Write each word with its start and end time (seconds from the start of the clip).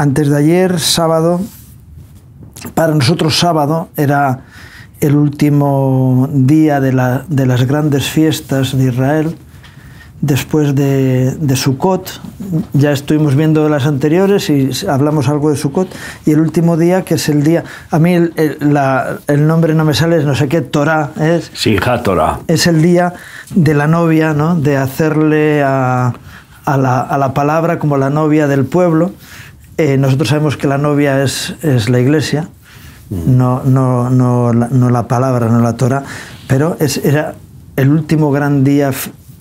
antes 0.00 0.30
de 0.30 0.36
ayer, 0.38 0.80
sábado, 0.80 1.42
para 2.74 2.94
nosotros 2.94 3.38
sábado 3.38 3.90
era 3.98 4.44
el 5.02 5.14
último 5.14 6.26
día 6.32 6.80
de, 6.80 6.94
la, 6.94 7.26
de 7.28 7.44
las 7.44 7.66
grandes 7.66 8.08
fiestas 8.08 8.74
de 8.74 8.84
Israel, 8.84 9.36
después 10.22 10.74
de, 10.74 11.32
de 11.38 11.54
Sukkot. 11.54 12.18
Ya 12.72 12.92
estuvimos 12.92 13.34
viendo 13.34 13.68
las 13.68 13.84
anteriores 13.84 14.48
y 14.48 14.70
hablamos 14.88 15.28
algo 15.28 15.50
de 15.50 15.58
Sukkot. 15.58 15.88
Y 16.24 16.30
el 16.30 16.40
último 16.40 16.78
día, 16.78 17.02
que 17.02 17.16
es 17.16 17.28
el 17.28 17.42
día. 17.42 17.64
A 17.90 17.98
mí 17.98 18.14
el, 18.14 18.32
el, 18.36 18.72
la, 18.72 19.18
el 19.26 19.46
nombre 19.46 19.74
no 19.74 19.84
me 19.84 19.92
sale, 19.92 20.24
no 20.24 20.34
sé 20.34 20.48
qué, 20.48 20.62
Torah 20.62 21.10
es. 21.20 21.50
Simchat 21.52 22.04
Torah. 22.04 22.40
Es 22.46 22.66
el 22.66 22.80
día 22.80 23.12
de 23.54 23.74
la 23.74 23.86
novia, 23.86 24.32
¿no? 24.32 24.54
De 24.54 24.78
hacerle 24.78 25.62
a, 25.62 26.14
a, 26.64 26.76
la, 26.78 27.00
a 27.02 27.18
la 27.18 27.34
palabra 27.34 27.78
como 27.78 27.98
la 27.98 28.08
novia 28.08 28.46
del 28.46 28.64
pueblo. 28.64 29.12
Eh, 29.80 29.96
nosotros 29.96 30.28
sabemos 30.28 30.58
que 30.58 30.66
la 30.66 30.76
novia 30.76 31.22
es, 31.22 31.54
es 31.62 31.88
la 31.88 32.00
iglesia, 32.00 32.50
no, 33.08 33.62
no, 33.64 34.10
no, 34.10 34.52
la, 34.52 34.68
no 34.68 34.90
la 34.90 35.08
palabra, 35.08 35.48
no 35.48 35.60
la 35.60 35.78
Torah, 35.78 36.02
pero 36.46 36.76
es, 36.80 36.98
era 36.98 37.34
el 37.76 37.88
último 37.88 38.30
gran 38.30 38.62
día 38.62 38.90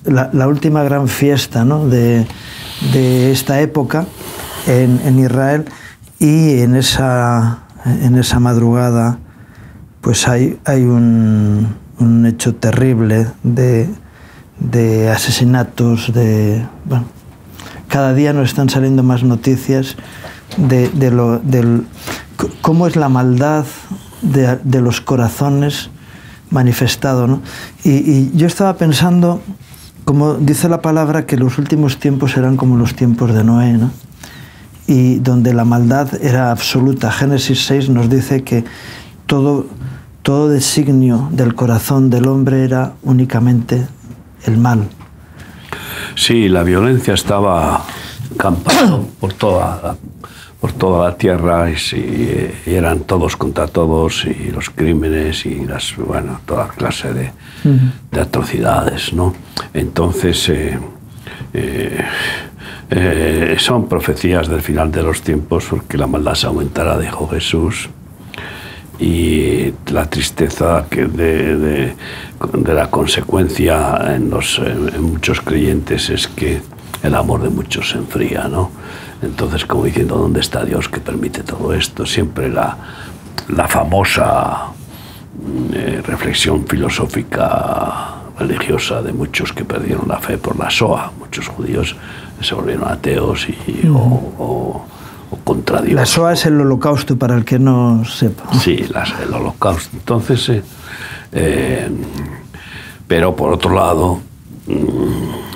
la, 0.06 0.30
la, 0.32 0.48
última 0.48 0.82
gran 0.84 1.10
fiesta 1.10 1.66
¿no? 1.66 1.90
de, 1.90 2.26
de, 2.94 3.34
esta 3.34 3.60
época 3.60 4.06
en, 4.66 5.02
en, 5.04 5.20
Israel 5.20 5.66
y 6.20 6.62
en 6.62 6.76
esa, 6.76 7.64
en 7.84 8.16
esa 8.16 8.40
madrugada 8.40 9.20
pues 10.00 10.26
hay, 10.26 10.58
hay 10.64 10.84
un, 10.84 11.76
un 12.00 12.26
hecho 12.26 12.56
terrible 12.56 13.28
de, 13.44 13.90
de 14.58 15.10
asesinatos, 15.10 16.14
de... 16.14 16.66
Bueno, 16.86 17.19
cada 17.90 18.14
día 18.14 18.32
nos 18.32 18.50
están 18.50 18.70
saliendo 18.70 19.04
más 19.04 19.24
noticias 19.24 19.98
de, 20.58 21.12
lo, 21.12 21.42
cómo 22.62 22.88
es 22.88 22.96
la 22.96 23.10
maldad 23.10 23.66
de, 24.22 24.82
los 24.82 25.02
corazones 25.02 25.90
manifestado. 26.50 27.28
¿no? 27.28 27.42
Y, 27.84 28.32
yo 28.38 28.48
estaba 28.48 28.78
pensando 28.78 29.42
como 30.06 30.36
dice 30.36 30.70
la 30.70 30.82
palabra, 30.82 31.28
que 31.28 31.38
los 31.38 31.60
últimos 31.60 32.00
tiempos 32.00 32.32
serán 32.32 32.58
como 32.58 32.78
los 32.78 32.96
tiempos 32.96 33.32
de 33.32 33.44
Noé, 33.44 33.74
¿no? 33.74 33.92
y 34.90 35.20
donde 35.20 35.54
la 35.54 35.66
maldad 35.66 36.10
era 36.20 36.50
absoluta. 36.50 37.12
Génesis 37.12 37.64
6 37.68 37.90
nos 37.90 38.10
dice 38.10 38.44
que 38.44 38.66
todo, 39.28 39.68
todo 40.24 40.50
designio 40.50 41.30
del 41.32 41.54
corazón 41.54 42.10
del 42.10 42.28
hombre 42.28 42.64
era 42.64 42.94
únicamente 43.04 43.86
el 44.46 44.58
mal. 44.58 44.90
Sí, 46.20 46.50
la 46.50 46.64
violencia 46.64 47.14
estaba 47.14 47.82
campando 48.38 49.08
por 49.22 49.32
toda 49.34 49.96
por 50.60 50.74
toda 50.74 51.08
la 51.10 51.16
tierra 51.16 51.70
y, 51.72 51.76
y, 51.96 52.54
y, 52.66 52.74
eran 52.76 53.00
todos 53.06 53.38
contra 53.38 53.68
todos 53.68 54.26
y 54.26 54.52
los 54.52 54.70
crímenes 54.70 55.46
y 55.46 55.66
las 55.66 55.96
bueno 55.96 56.42
toda 56.46 56.68
clase 56.68 57.14
de, 57.14 57.32
uh 57.64 57.70
-huh. 57.70 57.92
de 58.12 58.20
atrocidades 58.20 59.14
no 59.14 59.34
entonces 59.74 60.50
eh, 60.50 60.78
eh, 61.54 62.06
eh, 62.90 63.56
son 63.58 63.88
profecías 63.88 64.50
del 64.50 64.62
final 64.62 64.92
de 64.92 65.04
los 65.04 65.22
tiempos 65.22 65.68
porque 65.70 65.98
la 65.98 66.08
maldad 66.08 66.36
se 66.36 66.48
aumentará 66.48 67.00
dijo 67.00 67.30
Jesús 67.30 67.90
y 69.00 69.74
la 69.92 70.10
tristeza 70.10 70.86
que 70.90 71.06
de, 71.06 71.58
de, 71.58 71.96
de 72.54 72.74
la 72.74 72.90
consecuencia 72.90 74.14
en, 74.14 74.30
los, 74.30 74.60
en, 74.60 75.02
muchos 75.04 75.40
creyentes 75.42 76.10
es 76.10 76.28
que 76.28 76.62
el 77.02 77.16
amor 77.16 77.42
de 77.44 77.50
muchos 77.50 77.92
se 77.92 77.98
enfría 77.98 78.48
no 78.50 78.72
entonces, 79.22 79.66
como 79.66 79.84
diciendo, 79.84 80.18
¿dónde 80.18 80.40
está 80.40 80.64
Dios 80.64 80.88
que 80.88 81.00
permite 81.00 81.44
todo 81.44 81.74
esto? 81.74 82.06
Siempre 82.06 82.50
la, 82.50 82.78
la 83.50 83.68
famosa 83.68 84.68
eh, 85.74 86.02
reflexión 86.06 86.66
filosófica 86.66 88.16
religiosa 88.38 89.02
de 89.02 89.12
muchos 89.12 89.52
que 89.52 89.66
perdieron 89.66 90.08
la 90.08 90.20
fe 90.20 90.38
por 90.38 90.58
la 90.58 90.70
SOA, 90.70 91.12
muchos 91.20 91.50
judíos 91.50 91.96
se 92.42 92.56
volvieron 92.56 92.88
ateos 92.88 93.48
y, 93.50 93.86
mm. 93.86 93.96
o, 93.96 94.34
o, 94.38 94.86
o, 95.32 95.38
contra 95.38 95.82
Dios. 95.82 95.96
La 95.96 96.06
SOA 96.06 96.34
es 96.34 96.46
el 96.46 96.60
holocausto, 96.60 97.18
para 97.18 97.36
el 97.36 97.46
que 97.46 97.60
no 97.60 98.04
sepa. 98.06 98.54
Sí, 98.60 98.86
las, 98.92 99.14
el 99.22 99.34
holocausto. 99.34 99.96
Entonces, 99.98 100.50
eh, 100.50 100.64
eh, 101.32 101.90
pero 103.08 103.36
por 103.36 103.52
otro 103.52 103.74
lado, 103.74 104.20
mmm, 104.68 105.50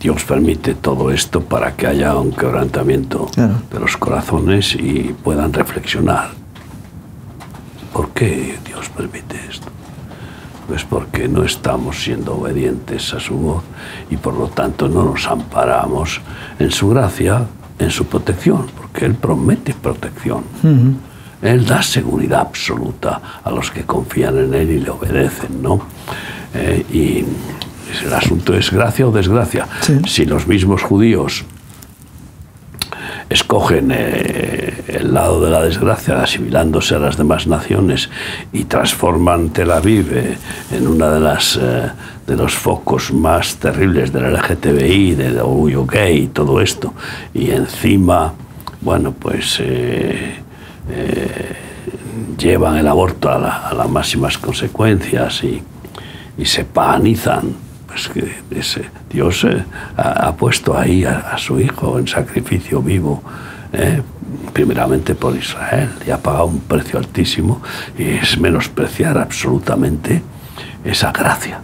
Dios 0.00 0.24
permite 0.24 0.74
todo 0.74 1.10
esto 1.10 1.40
para 1.40 1.74
que 1.74 1.86
haya 1.86 2.14
un 2.16 2.32
quebrantamiento 2.32 3.26
claro. 3.34 3.54
de 3.72 3.80
los 3.80 3.96
corazones 3.96 4.74
y 4.74 5.14
puedan 5.22 5.52
reflexionar. 5.52 6.30
¿Por 7.92 8.10
qué 8.10 8.58
Dios 8.64 8.88
permite 8.90 9.36
esto? 9.48 9.68
Pues 10.68 10.84
porque 10.84 11.28
no 11.28 11.44
estamos 11.44 12.02
siendo 12.02 12.36
obedientes 12.36 13.12
a 13.14 13.20
su 13.20 13.34
voz 13.34 13.62
y 14.10 14.16
por 14.16 14.34
lo 14.34 14.48
tanto 14.48 14.88
no 14.88 15.04
nos 15.04 15.26
amparamos 15.26 16.20
en 16.58 16.70
su 16.70 16.88
gracia, 16.88 17.46
en 17.78 17.90
su 17.90 18.06
protección, 18.06 18.66
porque 18.94 19.06
Él 19.06 19.14
promete 19.14 19.74
protección. 19.74 20.44
Uh 20.62 20.68
-huh. 20.68 20.94
Él 21.42 21.66
da 21.66 21.82
seguridad 21.82 22.40
absoluta 22.42 23.20
a 23.42 23.50
los 23.50 23.70
que 23.70 23.82
confían 23.82 24.38
en 24.38 24.54
Él 24.54 24.70
y 24.70 24.80
le 24.80 24.90
obedecen, 24.90 25.60
¿no? 25.60 25.80
Eh, 26.54 26.84
y 26.92 27.24
el 28.06 28.14
asunto 28.14 28.54
es 28.54 28.70
gracia 28.70 29.06
o 29.06 29.10
desgracia. 29.10 29.66
Sí. 29.80 29.98
Si 30.06 30.24
los 30.26 30.46
mismos 30.46 30.82
judíos 30.82 31.44
escogen 33.28 33.90
eh, 33.92 34.84
el 34.86 35.12
lado 35.12 35.44
de 35.44 35.50
la 35.50 35.62
desgracia, 35.62 36.22
asimilándose 36.22 36.94
a 36.94 36.98
las 37.00 37.16
demás 37.16 37.46
naciones 37.46 38.08
y 38.52 38.64
transforman 38.64 39.50
Tel 39.50 39.72
Aviv 39.72 40.06
eh, 40.12 40.38
en 40.70 40.86
una 40.86 41.10
de 41.10 41.20
las 41.20 41.58
eh, 41.60 41.90
de 42.26 42.36
los 42.36 42.54
focos 42.54 43.12
más 43.12 43.56
terribles 43.56 44.12
del 44.12 44.32
LGTBI, 44.32 45.14
del 45.14 45.38
orgullo 45.38 45.84
gay 45.84 46.22
y 46.22 46.26
todo 46.28 46.60
esto, 46.60 46.94
y 47.34 47.50
encima, 47.50 48.32
bueno, 48.84 49.12
pues 49.12 49.58
eh, 49.60 50.36
eh, 50.90 51.56
llevan 52.38 52.76
el 52.76 52.86
aborto 52.86 53.30
a, 53.30 53.38
la, 53.38 53.68
a, 53.68 53.74
las 53.74 53.88
máximas 53.88 54.36
consecuencias 54.38 55.42
y, 55.42 55.62
se 56.44 56.64
paganizan 56.64 57.54
pues 57.86 58.08
que 58.08 58.34
ese 58.50 58.90
Dios 59.08 59.44
eh, 59.44 59.64
ha, 59.96 60.32
puesto 60.34 60.76
ahí 60.76 61.04
a, 61.04 61.20
a, 61.20 61.38
su 61.38 61.58
hijo 61.60 61.98
en 61.98 62.06
sacrificio 62.06 62.82
vivo, 62.82 63.22
primeramente 64.52 65.14
por 65.14 65.34
Israel, 65.34 65.90
y 66.06 66.10
ha 66.10 66.18
pagado 66.18 66.46
un 66.46 66.60
precio 66.60 66.98
altísimo, 66.98 67.60
y 67.98 68.04
es 68.04 68.38
menospreciar 68.38 69.18
absolutamente 69.18 70.22
esa 70.84 71.10
gracia. 71.10 71.60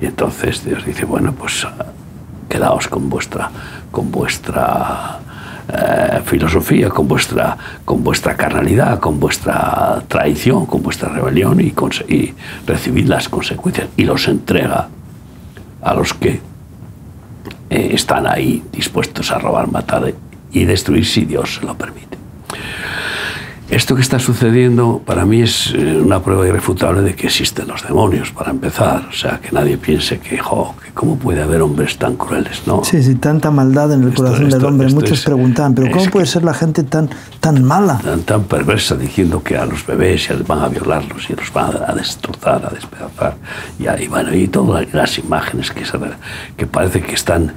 Y 0.00 0.06
entonces 0.06 0.64
Dios 0.64 0.84
dice, 0.84 1.04
bueno, 1.04 1.32
pues 1.32 1.66
quedaos 2.48 2.88
con 2.88 3.08
vuestra, 3.08 3.50
con 3.92 4.10
vuestra 4.10 5.20
eh, 5.68 6.20
filosofía, 6.24 6.90
con 6.90 7.08
vuestra, 7.08 7.56
con 7.84 8.04
vuestra 8.04 8.36
carnalidad, 8.36 9.00
con 9.00 9.18
vuestra 9.18 10.02
traición, 10.08 10.66
con 10.66 10.82
vuestra 10.82 11.08
rebelión 11.08 11.60
y, 11.60 11.72
y 12.08 12.34
recibid 12.66 13.06
las 13.06 13.28
consecuencias 13.28 13.88
y 13.96 14.04
los 14.04 14.28
entrega 14.28 14.88
a 15.82 15.94
los 15.94 16.14
que 16.14 16.40
eh, 17.70 17.90
están 17.92 18.26
ahí 18.26 18.62
dispuestos 18.72 19.30
a 19.30 19.38
robar, 19.38 19.70
matar 19.70 20.12
y 20.52 20.64
destruir 20.64 21.06
si 21.06 21.24
Dios 21.24 21.56
se 21.56 21.66
lo 21.66 21.74
permite. 21.76 22.23
Esto 23.70 23.94
que 23.94 24.02
está 24.02 24.18
sucediendo 24.18 25.00
para 25.04 25.24
mí 25.24 25.40
es 25.40 25.72
eh, 25.74 25.96
una 25.96 26.22
prueba 26.22 26.46
irrefutable 26.46 27.00
de 27.00 27.14
que 27.14 27.28
existen 27.28 27.66
los 27.66 27.82
demonios, 27.82 28.30
para 28.30 28.50
empezar. 28.50 29.06
O 29.08 29.12
sea, 29.12 29.40
que 29.40 29.52
nadie 29.52 29.78
piense 29.78 30.18
que, 30.18 30.36
jo, 30.36 30.74
que 30.84 30.92
cómo 30.92 31.16
puede 31.16 31.42
haber 31.42 31.62
hombres 31.62 31.96
tan 31.96 32.16
crueles, 32.16 32.62
¿no? 32.66 32.84
Sí, 32.84 33.02
sí, 33.02 33.14
tanta 33.14 33.50
maldad 33.50 33.90
en 33.92 34.02
el 34.02 34.08
esto, 34.10 34.22
corazón 34.22 34.46
esto, 34.46 34.58
del 34.58 34.66
hombre. 34.66 34.88
Muchos 34.88 35.18
es, 35.18 35.24
preguntan, 35.24 35.74
pero 35.74 35.90
¿cómo 35.90 36.04
puede 36.10 36.26
ser 36.26 36.44
la 36.44 36.52
gente 36.52 36.82
tan, 36.82 37.08
tan 37.40 37.64
mala? 37.64 37.98
Tan, 37.98 38.20
tan 38.22 38.44
perversa, 38.44 38.96
diciendo 38.96 39.42
que 39.42 39.56
a 39.56 39.64
los 39.64 39.86
bebés 39.86 40.28
van 40.46 40.58
a 40.58 40.68
violarlos 40.68 41.30
y 41.30 41.34
los 41.34 41.50
van 41.50 41.72
a 41.88 41.94
destrozar, 41.94 42.66
a 42.66 42.68
despedazar. 42.68 43.36
Y, 43.78 43.88
y 44.02 44.08
bueno, 44.08 44.34
y 44.34 44.46
todas 44.46 44.92
las 44.92 45.18
imágenes 45.18 45.70
que, 45.70 45.84
que 46.56 46.66
parece 46.66 47.00
que 47.00 47.14
están, 47.14 47.54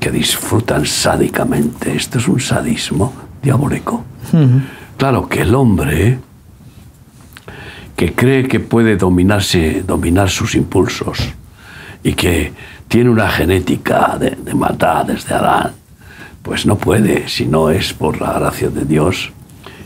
que 0.00 0.10
disfrutan 0.10 0.86
sádicamente. 0.86 1.94
Esto 1.94 2.18
es 2.18 2.28
un 2.28 2.40
sadismo 2.40 3.12
diabólico. 3.42 4.04
Uh 4.32 4.36
-huh 4.36 4.62
Claro 4.96 5.28
que 5.28 5.42
el 5.42 5.54
hombre 5.54 6.18
que 7.96 8.12
cree 8.12 8.48
que 8.48 8.60
puede 8.60 8.96
dominarse, 8.96 9.82
dominar 9.86 10.30
sus 10.30 10.54
impulsos 10.54 11.18
y 12.02 12.14
que 12.14 12.52
tiene 12.88 13.10
una 13.10 13.28
genética 13.28 14.16
de, 14.18 14.30
de 14.30 14.54
desde 15.06 15.34
Adán, 15.34 15.72
pues 16.42 16.66
no 16.66 16.76
puede 16.76 17.28
si 17.28 17.46
no 17.46 17.70
es 17.70 17.92
por 17.92 18.20
la 18.20 18.34
gracia 18.34 18.68
de 18.68 18.84
Dios. 18.84 19.32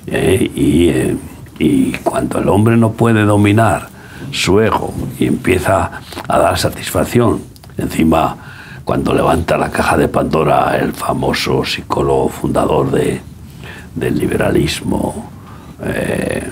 Eh, 0.06 0.50
eh, 0.56 1.16
y 1.58 1.92
cuando 1.98 2.38
el 2.38 2.48
hombre 2.48 2.76
no 2.76 2.92
puede 2.92 3.24
dominar 3.24 3.88
su 4.30 4.60
ego 4.60 4.92
y 5.18 5.26
empieza 5.26 6.00
a 6.26 6.38
dar 6.38 6.58
satisfacción, 6.58 7.40
encima 7.76 8.36
cuando 8.84 9.12
levanta 9.12 9.58
la 9.58 9.70
caja 9.70 9.96
de 9.96 10.08
Pandora 10.08 10.78
el 10.78 10.92
famoso 10.92 11.64
psicólogo 11.64 12.28
fundador 12.28 12.90
de, 12.90 13.20
del 13.98 14.18
liberalismo 14.18 15.30
eh, 15.84 16.48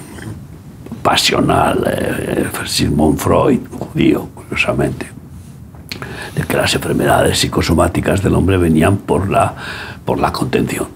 pasional, 1.03 1.85
eh, 1.87 2.47
Sigmund 2.65 3.19
Freud, 3.19 3.61
judío, 3.71 4.29
curiosamente, 4.35 5.07
de 6.35 6.43
que 6.43 6.57
las 6.57 6.75
enfermedades 6.75 7.39
psicosomáticas 7.39 8.23
del 8.23 8.35
hombre 8.35 8.57
venían 8.57 8.99
por 8.99 9.29
la, 9.29 9.55
por 10.05 10.19
la 10.19 10.33
contención, 10.33 10.87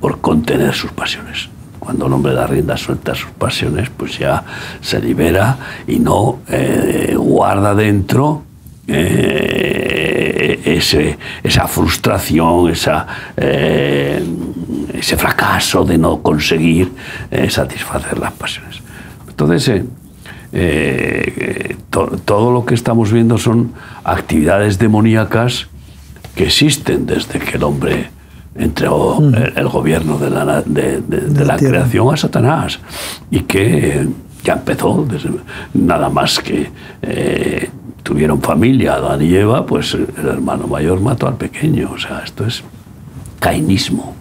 por 0.00 0.20
contener 0.20 0.74
sus 0.74 0.92
pasiones. 0.92 1.48
Cuando 1.78 2.06
el 2.06 2.12
hombre 2.12 2.34
da 2.34 2.46
rienda 2.46 2.76
suelta 2.76 3.12
a 3.12 3.14
sus 3.14 3.30
pasiones, 3.30 3.90
pues 3.90 4.18
ya 4.18 4.44
se 4.80 5.00
libera 5.00 5.56
y 5.86 5.98
no 5.98 6.38
eh, 6.48 7.14
guarda 7.16 7.74
dentro 7.74 8.44
esa 11.44 11.66
frustración, 11.68 12.70
esa, 12.70 13.06
ese 14.92 15.16
fracaso 15.16 15.84
de 15.84 15.98
no 15.98 16.22
conseguir 16.22 16.92
satisfacer 17.48 18.18
las 18.18 18.32
pasiones. 18.32 18.80
Entonces, 19.28 19.82
todo 22.24 22.52
lo 22.52 22.64
que 22.64 22.74
estamos 22.74 23.10
viendo 23.10 23.38
son 23.38 23.72
actividades 24.04 24.78
demoníacas 24.78 25.68
que 26.34 26.44
existen 26.44 27.06
desde 27.06 27.38
que 27.38 27.56
el 27.56 27.62
hombre 27.62 28.10
entregó 28.54 29.20
mm. 29.20 29.34
el, 29.56 29.68
gobierno 29.68 30.18
de 30.18 30.30
la, 30.30 30.62
de, 30.62 31.44
la, 31.44 31.56
creación 31.56 32.12
a 32.12 32.16
Satanás 32.16 32.80
y 33.30 33.40
que 33.40 34.06
ya 34.44 34.54
empezó 34.54 35.06
desde, 35.08 35.30
nada 35.72 36.10
más 36.10 36.38
que 36.38 36.70
eh, 37.00 37.70
tuvieron 38.02 38.42
familia 38.42 38.94
Adán 38.94 39.22
y 39.22 39.34
Eva 39.34 39.64
pues 39.64 39.94
el 39.94 40.26
hermano 40.26 40.66
mayor 40.66 41.00
mató 41.00 41.26
al 41.28 41.36
pequeño 41.36 41.92
o 41.94 41.98
sea 41.98 42.22
esto 42.24 42.44
es 42.44 42.62
cainismo 43.40 44.14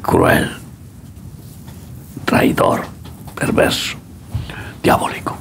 cruel 0.00 0.50
traidor 2.24 2.82
perverso 3.34 3.96
diabólico. 4.82 5.36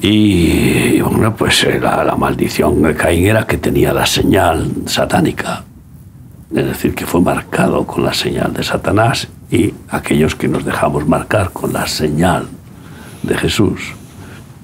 Y 0.00 1.00
bueno, 1.02 1.36
pues 1.36 1.62
eh, 1.64 1.78
la, 1.78 2.02
la 2.04 2.16
maldición 2.16 2.80
de 2.82 2.94
Caín 2.94 3.26
era 3.26 3.46
que 3.46 3.58
tenía 3.58 3.92
la 3.92 4.06
señal 4.06 4.70
satánica. 4.86 5.64
Es 6.54 6.64
decir, 6.66 6.94
que 6.94 7.06
fue 7.06 7.20
marcado 7.20 7.86
con 7.86 8.04
la 8.04 8.14
señal 8.14 8.52
de 8.52 8.62
Satanás 8.62 9.28
y 9.50 9.74
aquellos 9.88 10.34
que 10.34 10.48
nos 10.48 10.64
dejamos 10.64 11.06
marcar 11.06 11.50
con 11.50 11.72
la 11.72 11.86
señal 11.86 12.48
de 13.22 13.36
Jesús, 13.36 13.92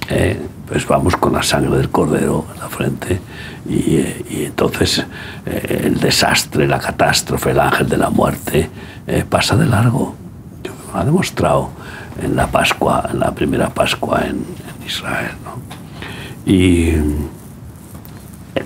eh, 0.08 0.40
pues 0.66 0.86
vamos 0.86 1.16
con 1.16 1.32
la 1.32 1.42
sangre 1.42 1.76
del 1.76 1.90
cordero 1.90 2.46
en 2.52 2.60
la 2.60 2.68
frente 2.68 3.20
y, 3.68 3.96
eh, 3.96 4.24
entonces 4.46 5.04
eh, 5.44 5.82
el 5.84 6.00
desastre, 6.00 6.66
la 6.66 6.78
catástrofe, 6.78 7.50
el 7.50 7.60
ángel 7.60 7.88
de 7.88 7.96
la 7.96 8.10
muerte 8.10 8.70
pasa 9.28 9.56
de 9.56 9.66
largo. 9.66 10.16
Ha 10.92 11.04
demostrado 11.04 11.70
en 12.20 12.34
la 12.34 12.48
Pascua, 12.48 13.08
en 13.12 13.20
la 13.20 13.32
primera 13.32 13.68
Pascua 13.68 14.24
en, 14.26 14.44
Israel. 14.84 15.32
¿no? 15.44 16.52
Y 16.52 16.92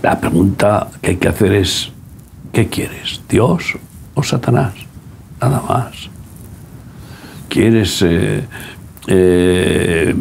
la 0.02 0.18
pregunta 0.20 0.88
que 1.00 1.10
hay 1.10 1.16
que 1.16 1.28
hacer 1.28 1.52
es, 1.54 1.92
¿Qué 2.52 2.68
quieres? 2.68 3.20
¿Dios 3.28 3.76
o 4.14 4.22
Satanás? 4.22 4.74
Nada 5.40 5.62
más. 5.68 6.10
¿Quieres 7.48 8.02
eh, 8.02 8.44
eh, 9.06 10.14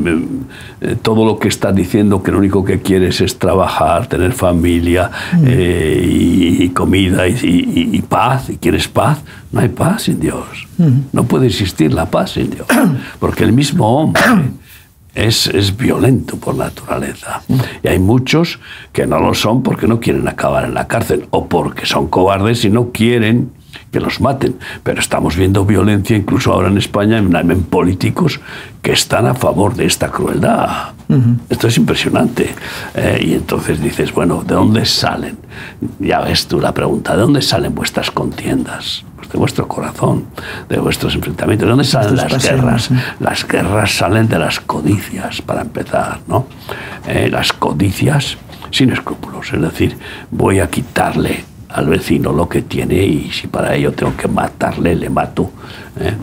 todo 1.01 1.25
lo 1.25 1.37
que 1.37 1.49
estás 1.49 1.75
diciendo 1.75 2.23
que 2.23 2.31
lo 2.31 2.37
único 2.37 2.63
que 2.63 2.81
quieres 2.81 3.19
es 3.21 3.37
trabajar, 3.37 4.07
tener 4.07 4.31
familia 4.31 5.11
mm. 5.33 5.43
eh, 5.45 6.07
y, 6.59 6.69
comida 6.69 7.27
y, 7.27 8.01
paz? 8.07 8.49
¿Y 8.49 8.57
quieres 8.57 8.87
paz? 8.87 9.19
No 9.51 9.59
hay 9.59 9.69
paz 9.69 10.03
sin 10.03 10.19
Dios. 10.19 10.67
Mm. 10.77 10.99
No 11.11 11.23
puede 11.23 11.47
existir 11.47 11.93
la 11.93 12.09
paz 12.09 12.31
sin 12.31 12.49
Dios. 12.49 12.67
Porque 13.19 13.43
el 13.43 13.51
mismo 13.51 14.01
hombre 14.01 14.21
es, 15.13 15.47
es, 15.47 15.75
violento 15.75 16.37
por 16.37 16.55
naturaleza. 16.55 17.41
Y 17.83 17.87
hay 17.87 17.99
muchos 17.99 18.59
que 18.93 19.05
no 19.05 19.19
lo 19.19 19.33
son 19.33 19.63
porque 19.63 19.87
no 19.87 19.99
quieren 19.99 20.27
acabar 20.27 20.65
en 20.65 20.73
la 20.73 20.87
cárcel 20.87 21.27
o 21.31 21.47
porque 21.47 21.85
son 21.85 22.07
cobardes 22.07 22.63
y 22.63 22.69
no 22.69 22.91
quieren 22.91 23.51
que 23.91 23.99
los 23.99 24.21
maten. 24.21 24.57
Pero 24.83 24.99
estamos 24.99 25.35
viendo 25.35 25.65
violencia 25.65 26.15
incluso 26.15 26.53
ahora 26.53 26.69
en 26.69 26.77
España 26.77 27.17
en, 27.17 27.63
políticos 27.63 28.39
que 28.81 28.91
están 28.91 29.25
a 29.25 29.33
favor 29.33 29.75
de 29.75 29.85
esta 29.85 30.09
crueldad. 30.09 30.93
Esto 31.49 31.67
es 31.67 31.77
impresionante. 31.77 32.53
Eh, 32.93 33.19
y 33.25 33.33
entonces 33.33 33.81
dices, 33.81 34.13
bueno, 34.13 34.43
¿de 34.45 34.53
dónde 34.53 34.85
salen? 34.85 35.37
Ya 35.99 36.21
ves 36.21 36.47
tú 36.47 36.59
la 36.59 36.73
pregunta, 36.73 37.15
¿de 37.15 37.21
dónde 37.21 37.41
salen 37.41 37.73
vuestras 37.73 38.11
contiendas? 38.11 39.03
de 39.31 39.37
vuestro 39.37 39.67
corazón, 39.67 40.25
de 40.67 40.79
vuestros 40.79 41.13
enfrentamientos. 41.13 41.65
¿De 41.67 41.69
dónde 41.69 41.85
salen 41.85 42.15
las 42.15 42.43
guerras? 42.43 42.89
Las 43.19 43.47
guerras 43.47 43.91
salen 43.91 44.27
de 44.27 44.39
las 44.39 44.59
codicias, 44.59 45.41
para 45.41 45.61
empezar, 45.61 46.19
¿no? 46.27 46.47
Eh, 47.07 47.29
las 47.31 47.53
codicias 47.53 48.37
sin 48.71 48.91
escrúpulos, 48.91 49.51
es 49.53 49.61
decir, 49.61 49.97
voy 50.31 50.59
a 50.59 50.69
quitarle 50.69 51.43
al 51.69 51.87
vecino 51.87 52.33
lo 52.33 52.49
que 52.49 52.63
tiene 52.63 53.03
y 53.03 53.31
si 53.31 53.47
para 53.47 53.75
ello 53.75 53.91
tengo 53.93 54.15
que 54.17 54.27
matarle, 54.27 54.95
le 54.95 55.09
mato. 55.09 55.51
¿eh? 55.99 56.13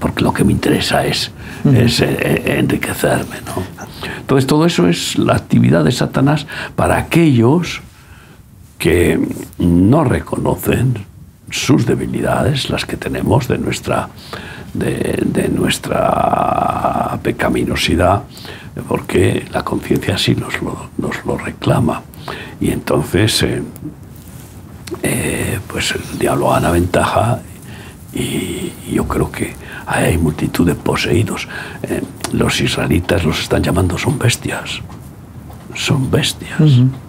Porque 0.00 0.22
lo 0.22 0.32
que 0.32 0.44
me 0.44 0.52
interesa 0.52 1.04
es, 1.04 1.30
es 1.64 2.00
eh, 2.00 2.58
enriquecerme. 2.58 3.36
¿no? 3.46 3.62
Entonces 4.20 4.46
todo 4.46 4.66
eso 4.66 4.88
es 4.88 5.18
la 5.18 5.34
actividad 5.34 5.84
de 5.84 5.92
Satanás 5.92 6.46
para 6.76 6.96
aquellos 6.96 7.82
que 8.78 9.18
no 9.58 10.04
reconocen 10.04 11.04
sus 11.50 11.86
debilidades, 11.86 12.70
las 12.70 12.84
que 12.84 12.96
tenemos 12.96 13.48
de 13.48 13.58
nuestra, 13.58 14.08
de, 14.74 15.50
nuestra 15.52 17.18
pecaminosidad, 17.22 18.24
porque 18.88 19.46
la 19.52 19.64
conciencia 19.64 20.16
así 20.16 20.34
nos 20.34 20.60
lo, 20.60 20.90
nos 20.98 21.24
lo, 21.24 21.38
reclama. 21.38 22.02
Y 22.60 22.70
entonces, 22.70 23.42
eh, 23.42 23.62
eh, 25.02 25.58
pues 25.66 25.92
el 25.92 26.18
diablo 26.18 26.50
gana 26.50 26.70
ventaja 26.70 27.40
y, 28.12 28.72
yo 28.92 29.06
creo 29.06 29.30
que 29.30 29.54
hay 29.84 30.16
multitud 30.16 30.66
de 30.66 30.74
poseídos. 30.74 31.48
Eh, 31.82 32.02
los 32.32 32.60
israelitas 32.60 33.24
los 33.24 33.40
están 33.40 33.62
llamando 33.62 33.98
son 33.98 34.18
bestias. 34.18 34.80
Son 35.74 36.10
bestias. 36.10 36.60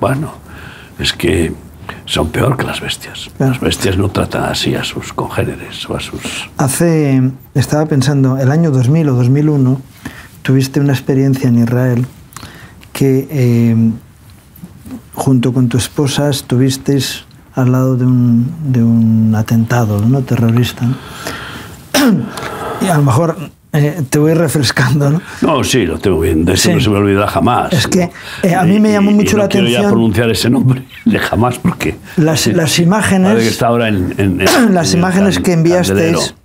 Bueno, 0.01 0.33
es 0.99 1.13
que 1.13 1.53
son 2.05 2.29
peor 2.29 2.57
que 2.57 2.65
las 2.65 2.81
bestias. 2.81 3.29
Las 3.39 3.59
bestias 3.59 3.97
no 3.97 4.09
tratan 4.09 4.45
así 4.45 4.75
a 4.75 4.83
sus 4.83 5.13
congéneres 5.13 5.89
o 5.89 5.95
a 5.95 5.99
sus... 5.99 6.49
Hace, 6.57 7.31
estaba 7.53 7.85
pensando, 7.85 8.37
el 8.37 8.51
año 8.51 8.71
2000 8.71 9.09
o 9.09 9.13
2001, 9.13 9.81
tuviste 10.41 10.79
una 10.79 10.93
experiencia 10.93 11.47
en 11.47 11.59
Israel 11.59 12.05
que 12.91 13.27
eh, 13.29 13.91
junto 15.13 15.53
con 15.53 15.69
tu 15.69 15.77
esposa 15.77 16.29
estuvisteis 16.29 17.26
al 17.57 17.71
lado 17.71 17.97
de 17.97 18.05
un, 18.05 18.49
de 18.71 18.83
un 18.83 19.33
atentado 19.35 19.99
¿no? 20.05 20.21
terrorista. 20.21 20.85
Y 22.79 22.89
a 22.89 22.97
lo 22.97 23.01
mejor 23.01 23.35
eh, 23.73 24.03
te 24.07 24.19
voy 24.19 24.35
refrescando, 24.35 25.09
¿no? 25.09 25.19
No, 25.41 25.63
sí, 25.63 25.83
lo 25.87 25.97
tengo 25.97 26.19
bien. 26.19 26.45
De 26.45 26.53
eso 26.53 26.71
no 26.71 26.79
se 26.79 26.91
me 26.91 26.97
olvidará 26.97 27.27
jamás. 27.27 27.73
Es 27.73 27.87
que 27.87 28.11
eh, 28.43 28.53
a 28.53 28.63
mí 28.65 28.79
me 28.79 28.91
llamó 28.91 29.09
mucho 29.09 29.31
no 29.31 29.39
la 29.39 29.45
atención. 29.45 29.65
No 29.65 29.69
quiero 29.71 29.83
ya 29.83 29.89
pronunciar 29.89 30.29
ese 30.29 30.51
nombre 30.51 30.83
de 31.05 31.17
jamás 31.17 31.57
porque. 31.57 31.95
Las, 32.17 32.45
las 32.45 32.77
imágenes. 32.77 33.39
Que 33.39 33.47
está 33.47 33.67
ahora 33.67 33.87
en, 33.87 34.45
las 34.69 34.93
imágenes 34.93 35.39
que 35.39 35.53
enviasteis, 35.53 36.35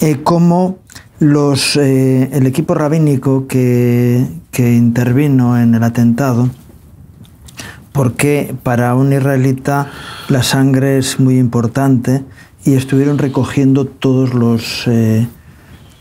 eh, 0.00 0.20
como 0.24 0.78
los, 1.18 1.76
eh, 1.76 2.30
el 2.32 2.46
equipo 2.46 2.74
rabínico 2.74 3.46
que, 3.46 4.26
que 4.50 4.72
intervino 4.72 5.60
en 5.60 5.74
el 5.74 5.82
atentado, 5.82 6.48
porque 7.98 8.54
para 8.62 8.94
un 8.94 9.12
israelita 9.12 9.90
la 10.28 10.44
sangre 10.44 10.98
es 10.98 11.18
muy 11.18 11.36
importante 11.36 12.24
y 12.64 12.74
estuvieron 12.74 13.18
recogiendo 13.18 13.86
todos 13.86 14.34
los 14.34 14.88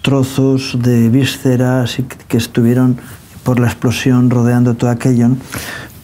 trozos 0.04 0.78
de 0.80 1.10
vísceras 1.10 1.98
que 2.28 2.38
estuvieron 2.38 3.00
por 3.42 3.60
la 3.60 3.66
explosión 3.66 4.30
rodeando 4.30 4.76
todo 4.76 4.92
aquello. 4.92 5.30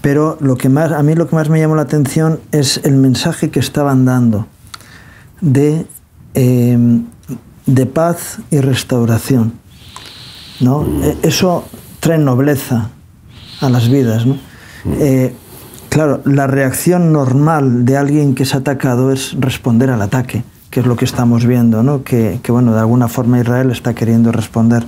Pero 0.01 0.35
lo 0.41 0.57
que 0.57 0.67
más, 0.67 0.91
a 0.91 1.03
mí 1.03 1.13
lo 1.13 1.27
que 1.27 1.35
más 1.35 1.49
me 1.49 1.59
llamó 1.59 1.75
la 1.75 1.83
atención 1.83 2.39
es 2.51 2.81
el 2.85 2.95
mensaje 2.95 3.51
que 3.51 3.59
estaban 3.59 4.03
dando 4.03 4.47
de, 5.41 5.85
eh, 6.33 7.01
de 7.67 7.85
paz 7.85 8.39
y 8.49 8.61
restauración. 8.61 9.53
¿no? 10.59 10.87
E, 11.03 11.17
eso 11.21 11.65
trae 11.99 12.17
nobleza 12.17 12.89
a 13.61 13.69
las 13.69 13.89
vidas. 13.89 14.25
¿no? 14.25 14.37
Eh, 14.85 15.35
claro, 15.93 16.21
la 16.25 16.47
reacción 16.47 17.13
normal 17.13 17.85
de 17.85 17.97
alguien 17.97 18.33
que 18.33 18.43
es 18.43 18.55
atacado 18.55 19.11
es 19.11 19.35
responder 19.39 19.91
al 19.91 20.01
ataque 20.01 20.43
que 20.73 20.79
es 20.79 20.87
lo 20.87 20.95
que 20.95 21.05
estamos 21.05 21.45
viendo, 21.45 21.83
¿no? 21.83 22.03
que, 22.03 22.39
bueno, 22.49 22.73
de 22.73 22.79
alguna 22.79 23.07
forma 23.07 23.39
Israel 23.39 23.69
está 23.69 23.93
queriendo 23.93 24.31
responder. 24.31 24.83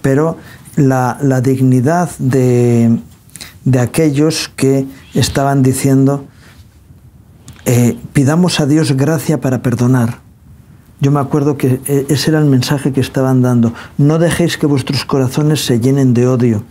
Pero 0.00 0.38
la, 0.76 1.18
dignidad 1.42 2.08
de, 2.18 2.98
aquellos 3.78 4.50
que 4.56 4.86
estaban 5.12 5.62
diciendo, 5.62 6.24
eh, 7.66 7.98
pidamos 8.14 8.60
a 8.60 8.66
Dios 8.66 8.92
gracia 8.92 9.42
para 9.42 9.60
perdonar, 9.60 10.20
yo 11.02 11.10
me 11.10 11.20
acuerdo 11.20 11.58
que 11.58 11.82
eh, 11.84 12.06
ese 12.08 12.30
era 12.30 12.38
el 12.38 12.46
mensaje 12.46 12.90
que 12.92 13.02
estaban 13.02 13.42
dando. 13.42 13.74
No 13.98 14.18
dejéis 14.18 14.56
que 14.56 14.64
vuestros 14.64 15.04
corazones 15.04 15.66
se 15.66 15.80
llenen 15.80 16.14
de 16.14 16.28
odio, 16.28 16.62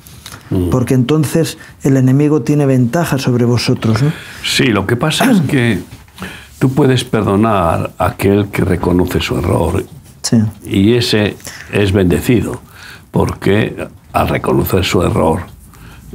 mm. 0.50 0.70
porque 0.70 0.94
entonces 0.94 1.58
el 1.84 1.98
enemigo 1.98 2.42
tiene 2.42 2.66
ventaja 2.66 3.18
sobre 3.18 3.46
vosotros. 3.46 4.02
¿no? 4.02 4.12
Sí, 4.44 4.66
lo 4.68 4.86
que 4.86 4.96
pasa 4.96 5.32
es 5.32 5.42
que 5.42 5.80
tú 6.60 6.74
puedes 6.74 7.04
perdonar 7.04 7.92
a 7.98 8.06
aquel 8.08 8.48
que 8.48 8.64
reconoce 8.64 9.20
su 9.20 9.38
error 9.38 9.84
y 10.66 10.94
ese 10.94 11.38
es 11.72 11.92
bendecido, 11.92 12.62
porque 13.12 13.88
al 14.14 14.28
reconocer 14.28 14.84
su 14.84 15.02
error, 15.02 15.42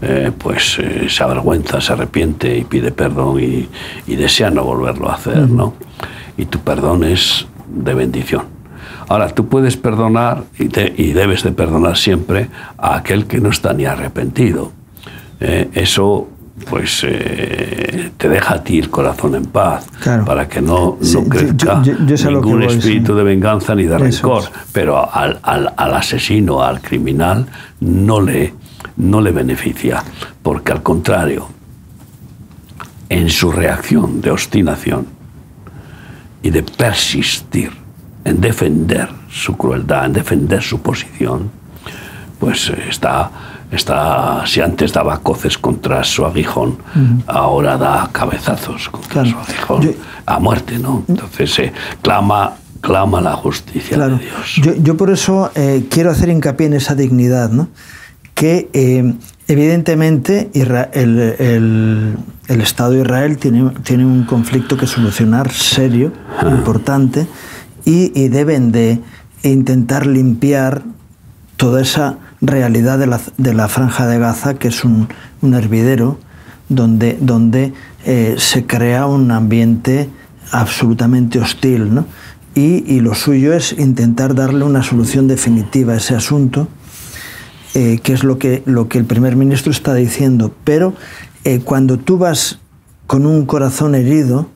eh, 0.02 0.30
pues 0.36 0.78
eh, 0.78 1.06
se 1.08 1.22
avergüenza, 1.22 1.80
se 1.80 1.92
arrepiente 1.92 2.56
y 2.56 2.64
pide 2.64 2.92
perdón 2.92 3.40
y, 3.40 3.68
desea 4.14 4.50
no 4.50 4.64
volverlo 4.64 5.08
a 5.08 5.14
hacer, 5.14 5.48
¿no? 5.48 5.74
Y 6.36 6.46
tu 6.46 6.60
perdón 6.60 7.04
es 7.04 7.46
de 7.68 7.94
bendición. 7.94 8.53
Ahora, 9.08 9.28
tú 9.28 9.48
puedes 9.48 9.76
perdonar 9.76 10.44
y, 10.58 10.64
y, 11.02 11.12
debes 11.12 11.42
de 11.42 11.52
perdonar 11.52 11.96
siempre 11.96 12.48
a 12.78 12.96
aquel 12.96 13.26
que 13.26 13.40
no 13.40 13.50
está 13.50 13.72
ni 13.72 13.84
arrepentido. 13.84 14.72
Eh, 15.40 15.68
eso 15.74 16.28
pues 16.70 17.04
eh, 17.04 18.12
te 18.16 18.28
deja 18.28 18.54
a 18.54 18.64
ti 18.64 18.78
el 18.78 18.88
corazón 18.88 19.34
en 19.34 19.46
paz 19.46 19.86
para 20.24 20.48
que 20.48 20.60
no, 20.60 20.98
no 21.00 21.24
crezca 21.24 21.82
ningún 22.30 22.62
espíritu 22.62 23.14
de 23.14 23.24
venganza 23.24 23.74
ni 23.74 23.84
de 23.84 23.98
rencor. 23.98 24.44
Pero 24.72 25.12
al, 25.12 25.40
al, 25.42 25.94
asesino, 25.94 26.62
al 26.62 26.80
criminal, 26.80 27.46
no 27.80 28.20
le, 28.20 28.54
no 28.96 29.20
le 29.20 29.32
beneficia, 29.32 30.02
porque 30.42 30.72
al 30.72 30.82
contrario, 30.82 31.48
en 33.08 33.28
su 33.28 33.50
reacción 33.50 34.20
de 34.20 34.30
obstinación 34.30 35.06
y 36.42 36.50
de 36.50 36.62
persistir 36.62 37.83
en 38.24 38.40
defender 38.40 39.08
su 39.30 39.56
crueldad, 39.56 40.06
en 40.06 40.12
defender 40.12 40.62
su 40.62 40.80
posición, 40.80 41.50
pues 42.38 42.70
eh, 42.70 42.84
está 42.88 43.30
Está, 43.74 44.46
si 44.46 44.60
antes 44.60 44.92
daba 44.92 45.18
coces 45.18 45.58
contra 45.58 46.04
su 46.04 46.24
aguijón, 46.24 46.78
ahora 47.26 47.76
da 47.76 48.08
cabezazos 48.12 48.88
contra 48.88 49.24
su 49.24 49.36
aguijón 49.36 49.96
a 50.26 50.38
muerte, 50.38 50.78
¿no? 50.78 51.02
Entonces 51.08 51.52
se 51.52 51.72
clama, 52.00 52.52
clama 52.80 53.20
la 53.20 53.34
justicia 53.34 53.98
de 53.98 54.18
Dios. 54.18 54.78
Yo, 54.80 54.96
por 54.96 55.10
eso 55.10 55.50
eh, 55.56 55.86
quiero 55.90 56.10
hacer 56.10 56.28
hincapié 56.28 56.66
en 56.68 56.74
esa 56.74 56.94
dignidad, 56.94 57.50
¿no? 57.50 57.68
Que 58.34 58.68
eh, 58.72 59.14
evidentemente 59.48 60.50
el, 60.54 62.16
Estado 62.60 62.92
de 62.92 63.00
Israel 63.00 63.38
tiene, 63.38 63.70
tiene 63.82 64.04
un 64.04 64.24
conflicto 64.24 64.76
que 64.76 64.86
solucionar 64.86 65.50
serio, 65.50 66.12
importante, 66.48 67.26
y, 67.84 68.28
deben 68.28 68.72
de 68.72 69.00
intentar 69.42 70.06
limpiar 70.06 70.82
toda 71.56 71.82
esa 71.82 72.18
realidad 72.40 72.98
de 72.98 73.06
la, 73.06 73.20
de 73.36 73.54
la 73.54 73.68
franja 73.68 74.06
de 74.06 74.18
Gaza, 74.18 74.54
que 74.54 74.68
es 74.68 74.84
un, 74.84 75.08
un 75.42 75.54
hervidero 75.54 76.18
donde, 76.68 77.18
donde 77.20 77.72
eh, 78.04 78.36
se 78.38 78.66
crea 78.66 79.06
un 79.06 79.30
ambiente 79.30 80.08
absolutamente 80.50 81.38
hostil. 81.38 81.94
¿no? 81.94 82.06
Y, 82.54 82.84
y, 82.92 83.00
lo 83.00 83.14
suyo 83.14 83.52
es 83.52 83.72
intentar 83.78 84.34
darle 84.34 84.64
una 84.64 84.82
solución 84.82 85.28
definitiva 85.28 85.94
a 85.94 85.96
ese 85.96 86.14
asunto, 86.14 86.68
eh, 87.74 87.98
que 88.02 88.12
es 88.12 88.24
lo 88.24 88.38
que, 88.38 88.62
lo 88.66 88.88
que 88.88 88.98
el 88.98 89.04
primer 89.04 89.36
ministro 89.36 89.72
está 89.72 89.94
diciendo. 89.94 90.54
Pero 90.64 90.94
eh, 91.44 91.60
cuando 91.60 91.98
tú 91.98 92.18
vas 92.18 92.60
con 93.06 93.26
un 93.26 93.44
corazón 93.44 93.94
herido, 93.94 94.48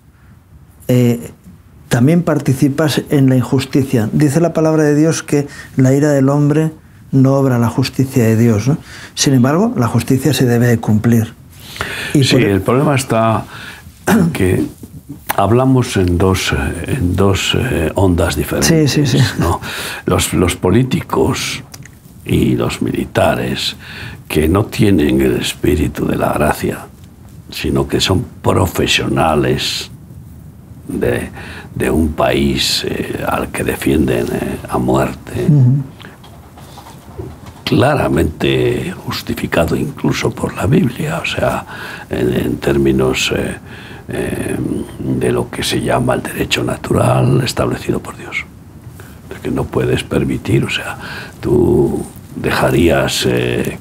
también 1.88 2.22
participas 2.22 3.02
en 3.10 3.28
la 3.28 3.36
injusticia. 3.36 4.08
Dice 4.12 4.40
la 4.40 4.52
palabra 4.52 4.82
de 4.82 4.94
Dios 4.94 5.22
que 5.22 5.46
la 5.76 5.94
ira 5.94 6.10
del 6.10 6.28
hombre 6.28 6.72
no 7.10 7.34
obra 7.34 7.58
la 7.58 7.68
justicia 7.68 8.24
de 8.24 8.36
Dios. 8.36 8.68
¿no? 8.68 8.78
Sin 9.14 9.34
embargo, 9.34 9.72
la 9.76 9.86
justicia 9.86 10.32
se 10.34 10.46
debe 10.46 10.66
de 10.66 10.78
cumplir. 10.78 11.34
Y 12.14 12.24
sí, 12.24 12.36
el 12.36 12.60
problema 12.60 12.94
está 12.94 13.44
en 14.06 14.30
que 14.30 14.64
hablamos 15.36 15.96
en 15.96 16.18
dos, 16.18 16.52
en 16.86 17.16
dos 17.16 17.56
eh, 17.56 17.90
ondas 17.94 18.36
diferentes. 18.36 18.90
Sí, 18.92 19.06
sí, 19.06 19.18
sí. 19.18 19.24
¿no? 19.38 19.60
Los, 20.04 20.34
los 20.34 20.56
políticos 20.56 21.62
y 22.24 22.56
los 22.56 22.82
militares 22.82 23.76
que 24.28 24.48
no 24.48 24.66
tienen 24.66 25.20
el 25.20 25.36
espíritu 25.36 26.06
de 26.06 26.16
la 26.16 26.32
gracia, 26.32 26.86
sino 27.50 27.88
que 27.88 28.00
son 28.00 28.26
profesionales 28.42 29.90
de, 30.88 31.30
de 31.74 31.90
un 31.90 32.12
país 32.12 32.84
eh, 32.84 33.24
al 33.26 33.48
que 33.48 33.64
defienden 33.64 34.26
eh, 34.32 34.58
a 34.68 34.78
muerte 34.78 35.46
claramente 37.68 38.94
justificado 39.04 39.76
incluso 39.76 40.30
por 40.30 40.54
la 40.54 40.64
Biblia, 40.64 41.20
o 41.22 41.26
sea, 41.26 41.66
en, 42.08 42.56
términos 42.56 43.30
eh, 43.36 43.58
eh, 44.08 44.56
de 44.98 45.32
lo 45.32 45.50
que 45.50 45.62
se 45.62 45.82
llama 45.82 46.14
el 46.14 46.22
derecho 46.22 46.64
natural 46.64 47.42
establecido 47.44 48.00
por 48.00 48.16
Dios. 48.16 48.46
que 49.42 49.50
no 49.50 49.64
puedes 49.64 50.02
permitir, 50.02 50.64
o 50.64 50.70
sea, 50.70 50.96
tú 51.40 52.02
dejarías 52.34 53.28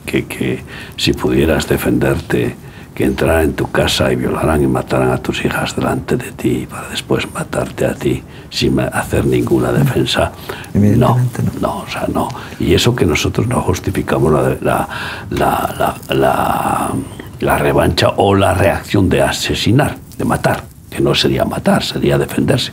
que, 0.05 0.25
que 0.25 0.63
si 0.97 1.13
pudieras 1.13 1.67
defenderte, 1.67 2.55
que 2.97 3.05
entraran 3.05 3.43
en 3.43 3.53
tu 3.53 3.69
casa 3.69 4.11
y 4.11 4.15
violaran 4.15 4.63
y 4.63 4.65
mataran 4.65 5.11
a 5.11 5.19
tus 5.19 5.45
hijas 5.45 5.75
delante 5.75 6.17
de 6.17 6.31
ti 6.31 6.65
para 6.67 6.89
después 6.89 7.31
matarte 7.31 7.85
a 7.85 7.93
ti 7.93 8.23
sin 8.49 8.79
hacer 8.79 9.23
ninguna 9.23 9.71
defensa. 9.71 10.31
No, 10.73 11.15
no, 11.61 11.77
o 11.77 11.87
sea, 11.87 12.07
no. 12.11 12.27
Y 12.59 12.73
eso 12.73 12.95
que 12.95 13.05
nosotros 13.05 13.45
no 13.45 13.61
justificamos 13.61 14.33
la, 14.33 14.89
la, 15.29 15.95
la, 16.09 16.91
la, 17.39 17.57
revancha 17.59 18.13
o 18.17 18.33
la 18.33 18.55
reacción 18.55 19.07
de 19.09 19.21
asesinar, 19.21 19.95
de 20.17 20.25
matar, 20.25 20.63
que 20.89 20.99
no 20.99 21.13
sería 21.13 21.45
matar, 21.45 21.83
sería 21.83 22.17
defenderse. 22.17 22.71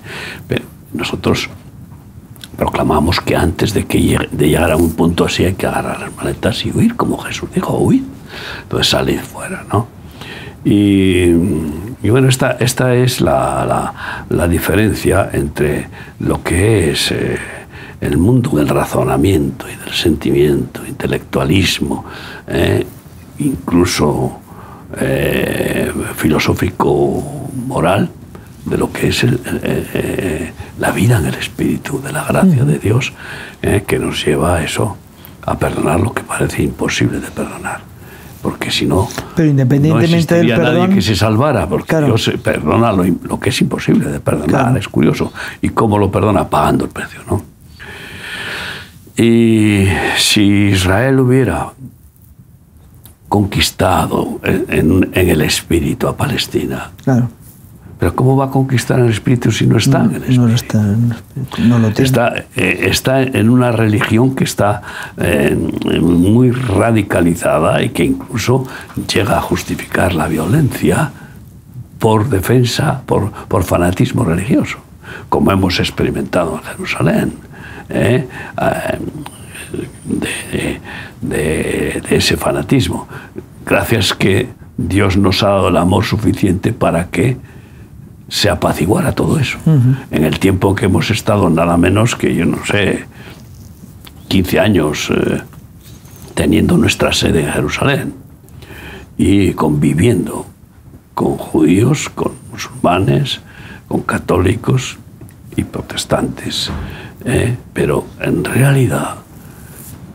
Pero 0.48 0.64
nosotros 0.94 1.50
proclamamos 2.56 3.20
que 3.20 3.36
antes 3.36 3.74
de, 3.74 3.84
que 3.84 4.26
de 4.32 4.48
llegar 4.48 4.70
a 4.72 4.76
un 4.76 4.94
punto 4.94 5.26
así 5.26 5.44
hay 5.44 5.52
que 5.52 5.66
agarrar 5.66 6.00
las 6.00 6.16
maletas 6.16 6.64
y 6.64 6.70
huir, 6.70 6.96
como 6.96 7.18
Jesús 7.18 7.50
dijo, 7.54 7.76
huir. 7.76 8.04
Entonces 8.62 8.88
salir 8.88 9.20
fuera, 9.20 9.66
¿no? 9.70 9.92
Y, 10.64 11.30
bueno, 12.08 12.28
esta, 12.28 12.52
esta 12.52 12.94
es 12.94 13.20
la, 13.20 14.24
la, 14.30 14.48
diferencia 14.48 15.28
entre 15.32 15.88
lo 16.20 16.42
que 16.42 16.90
es 16.90 17.12
eh, 17.12 17.36
el 18.00 18.16
mundo 18.16 18.50
del 18.56 18.68
razonamiento 18.68 19.66
y 19.68 19.76
del 19.76 19.92
sentimiento, 19.92 20.86
intelectualismo, 20.86 22.06
eh, 22.48 22.86
incluso 23.38 24.38
eh, 24.98 25.92
filosófico 26.16 27.50
moral, 27.66 28.08
de 28.64 28.78
lo 28.78 28.90
que 28.90 29.08
es 29.08 29.26
la 30.78 30.90
vida 30.92 31.18
en 31.18 31.26
el 31.26 31.34
espíritu, 31.34 32.00
de 32.00 32.12
la 32.12 32.24
gracia 32.24 32.64
de 32.64 32.78
Dios, 32.78 33.12
que 33.86 33.98
nos 33.98 34.24
lleva 34.24 34.56
a 34.56 34.64
eso, 34.64 34.96
a 35.44 35.58
perdonar 35.58 36.00
lo 36.00 36.14
que 36.14 36.22
parece 36.22 36.62
imposible 36.62 37.20
de 37.20 37.30
perdonar 37.30 37.93
porque 38.44 38.70
si 38.70 38.84
no, 38.84 39.08
pero 39.34 39.48
independientemente 39.48 40.34
del 40.34 40.48
perdón, 40.48 40.74
nadie 40.74 40.94
que 40.96 41.00
se 41.00 41.16
salvara, 41.16 41.66
porque 41.66 41.96
Dios 41.96 42.30
perdona 42.42 42.92
lo, 42.92 43.40
que 43.40 43.48
es 43.48 43.58
imposible 43.62 44.10
de 44.10 44.20
perdonar, 44.20 44.76
es 44.76 44.86
curioso. 44.86 45.32
¿Y 45.62 45.70
cómo 45.70 45.96
lo 45.96 46.10
perdona? 46.10 46.46
Pagando 46.46 46.84
el 46.84 46.90
precio, 46.90 47.20
¿no? 47.26 47.42
Y 49.16 49.86
si 50.18 50.42
Israel 50.42 51.20
hubiera 51.20 51.72
conquistado 53.30 54.40
en, 54.42 55.08
en 55.10 55.28
el 55.30 55.40
espíritu 55.40 56.06
a 56.06 56.14
Palestina, 56.14 56.90
claro 57.02 57.30
pero 58.04 58.16
¿cómo 58.16 58.36
va 58.36 58.44
a 58.44 58.50
conquistar 58.50 59.00
el 59.00 59.08
espíritu 59.08 59.50
si 59.50 59.66
no 59.66 59.78
está 59.78 60.04
en 60.04 60.16
el 60.16 60.22
espíritu? 60.24 60.42
No, 60.42 60.54
está, 60.54 60.82
no 61.58 61.78
lo 61.78 61.90
tiene. 61.90 62.06
Está, 62.06 62.34
eh, 62.54 62.80
está, 62.82 63.22
en 63.22 63.48
una 63.48 63.72
religión 63.72 64.34
que 64.34 64.44
está 64.44 64.82
eh, 65.16 65.56
muy 66.02 66.50
radicalizada 66.50 67.80
y 67.80 67.88
que 67.88 68.04
incluso 68.04 68.66
llega 69.10 69.38
a 69.38 69.40
justificar 69.40 70.14
la 70.14 70.28
violencia 70.28 71.12
por 71.98 72.28
defensa, 72.28 73.00
por, 73.06 73.32
por 73.48 73.64
fanatismo 73.64 74.22
religioso, 74.22 74.76
como 75.30 75.50
hemos 75.50 75.80
experimentado 75.80 76.56
en 76.58 76.62
Jerusalén. 76.62 77.32
¿eh? 77.88 78.28
De, 80.04 80.78
de, 81.22 82.02
de 82.06 82.16
ese 82.16 82.36
fanatismo. 82.36 83.08
Gracias 83.64 84.12
que 84.12 84.50
Dios 84.76 85.16
nos 85.16 85.42
ha 85.42 85.48
dado 85.48 85.68
el 85.68 85.76
amor 85.78 86.04
suficiente 86.04 86.74
para 86.74 87.06
que 87.06 87.38
se 88.28 88.50
apaciguara 88.50 89.12
todo 89.12 89.38
eso. 89.38 89.58
En 90.10 90.24
el 90.24 90.38
tiempo 90.38 90.74
que 90.74 90.86
hemos 90.86 91.10
estado 91.10 91.50
nada 91.50 91.76
menos 91.76 92.16
que, 92.16 92.34
yo 92.34 92.46
no 92.46 92.64
sé, 92.64 93.06
15 94.28 94.60
años 94.60 95.10
eh, 95.10 95.42
teniendo 96.34 96.76
nuestra 96.76 97.12
sede 97.12 97.44
en 97.44 97.52
Jerusalén 97.52 98.14
y 99.16 99.52
conviviendo 99.52 100.46
con 101.14 101.36
judíos, 101.36 102.08
con 102.08 102.32
musulmanes, 102.50 103.40
con 103.86 104.02
católicos 104.02 104.98
y 105.56 105.64
protestantes. 105.64 106.70
¿eh? 107.24 107.56
Pero 107.72 108.06
en 108.20 108.44
realidad 108.44 109.16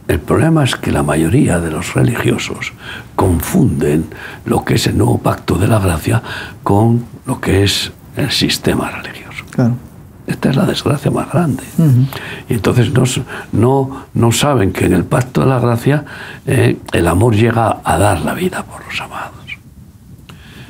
el 0.09 0.19
problema 0.19 0.63
es 0.63 0.75
que 0.75 0.91
la 0.91 1.03
mayoría 1.03 1.59
de 1.59 1.69
los 1.69 1.93
religiosos 1.93 2.73
confunden 3.15 4.05
lo 4.43 4.65
que 4.65 4.73
es 4.73 4.87
el 4.87 4.97
nuevo 4.97 5.19
pacto 5.19 5.55
de 5.55 5.67
la 5.67 5.77
gracia 5.77 6.23
con 6.63 7.05
lo 7.27 7.39
que 7.39 7.63
es 7.63 7.91
el 8.15 8.31
sistema 8.31 8.89
religioso. 8.89 9.45
Esta 10.27 10.51
es 10.51 10.55
la 10.55 10.65
desgracia 10.65 11.09
más 11.09 11.31
grande. 11.31 11.63
Y 12.47 12.53
entonces 12.53 12.91
no, 12.91 13.03
no, 13.51 14.05
no, 14.13 14.31
saben 14.31 14.71
que 14.71 14.85
en 14.85 14.93
el 14.93 15.03
pacto 15.03 15.41
de 15.41 15.47
la 15.47 15.59
gracia 15.59 16.05
eh, 16.45 16.77
el 16.93 17.07
amor 17.07 17.35
llega 17.35 17.79
a 17.83 17.97
dar 17.97 18.21
la 18.21 18.35
vida 18.35 18.63
por 18.63 18.85
los 18.85 19.01
amados. 19.01 19.39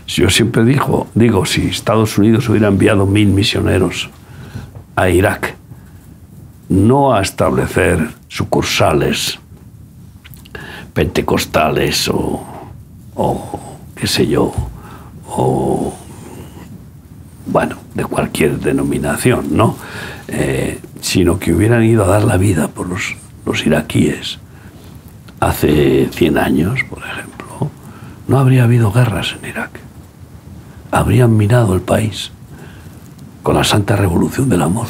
Si 0.06 0.22
yo 0.22 0.30
siempre 0.30 0.64
digo, 0.64 1.08
digo, 1.14 1.46
si 1.46 1.68
Estados 1.68 2.18
Unidos 2.18 2.48
hubiera 2.50 2.70
enviado 2.70 3.06
mil 3.06 3.28
misioneros 3.28 4.10
a 4.96 5.10
Irak, 5.10 5.56
no 6.70 7.14
a 7.14 7.22
establecer 7.22 8.10
sucursales 8.28 9.40
pentecostales 10.94 12.08
o, 12.10 12.44
o 13.16 13.60
qué 13.96 14.08
sé 14.08 14.28
yo, 14.28 14.54
o 15.28 15.94
bueno, 17.52 17.78
de 17.96 18.06
cualquier 18.06 18.60
denominación, 18.60 19.56
¿no? 19.56 19.76
Eh, 20.28 20.80
sino 21.02 21.40
que 21.40 21.54
hubieran 21.54 21.84
ido 21.84 22.04
a 22.04 22.08
dar 22.08 22.24
la 22.24 22.38
vida 22.38 22.68
por 22.68 22.88
los, 22.88 23.16
los 23.46 23.66
iraquíes 23.66 24.40
hace 25.40 26.10
100 26.12 26.38
años, 26.38 26.80
por 26.90 27.00
ejemplo, 27.00 27.72
no 28.28 28.40
habría 28.40 28.66
habido 28.66 28.92
guerras 28.92 29.36
en 29.42 29.50
Irak. 29.50 29.80
Habrían 30.92 31.36
minado 31.36 31.74
el 31.74 31.82
país 31.82 32.32
con 33.42 33.56
la 33.56 33.64
santa 33.64 33.96
revolución 33.96 34.50
del 34.50 34.62
amor. 34.62 34.88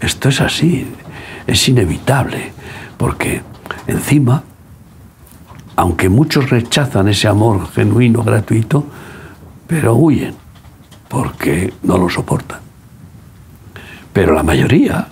Esto 0.00 0.28
es 0.28 0.40
así, 0.40 0.86
es 1.46 1.68
inevitable, 1.68 2.52
porque 2.96 3.42
encima, 3.86 4.44
aunque 5.76 6.08
muchos 6.08 6.50
rechazan 6.50 7.08
ese 7.08 7.26
amor 7.26 7.68
genuino, 7.72 8.22
gratuito, 8.22 8.84
pero 9.66 9.94
huyen 9.94 10.34
porque 11.08 11.72
no 11.82 11.98
lo 11.98 12.08
soportan. 12.08 12.60
Pero 14.12 14.34
la 14.34 14.42
mayoría 14.42 15.08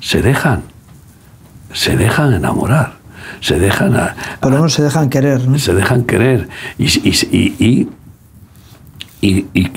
se 0.00 0.22
dejan, 0.22 0.62
se 1.72 1.96
dejan 1.96 2.34
enamorar, 2.34 2.94
se 3.40 3.58
dejan... 3.58 3.96
A, 3.96 4.14
Por 4.40 4.52
lo 4.52 4.58
menos 4.58 4.74
se 4.74 4.82
dejan 4.82 5.10
querer, 5.10 5.46
¿no? 5.48 5.58
Se 5.58 5.74
dejan 5.74 6.04
querer 6.04 6.48
y, 6.78 6.86
y, 7.30 7.88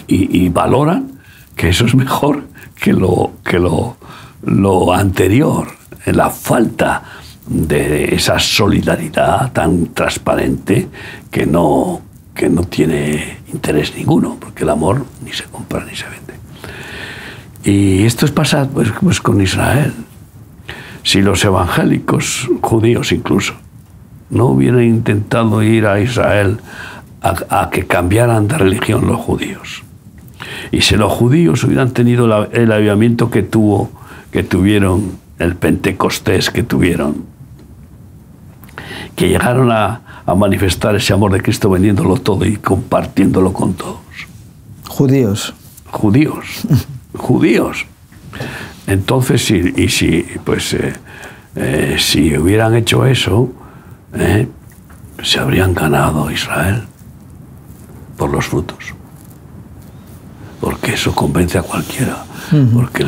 y, 0.07 0.49
valoran 0.49 1.19
que 1.55 1.69
eso 1.69 1.85
es 1.85 1.95
mejor 1.95 2.43
que 2.75 2.93
lo, 2.93 3.33
que 3.43 3.59
lo, 3.59 3.97
lo 4.43 4.93
anterior, 4.93 5.67
la 6.05 6.29
falta 6.29 7.03
de 7.47 8.13
esa 8.13 8.37
solidaridad 8.37 9.51
tan 9.51 9.87
transparente 9.87 10.87
que 11.31 11.45
no, 11.45 12.01
que 12.35 12.47
no 12.47 12.63
tiene 12.63 13.38
interés 13.53 13.95
ninguno, 13.95 14.37
porque 14.39 14.63
el 14.63 14.69
amor 14.69 15.05
ni 15.23 15.31
se 15.31 15.43
compra 15.45 15.85
ni 15.85 15.95
se 15.95 16.05
vende. 16.05 16.33
Y 17.63 18.05
esto 18.05 18.25
es 18.25 18.31
pasar 18.31 18.69
pues, 18.69 18.89
pues, 19.01 19.19
con 19.21 19.41
Israel. 19.41 19.93
Si 21.03 21.21
los 21.21 21.43
evangélicos, 21.43 22.47
judíos 22.61 23.11
incluso, 23.11 23.53
no 24.29 24.45
hubieran 24.45 24.83
intentado 24.83 25.63
ir 25.63 25.85
a 25.87 25.99
Israel 25.99 26.59
a, 27.21 27.69
que 27.69 27.85
cambiaran 27.85 28.47
de 28.47 28.57
religión 28.57 29.07
los 29.07 29.17
judíos, 29.17 29.83
y 30.71 30.81
si 30.81 30.95
los 30.95 31.11
judíos 31.11 31.63
hubieran 31.63 31.91
tenido 31.91 32.47
el 32.51 32.71
avivamiento 32.71 33.29
que 33.29 33.43
tuvo, 33.43 33.91
que 34.31 34.43
tuvieron, 34.43 35.17
el 35.37 35.55
Pentecostés 35.55 36.49
que 36.49 36.63
tuvieron, 36.63 37.25
que 39.15 39.27
llegaron 39.27 39.71
a, 39.71 40.01
a 40.29 40.35
manifestar 40.35 40.95
ese 40.95 41.11
amor 41.11 41.31
de 41.31 41.41
Cristo 41.41 41.71
vendiéndolo 41.71 42.17
todo 42.17 42.45
y 42.45 42.57
compartiéndolo 42.57 43.51
con 43.51 43.73
todos. 43.73 43.97
Judíos. 44.87 45.55
Judíos. 45.89 46.45
judíos. 47.17 47.87
Entonces, 48.85 49.49
y 49.49 49.89
si, 49.89 50.23
pues, 50.43 50.73
eh, 50.73 50.93
eh, 51.55 51.95
si 51.97 52.37
hubieran 52.37 52.75
hecho 52.75 53.07
eso, 53.07 53.51
eh, 54.13 54.47
se 55.23 55.39
habrían 55.39 55.73
ganado 55.73 56.29
Israel 56.29 56.83
por 58.15 58.29
los 58.29 58.45
frutos. 58.45 58.93
Porque 60.61 60.93
eso 60.93 61.15
convence 61.15 61.57
a 61.57 61.63
cualquiera. 61.63 62.23
Porque 62.73 63.05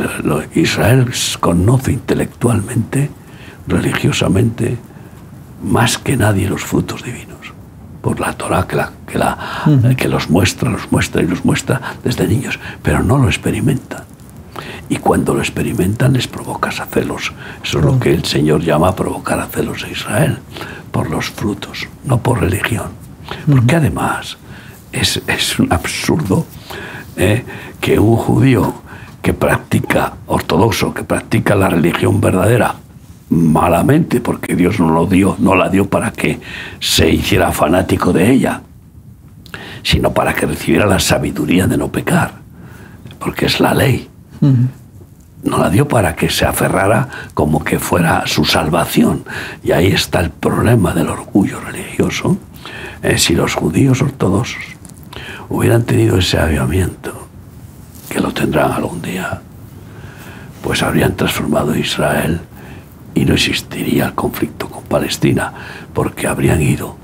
Israel 0.55 1.07
conoce 1.39 1.91
intelectualmente, 1.91 3.09
religiosamente, 3.67 4.77
más 5.63 5.97
que 5.97 6.17
nadie 6.17 6.49
los 6.49 6.63
frutos 6.63 7.03
divinos. 7.03 7.53
Por 8.01 8.19
la 8.19 8.33
Torah 8.33 8.65
que, 8.67 8.75
la, 8.75 8.91
que, 9.05 9.17
la, 9.17 9.37
que 9.95 10.07
los 10.07 10.29
muestra, 10.29 10.69
los 10.69 10.91
muestra 10.91 11.21
y 11.21 11.27
los 11.27 11.45
muestra 11.45 11.79
desde 12.03 12.27
niños, 12.27 12.59
pero 12.81 13.03
no 13.03 13.17
lo 13.17 13.27
experimentan. 13.27 14.03
Y 14.89 14.97
cuando 14.97 15.33
lo 15.33 15.39
experimentan 15.39 16.13
les 16.13 16.27
provocas 16.27 16.79
a 16.79 16.85
celos. 16.85 17.31
Eso 17.63 17.79
es 17.79 17.85
lo 17.85 17.99
que 17.99 18.13
el 18.13 18.25
Señor 18.25 18.61
llama 18.61 18.95
provocar 18.95 19.39
a 19.39 19.45
celos 19.45 19.83
a 19.83 19.89
Israel, 19.89 20.39
por 20.91 21.09
los 21.09 21.29
frutos, 21.29 21.87
no 22.03 22.17
por 22.17 22.41
religión. 22.41 22.89
Porque 23.49 23.75
además 23.75 24.37
es, 24.91 25.21
es 25.27 25.59
un 25.59 25.71
absurdo 25.71 26.45
¿eh? 27.15 27.45
que 27.79 27.99
un 27.99 28.17
judío 28.17 28.81
que 29.21 29.33
practica, 29.33 30.13
ortodoxo, 30.27 30.93
que 30.93 31.03
practica 31.03 31.55
la 31.55 31.69
religión 31.69 32.19
verdadera, 32.19 32.75
malamente, 33.31 34.19
porque 34.19 34.57
Dios 34.57 34.79
no 34.79 34.89
lo 34.89 35.05
dio, 35.05 35.37
no 35.39 35.55
la 35.55 35.69
dio 35.69 35.89
para 35.89 36.11
que 36.11 36.39
se 36.79 37.09
hiciera 37.09 37.51
fanático 37.53 38.11
de 38.11 38.29
ella, 38.29 38.61
sino 39.83 40.13
para 40.13 40.33
que 40.33 40.45
recibiera 40.45 40.85
la 40.85 40.99
sabiduría 40.99 41.65
de 41.65 41.77
no 41.77 41.89
pecar, 41.89 42.33
porque 43.19 43.45
es 43.45 43.59
la 43.61 43.73
ley. 43.73 44.09
No 45.43 45.57
la 45.57 45.69
dio 45.69 45.87
para 45.87 46.13
que 46.15 46.29
se 46.29 46.45
aferrara 46.45 47.07
como 47.33 47.63
que 47.63 47.79
fuera 47.79 48.23
su 48.27 48.43
salvación. 48.43 49.23
Y 49.63 49.71
ahí 49.71 49.87
está 49.87 50.19
el 50.19 50.29
problema 50.29 50.93
del 50.93 51.07
orgullo 51.07 51.59
religioso. 51.61 52.37
Eh, 53.01 53.17
si 53.17 53.33
los 53.33 53.55
judíos 53.55 54.01
ortodoxos 54.01 54.63
hubieran 55.49 55.83
tenido 55.83 56.17
ese 56.17 56.37
avivamiento, 56.37 57.27
que 58.09 58.19
lo 58.19 58.33
tendrán 58.33 58.73
algún 58.73 59.01
día, 59.01 59.41
pues 60.61 60.83
habrían 60.83 61.15
transformado 61.15 61.75
Israel 61.75 62.41
y 63.13 63.25
no 63.25 63.33
existiría 63.33 64.05
el 64.05 64.13
conflicto 64.13 64.67
con 64.67 64.83
Palestina, 64.83 65.53
porque 65.93 66.27
habrían 66.27 66.61
ido 66.61 67.01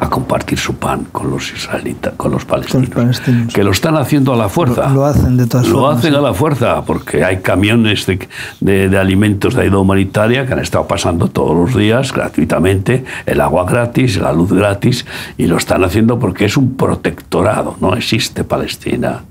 a 0.00 0.08
compartir 0.08 0.58
su 0.58 0.76
pan 0.76 1.06
con 1.12 1.30
los 1.30 1.52
israelitas, 1.52 2.14
con 2.16 2.30
los 2.30 2.44
palestinos, 2.46 3.20
que 3.52 3.62
lo 3.62 3.70
están 3.70 3.96
haciendo 3.96 4.32
a 4.32 4.36
la 4.36 4.48
fuerza. 4.48 4.88
Lo, 4.88 5.04
hacen 5.04 5.36
de 5.36 5.46
todas 5.46 5.68
Lo 5.68 5.88
hacen 5.88 6.14
a 6.14 6.20
la 6.20 6.32
fuerza, 6.32 6.82
porque 6.84 7.22
hay 7.22 7.38
camiones 7.38 8.06
de, 8.06 8.28
de, 8.60 8.98
alimentos 8.98 9.54
de 9.54 9.62
ayuda 9.62 9.78
humanitaria 9.78 10.46
que 10.46 10.54
han 10.54 10.60
estado 10.60 10.86
pasando 10.86 11.28
todos 11.28 11.54
los 11.54 11.76
días 11.76 12.12
gratuitamente, 12.12 13.04
el 13.26 13.40
agua 13.42 13.64
gratis, 13.64 14.16
la 14.16 14.32
luz 14.32 14.52
gratis, 14.52 15.04
y 15.36 15.46
lo 15.46 15.58
están 15.58 15.84
haciendo 15.84 16.18
porque 16.18 16.46
es 16.46 16.56
un 16.56 16.76
protectorado, 16.76 17.76
no 17.80 17.94
existe 17.94 18.42
Palestina. 18.42 19.22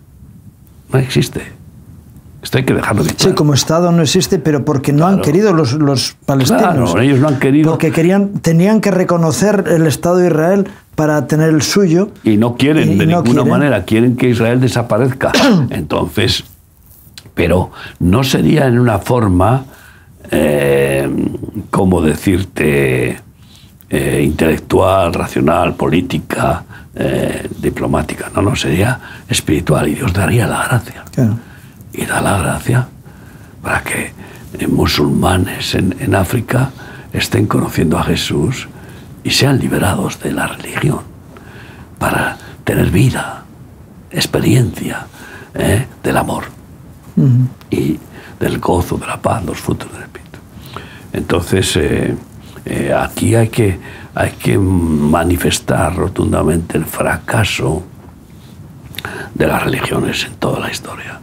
No 0.92 1.00
existe. 1.00 1.59
Esto 2.50 2.58
hay 2.58 2.64
que 2.64 2.74
dejarlo 2.74 3.04
de 3.04 3.14
Sí, 3.16 3.34
como 3.34 3.54
Estado 3.54 3.92
no 3.92 4.02
existe, 4.02 4.40
pero 4.40 4.66
porque 4.66 4.92
no 4.92 5.06
han 5.06 5.22
querido 5.22 5.54
los, 5.54 5.74
los 5.74 6.18
palestinos. 6.26 6.64
Claro, 6.64 7.00
ellos 7.00 7.20
no 7.20 7.28
han 7.28 7.38
querido. 7.38 7.70
Porque 7.70 7.92
querían, 7.92 8.40
tenían 8.40 8.82
que 8.82 8.90
reconocer 8.90 9.66
el 9.68 9.86
Estado 9.86 10.16
de 10.16 10.30
Israel 10.30 10.68
para 10.96 11.28
tener 11.28 11.50
el 11.50 11.62
suyo. 11.62 12.10
Y 12.24 12.38
no 12.38 12.56
quieren, 12.56 12.98
de 12.98 13.06
ninguna 13.06 13.46
manera, 13.46 13.84
quieren 13.84 14.16
que 14.16 14.30
Israel 14.30 14.60
desaparezca. 14.60 15.32
Entonces, 15.70 16.44
pero 17.36 17.70
no 18.00 18.24
sería 18.24 18.66
en 18.66 18.80
una 18.80 18.98
forma, 18.98 19.66
eh, 20.32 21.08
como 21.70 22.02
decirte, 22.02 23.22
eh, 23.92 24.22
intelectual, 24.26 25.14
racional, 25.14 25.76
política, 25.76 26.64
eh, 26.96 27.48
diplomática. 27.62 28.32
No, 28.34 28.42
no, 28.42 28.56
sería 28.56 29.00
espiritual 29.30 29.88
y 29.88 29.94
Dios 29.94 30.12
daría 30.12 30.48
la 30.48 30.66
gracia. 30.66 31.06
Claro 31.14 31.49
y 31.94 32.06
da 32.06 32.22
la 32.22 32.38
gracia 32.38 32.88
para 33.62 33.84
que 33.84 34.14
musulmanes 34.68 35.76
en, 35.76 36.16
África 36.16 36.72
estén 37.14 37.46
conociendo 37.46 37.98
a 37.98 38.04
Jesús 38.04 38.68
y 39.24 39.32
sean 39.32 39.60
liberados 39.60 40.20
de 40.22 40.32
la 40.32 40.48
religión 40.48 41.02
para 41.98 42.38
tener 42.64 42.90
vida, 42.90 43.44
experiencia 44.12 45.08
¿eh? 45.54 45.86
del 46.04 46.18
amor 46.18 46.46
y 47.70 48.00
del 48.40 48.60
gozo, 48.60 48.98
de 48.98 49.08
la 49.08 49.22
paz, 49.22 49.44
los 49.44 49.58
frutos 49.58 49.92
del 49.92 50.04
Espíritu. 50.04 50.40
Entonces, 51.12 51.76
eh, 51.76 52.16
eh, 52.66 52.94
aquí 52.94 53.36
hay 53.36 53.50
que, 53.50 53.80
hay 54.16 54.32
que 54.32 54.58
manifestar 54.58 55.96
rotundamente 55.96 56.78
el 56.78 56.86
fracaso 56.86 57.84
de 59.34 59.48
las 59.48 59.64
religiones 59.64 60.26
en 60.26 60.36
toda 60.36 60.60
la 60.60 60.72
historia 60.72 61.20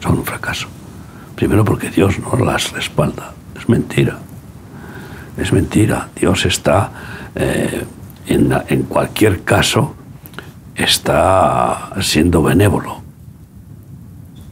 son 0.00 0.18
un 0.18 0.24
fracaso. 0.24 0.68
Primero 1.34 1.64
porque 1.64 1.90
Dios 1.90 2.18
no 2.18 2.44
las 2.44 2.72
respalda. 2.72 3.32
Es 3.58 3.68
mentira. 3.68 4.18
Es 5.36 5.52
mentira. 5.52 6.08
Dios 6.14 6.46
está, 6.46 6.90
eh, 7.34 7.84
en, 8.26 8.52
en 8.68 8.82
cualquier 8.84 9.44
caso, 9.44 9.94
está 10.74 11.90
siendo 12.00 12.42
benévolo. 12.42 13.02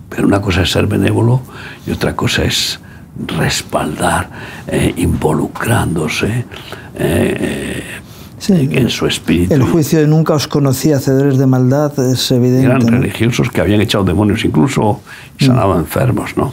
Pero 0.08 0.26
una 0.26 0.40
cosa 0.40 0.62
es 0.62 0.70
ser 0.70 0.86
benévolo 0.86 1.42
y 1.86 1.90
otra 1.90 2.14
cosa 2.14 2.44
es 2.44 2.80
respaldar, 3.26 4.28
eh, 4.66 4.92
involucrándose 4.96 6.44
eh, 6.94 7.95
en 8.48 8.90
su 8.90 9.06
espíritu. 9.06 9.54
El 9.54 9.62
juicio 9.62 10.00
de 10.00 10.06
nunca 10.06 10.34
os 10.34 10.46
conocí 10.46 10.92
hacedores 10.92 11.38
de 11.38 11.46
maldad 11.46 11.98
es 11.98 12.30
evidente. 12.30 12.66
Eran 12.66 12.86
religiosos 12.86 13.50
que 13.50 13.60
habían 13.60 13.80
echado 13.80 14.04
demonios 14.04 14.44
incluso 14.44 15.00
y 15.38 15.44
mm. 15.44 15.46
sanaban 15.46 15.78
enfermos, 15.80 16.36
¿no? 16.36 16.52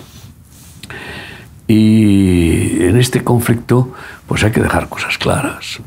Y 1.67 2.83
en 2.83 2.97
este 2.97 3.23
conflicto, 3.23 3.93
pues 4.27 4.43
hay 4.43 4.51
que 4.51 4.61
dejar 4.61 4.89
cosas 4.89 5.17
claras. 5.17 5.79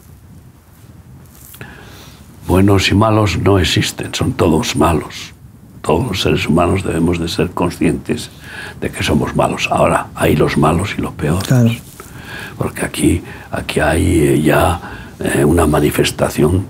Buenos 2.46 2.90
y 2.90 2.94
malos 2.94 3.38
no 3.38 3.58
existen, 3.58 4.14
son 4.14 4.32
todos 4.32 4.76
malos. 4.76 5.32
Todos 5.82 6.06
los 6.06 6.22
seres 6.22 6.46
humanos 6.48 6.82
debemos 6.82 7.18
de 7.18 7.28
ser 7.28 7.50
conscientes 7.50 8.30
de 8.80 8.90
que 8.90 9.02
somos 9.02 9.36
malos. 9.36 9.68
Ahora, 9.70 10.08
hay 10.14 10.34
los 10.34 10.56
malos 10.56 10.94
y 10.98 11.02
los 11.02 11.12
peores. 11.12 11.82
Porque 12.56 12.84
aquí, 12.84 13.22
aquí 13.50 13.80
hay 13.80 14.42
ya 14.42 15.05
eh, 15.20 15.44
una 15.44 15.66
manifestación 15.66 16.66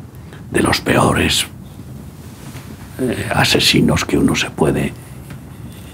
de 0.51 0.63
los 0.63 0.81
peores 0.81 1.47
eh, 2.99 3.29
asesinos 3.35 4.05
que 4.05 4.17
uno 4.17 4.37
se 4.37 4.51
puede 4.51 4.93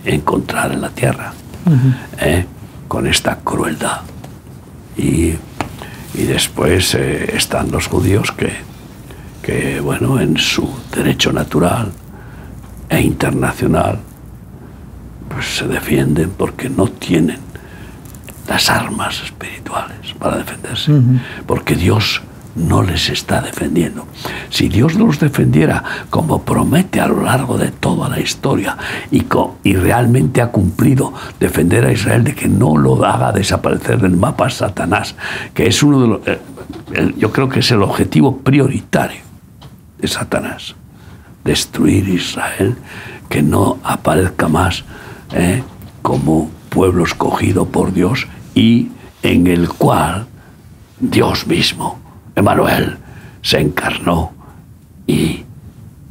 encontrar 0.04 0.72
en 0.72 0.80
la 0.80 0.90
tierra 0.90 1.32
con 2.88 3.06
esta 3.06 3.38
crueldad. 3.38 4.02
Y, 4.96 5.34
y 6.14 6.24
después 6.26 6.94
eh, 6.94 7.34
están 7.34 7.70
los 7.70 7.86
judíos 7.86 8.32
que, 8.32 8.52
que, 9.42 9.80
bueno, 9.80 10.20
en 10.20 10.36
su 10.36 10.68
derecho 10.94 11.32
natural 11.32 11.90
e 12.88 13.00
internacional, 13.00 13.98
pues 15.28 15.56
se 15.56 15.66
defienden 15.66 16.30
porque 16.36 16.68
no 16.68 16.88
tienen 16.88 17.38
las 18.46 18.68
armas 18.68 19.22
espirituales 19.22 20.12
para 20.18 20.36
defenderse. 20.36 20.92
Porque 21.46 21.74
Dios 21.74 22.20
no 22.54 22.82
les 22.82 23.08
está 23.08 23.40
defendiendo. 23.40 24.06
Si 24.50 24.68
Dios 24.68 24.94
los 24.94 25.18
defendiera 25.18 25.82
como 26.10 26.42
promete 26.42 27.00
a 27.00 27.08
lo 27.08 27.22
largo 27.22 27.56
de 27.58 27.70
toda 27.70 28.08
la 28.08 28.20
historia 28.20 28.76
y, 29.10 29.22
realmente 29.74 30.42
ha 30.42 30.48
cumplido 30.48 31.12
defender 31.40 31.84
a 31.86 31.92
Israel 31.92 32.24
de 32.24 32.34
que 32.34 32.48
no 32.48 32.76
lo 32.76 33.04
haga 33.04 33.32
desaparecer 33.32 34.00
del 34.00 34.16
mapa 34.16 34.50
Satanás, 34.50 35.14
que 35.54 35.66
es 35.66 35.82
uno 35.82 36.00
de 36.00 36.08
los... 36.08 36.20
Eh, 36.26 36.40
yo 37.16 37.32
creo 37.32 37.48
que 37.48 37.60
es 37.60 37.70
el 37.70 37.82
objetivo 37.82 38.38
prioritario 38.38 39.22
de 39.98 40.08
Satanás, 40.08 40.74
destruir 41.44 42.08
Israel, 42.08 42.76
que 43.28 43.42
no 43.42 43.78
aparezca 43.82 44.48
más 44.48 44.84
eh, 45.32 45.62
como 46.02 46.50
pueblo 46.68 47.04
escogido 47.04 47.66
por 47.66 47.92
Dios 47.92 48.26
y 48.54 48.88
en 49.22 49.46
el 49.46 49.68
cual 49.68 50.26
Dios 51.00 51.46
mismo 51.46 52.01
Emanuel 52.42 52.98
se 53.40 53.61
encarnó 53.61 54.33
y 55.07 55.44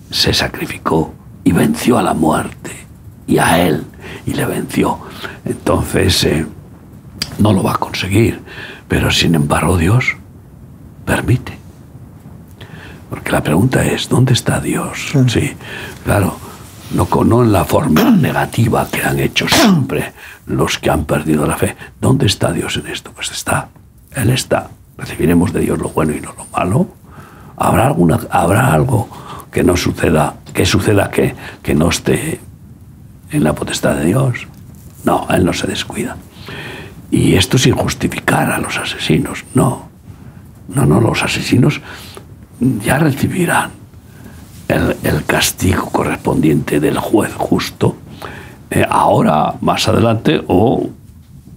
se 0.10 0.34
sacrificó 0.34 1.14
y 1.44 1.52
venció 1.52 1.98
a 1.98 2.04
la 2.04 2.14
muerte 2.14 2.72
y 3.28 3.38
a 3.38 3.60
él 3.68 3.84
y 4.26 4.34
le 4.34 4.46
venció. 4.46 5.00
Entonces 5.44 6.24
eh, 6.24 6.46
no 7.38 7.52
lo 7.52 7.64
va 7.64 7.74
a 7.74 7.78
conseguir, 7.78 8.42
pero 8.88 9.12
sin 9.12 9.36
embargo 9.36 9.78
Dios 9.78 10.16
permite. 11.06 11.58
Porque 13.10 13.32
la 13.32 13.44
pregunta 13.44 13.84
es, 13.84 14.08
¿dónde 14.08 14.32
está 14.32 14.62
Dios? 14.62 15.12
Sí, 15.28 15.52
claro, 16.06 16.38
no, 16.92 17.10
no 17.26 17.44
en 17.44 17.52
la 17.52 17.66
forma 17.66 18.10
negativa 18.10 18.88
que 18.90 19.04
han 19.04 19.20
hecho 19.20 19.50
siempre 19.50 20.14
los 20.46 20.80
que 20.80 20.90
han 20.92 21.04
perdido 21.04 21.46
la 21.46 21.58
fe. 21.58 21.76
¿Dónde 22.00 22.28
está 22.28 22.54
Dios 22.54 22.78
en 22.78 22.88
esto? 22.88 23.12
Pues 23.12 23.32
está, 23.32 23.68
Él 24.16 24.30
está 24.30 24.70
recibiremos 25.02 25.52
de 25.52 25.62
Dios 25.62 25.80
lo 25.80 25.90
bueno 25.90 26.14
y 26.16 26.22
no 26.22 26.34
lo 26.38 26.46
malo. 26.46 26.88
¿Habrá, 27.58 27.88
alguna, 27.88 28.20
habrá 28.30 28.74
algo 28.74 29.10
que 29.52 29.64
no 29.64 29.76
suceda, 29.76 30.36
que 30.54 30.66
suceda 30.66 31.10
que, 31.10 31.36
que 31.62 31.76
no 31.76 31.90
esté 31.90 32.40
en 33.32 33.44
la 33.44 33.54
potestad 33.54 33.96
de 33.96 34.06
Dios? 34.06 34.48
No, 35.04 35.28
Él 35.30 35.44
no 35.44 35.54
se 35.54 35.68
descuida. 35.68 36.18
Y 37.10 37.36
esto 37.36 37.58
sin 37.58 37.76
justificar 37.76 38.52
a 38.52 38.60
los 38.60 38.78
asesinos, 38.78 39.44
no. 39.54 39.90
No, 40.70 40.86
no, 40.86 41.02
los 41.02 41.22
asesinos 41.22 41.82
ya 42.60 42.98
recibirán 43.00 43.72
el, 44.70 45.26
castigo 45.26 45.90
correspondiente 45.90 46.80
del 46.80 46.98
juez 46.98 47.34
justo, 47.36 47.98
eh, 48.70 48.86
ahora, 48.90 49.56
más 49.60 49.88
adelante, 49.88 50.42
o 50.48 50.90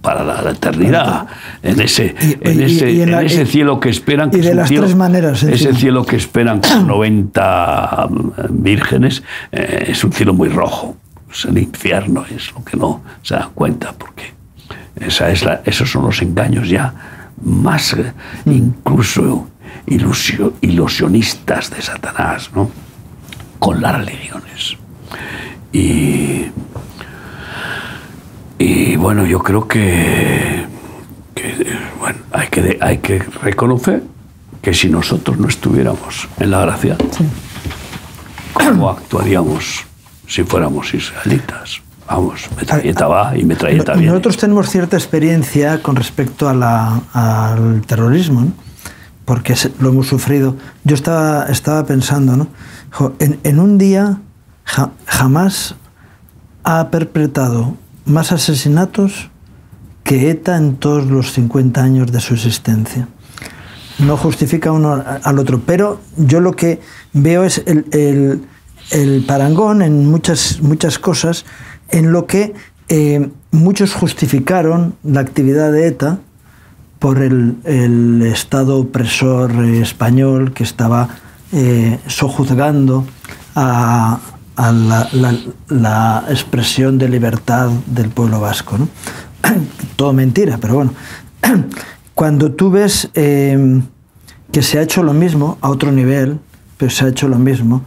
para 0.05 0.23
la, 0.23 0.51
eternidad, 0.51 1.25
en 1.63 1.81
ese, 1.81 2.15
en 2.19 2.61
ese, 2.61 3.01
en 3.01 3.13
ese 3.15 3.45
cielo 3.47 3.79
que 3.79 3.89
esperan. 3.89 4.29
Que 4.29 4.37
y 4.37 4.41
de 4.41 4.53
las 4.53 4.69
tres 4.69 4.95
maneras. 4.95 5.41
Ese 5.41 5.73
cielo 5.73 6.05
que 6.05 6.15
esperan 6.15 6.61
con 6.61 6.87
90 6.87 8.07
vírgenes 8.51 9.23
eh, 9.51 9.85
es 9.87 10.03
un 10.03 10.13
cielo 10.13 10.35
muy 10.35 10.49
rojo. 10.49 10.95
Es 11.31 11.45
el 11.45 11.57
infierno, 11.57 12.23
es 12.33 12.53
lo 12.53 12.63
que 12.63 12.77
no 12.77 13.01
se 13.23 13.33
dan 13.33 13.49
cuenta, 13.55 13.93
porque 13.97 14.33
esa 14.95 15.31
es 15.31 15.43
la, 15.43 15.61
esos 15.65 15.91
son 15.91 16.05
los 16.05 16.21
engaños 16.21 16.69
ya 16.69 16.93
más 17.43 17.95
mm. 18.45 18.51
incluso 18.51 19.47
ilusionistas 20.61 21.71
de 21.71 21.81
Satanás, 21.81 22.51
¿no? 22.53 22.69
Con 23.57 23.81
las 23.81 23.97
religiones. 23.97 24.77
Y 25.73 26.45
y 28.95 28.97
bueno, 28.97 29.25
yo 29.25 29.39
creo 29.39 29.67
que, 29.67 30.65
bueno, 31.99 32.17
hay, 32.31 32.47
que 32.47 32.77
hay 32.79 32.99
que 32.99 33.19
reconocer 33.19 34.01
que 34.61 34.73
si 34.73 34.87
nosotros 34.89 35.37
no 35.37 35.49
estuviéramos 35.49 36.29
en 36.39 36.51
la 36.51 36.61
gracia, 36.61 36.95
¿cómo 38.53 38.89
actuaríamos 38.89 39.83
si 40.29 40.43
fuéramos 40.43 40.93
israelitas? 40.93 41.81
Vamos, 42.07 42.47
metralleta 42.57 43.07
va 43.07 43.37
y 43.37 43.43
metralleta 43.43 43.95
viene. 43.95 44.07
Nosotros 44.07 44.37
tenemos 44.37 44.69
cierta 44.69 44.95
experiencia 44.95 45.81
con 45.81 45.97
respecto 45.97 46.47
a 46.47 46.53
la, 46.53 47.01
al 47.11 47.81
terrorismo, 47.81 48.53
porque 49.25 49.55
lo 49.81 49.89
hemos 49.89 50.07
sufrido. 50.07 50.55
Yo 50.85 50.95
estaba, 50.95 51.47
estaba 51.47 51.85
pensando, 51.85 52.37
¿no? 52.37 52.47
En, 53.19 53.41
en 53.43 53.59
un 53.59 53.77
día 53.77 54.21
jamás 55.05 55.75
ha 56.63 56.89
perpetrado 56.91 57.75
más 58.05 58.31
asesinatos 58.31 59.29
que 60.03 60.29
ETA 60.29 60.57
en 60.57 60.75
todos 60.75 61.07
los 61.07 61.33
50 61.33 61.81
años 61.81 62.11
de 62.11 62.19
su 62.21 62.35
existencia. 62.35 63.07
No 63.99 64.17
justifica 64.17 64.71
uno 64.71 65.03
al 65.23 65.39
otro, 65.39 65.61
pero 65.65 65.99
yo 66.17 66.41
lo 66.41 66.53
que 66.53 66.79
veo 67.13 67.43
es 67.43 67.63
el, 67.65 69.25
parangón 69.27 69.81
en 69.81 70.05
muchas, 70.05 70.61
muchas 70.61 70.99
cosas 70.99 71.45
en 71.89 72.11
lo 72.11 72.27
que 72.27 72.53
eh, 72.87 73.29
muchos 73.51 73.93
justificaron 73.93 74.95
la 75.03 75.21
actividad 75.21 75.71
de 75.71 75.87
ETA 75.87 76.19
por 76.99 77.21
el, 77.21 78.21
Estado 78.23 78.77
opresor 78.79 79.51
español 79.63 80.53
que 80.53 80.63
estaba 80.63 81.09
eh, 81.51 81.99
sojuzgando 82.07 83.05
a, 83.55 84.19
a 84.55 84.71
la, 84.71 86.25
expresión 86.29 86.97
de 86.97 87.09
libertad 87.09 87.69
del 87.85 88.09
pueblo 88.09 88.39
vasco. 88.39 88.77
¿no? 88.77 88.87
Todo 89.95 90.13
mentira, 90.13 90.57
pero 90.59 90.75
bueno. 90.75 90.93
Cuando 92.13 92.53
tú 92.53 92.71
ves 92.71 93.09
em, 93.13 93.83
que 94.51 94.61
se 94.61 94.79
ha 94.79 94.81
hecho 94.81 95.03
lo 95.03 95.13
mismo 95.13 95.57
a 95.59 95.69
otro 95.69 95.91
nivel, 95.91 96.39
pero 96.77 96.89
se 96.89 97.03
ha 97.03 97.09
hecho 97.09 97.27
lo 97.27 97.37
mismo, 97.37 97.83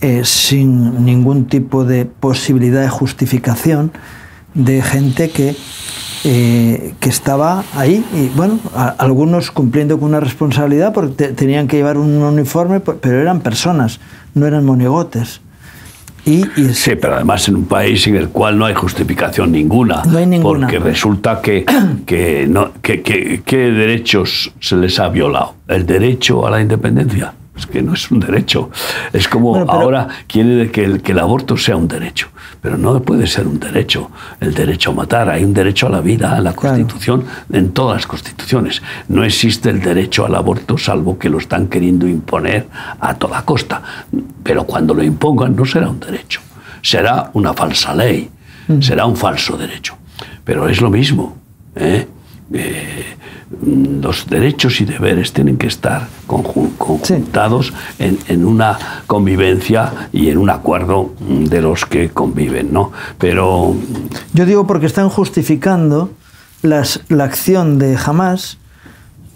eh, 0.00 0.22
sin 0.24 1.04
ningún 1.04 1.46
tipo 1.46 1.84
de 1.84 2.06
posibilidad 2.06 2.80
de 2.80 2.88
justificación 2.88 3.92
de 4.54 4.82
gente 4.82 5.30
que, 5.30 5.54
eh, 6.24 6.94
que 7.00 7.08
estaba 7.08 7.64
ahí 7.74 8.04
y 8.14 8.28
bueno, 8.36 8.58
algunos 8.98 9.50
cumpliendo 9.50 9.98
con 9.98 10.08
una 10.08 10.20
responsabilidad 10.20 10.92
porque 10.92 11.28
tenían 11.28 11.68
que 11.68 11.76
llevar 11.76 11.98
un 11.98 12.22
uniforme, 12.22 12.80
pero 12.80 13.20
eran 13.20 13.40
personas, 13.40 14.00
no 14.34 14.46
eran 14.46 14.64
monigotes. 14.64 15.40
Y, 16.26 16.44
sí, 16.74 16.96
pero 16.96 17.14
además 17.14 17.46
en 17.48 17.54
un 17.54 17.66
país 17.66 18.04
en 18.08 18.16
el 18.16 18.30
cual 18.30 18.58
no 18.58 18.66
hay 18.66 18.74
justificación 18.74 19.52
ninguna. 19.52 20.02
No 20.04 20.18
hay 20.18 20.26
ninguna. 20.26 20.66
Porque 20.66 20.80
resulta 20.80 21.40
que, 21.40 21.64
que, 22.06 22.46
no, 22.48 22.72
que, 22.82 23.00
que, 23.00 23.42
¿qué 23.46 23.70
derechos 23.70 24.52
se 24.58 24.74
les 24.76 24.98
ha 24.98 25.08
violado? 25.08 25.54
¿El 25.68 25.86
derecho 25.86 26.44
a 26.44 26.50
la 26.50 26.60
independencia? 26.60 27.32
Es 27.56 27.66
que 27.66 27.80
no 27.80 27.94
es 27.94 28.10
un 28.10 28.20
derecho. 28.20 28.70
Es 29.12 29.28
como 29.28 29.56
ahora 29.56 30.08
quiere 30.26 30.70
que 30.70 30.84
el, 30.84 31.00
que 31.00 31.12
el 31.12 31.20
aborto 31.20 31.56
sea 31.56 31.76
un 31.76 31.86
derecho. 31.86 32.28
Pero 32.66 32.78
no 32.78 33.00
puede 33.00 33.28
ser 33.28 33.46
un 33.46 33.60
derecho 33.60 34.10
el 34.40 34.52
derecho 34.52 34.90
a 34.90 34.94
matar. 34.94 35.28
Hay 35.28 35.44
un 35.44 35.54
derecho 35.54 35.86
a 35.86 35.90
la 35.90 36.00
vida 36.00 36.36
en 36.36 36.42
la 36.42 36.52
Constitución, 36.52 37.24
en 37.52 37.70
todas 37.70 37.98
las 37.98 38.08
constituciones. 38.08 38.82
No 39.06 39.22
existe 39.22 39.70
el 39.70 39.80
derecho 39.80 40.26
al 40.26 40.34
aborto 40.34 40.76
salvo 40.76 41.16
que 41.16 41.28
lo 41.28 41.38
están 41.38 41.68
queriendo 41.68 42.08
imponer 42.08 42.66
a 42.98 43.14
toda 43.14 43.42
costa. 43.42 43.80
Pero 44.42 44.64
cuando 44.64 44.94
lo 44.94 45.04
impongan 45.04 45.54
no 45.54 45.64
será 45.64 45.88
un 45.88 46.00
derecho, 46.00 46.40
será 46.82 47.30
una 47.34 47.54
falsa 47.54 47.94
ley, 47.94 48.28
mm. 48.66 48.80
será 48.80 49.06
un 49.06 49.14
falso 49.14 49.56
derecho. 49.56 49.96
Pero 50.42 50.68
es 50.68 50.80
lo 50.80 50.90
mismo. 50.90 51.36
¿eh? 51.76 52.08
Eh, 52.52 53.15
los 53.64 54.26
derechos 54.26 54.80
y 54.80 54.84
deberes 54.84 55.32
tienen 55.32 55.56
que 55.56 55.66
estar 55.66 56.08
conjuntados 56.26 57.72
en, 57.98 58.44
una 58.44 58.78
convivencia 59.06 60.08
y 60.12 60.28
en 60.28 60.38
un 60.38 60.50
acuerdo 60.50 61.12
de 61.20 61.62
los 61.62 61.86
que 61.86 62.10
conviven, 62.10 62.72
¿no? 62.72 62.92
Pero... 63.18 63.74
Yo 64.34 64.46
digo 64.46 64.66
porque 64.66 64.86
están 64.86 65.08
justificando 65.08 66.10
las, 66.62 67.00
la 67.08 67.24
acción 67.24 67.78
de 67.78 67.96
Hamas 67.96 68.58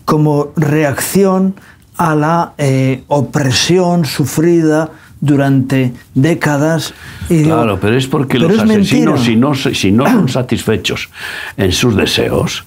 como 0.04 0.52
reacción 0.56 1.54
a 1.96 2.14
la 2.14 2.54
eh, 2.58 3.04
opresión 3.08 4.04
sufrida 4.04 4.90
durante 5.20 5.92
décadas. 6.14 6.94
Y 7.28 7.44
claro, 7.44 7.78
pero 7.78 7.96
es 7.96 8.06
porque 8.06 8.38
los 8.38 8.58
asesinos, 8.58 9.22
si 9.22 9.36
no, 9.36 9.54
si 9.54 9.92
no 9.92 10.06
son 10.06 10.28
satisfechos 10.30 11.10
en 11.56 11.72
sus 11.72 11.94
deseos, 11.94 12.64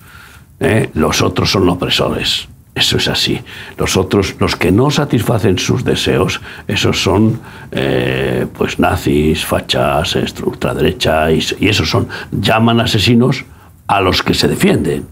¿eh? 0.64 0.90
los 0.94 1.22
otros 1.22 1.52
son 1.52 1.70
opresores. 1.70 2.48
Eso 2.76 2.98
es 2.98 3.08
así. 3.08 3.40
Los 3.78 3.98
otros, 3.98 4.36
los 4.40 4.56
que 4.56 4.72
no 4.72 4.90
satisfacen 4.90 5.60
sus 5.60 5.84
deseos, 5.84 6.42
esos 6.68 7.04
son 7.04 7.40
eh, 7.72 8.48
pues 8.52 8.80
nazis, 8.80 9.46
fachas, 9.46 10.16
ultraderecha, 10.44 11.32
y, 11.32 11.44
y, 11.60 11.68
esos 11.68 11.88
son, 11.88 12.08
llaman 12.32 12.80
asesinos 12.80 13.46
a 13.86 14.02
los 14.02 14.24
que 14.24 14.34
se 14.34 14.48
defienden 14.48 15.06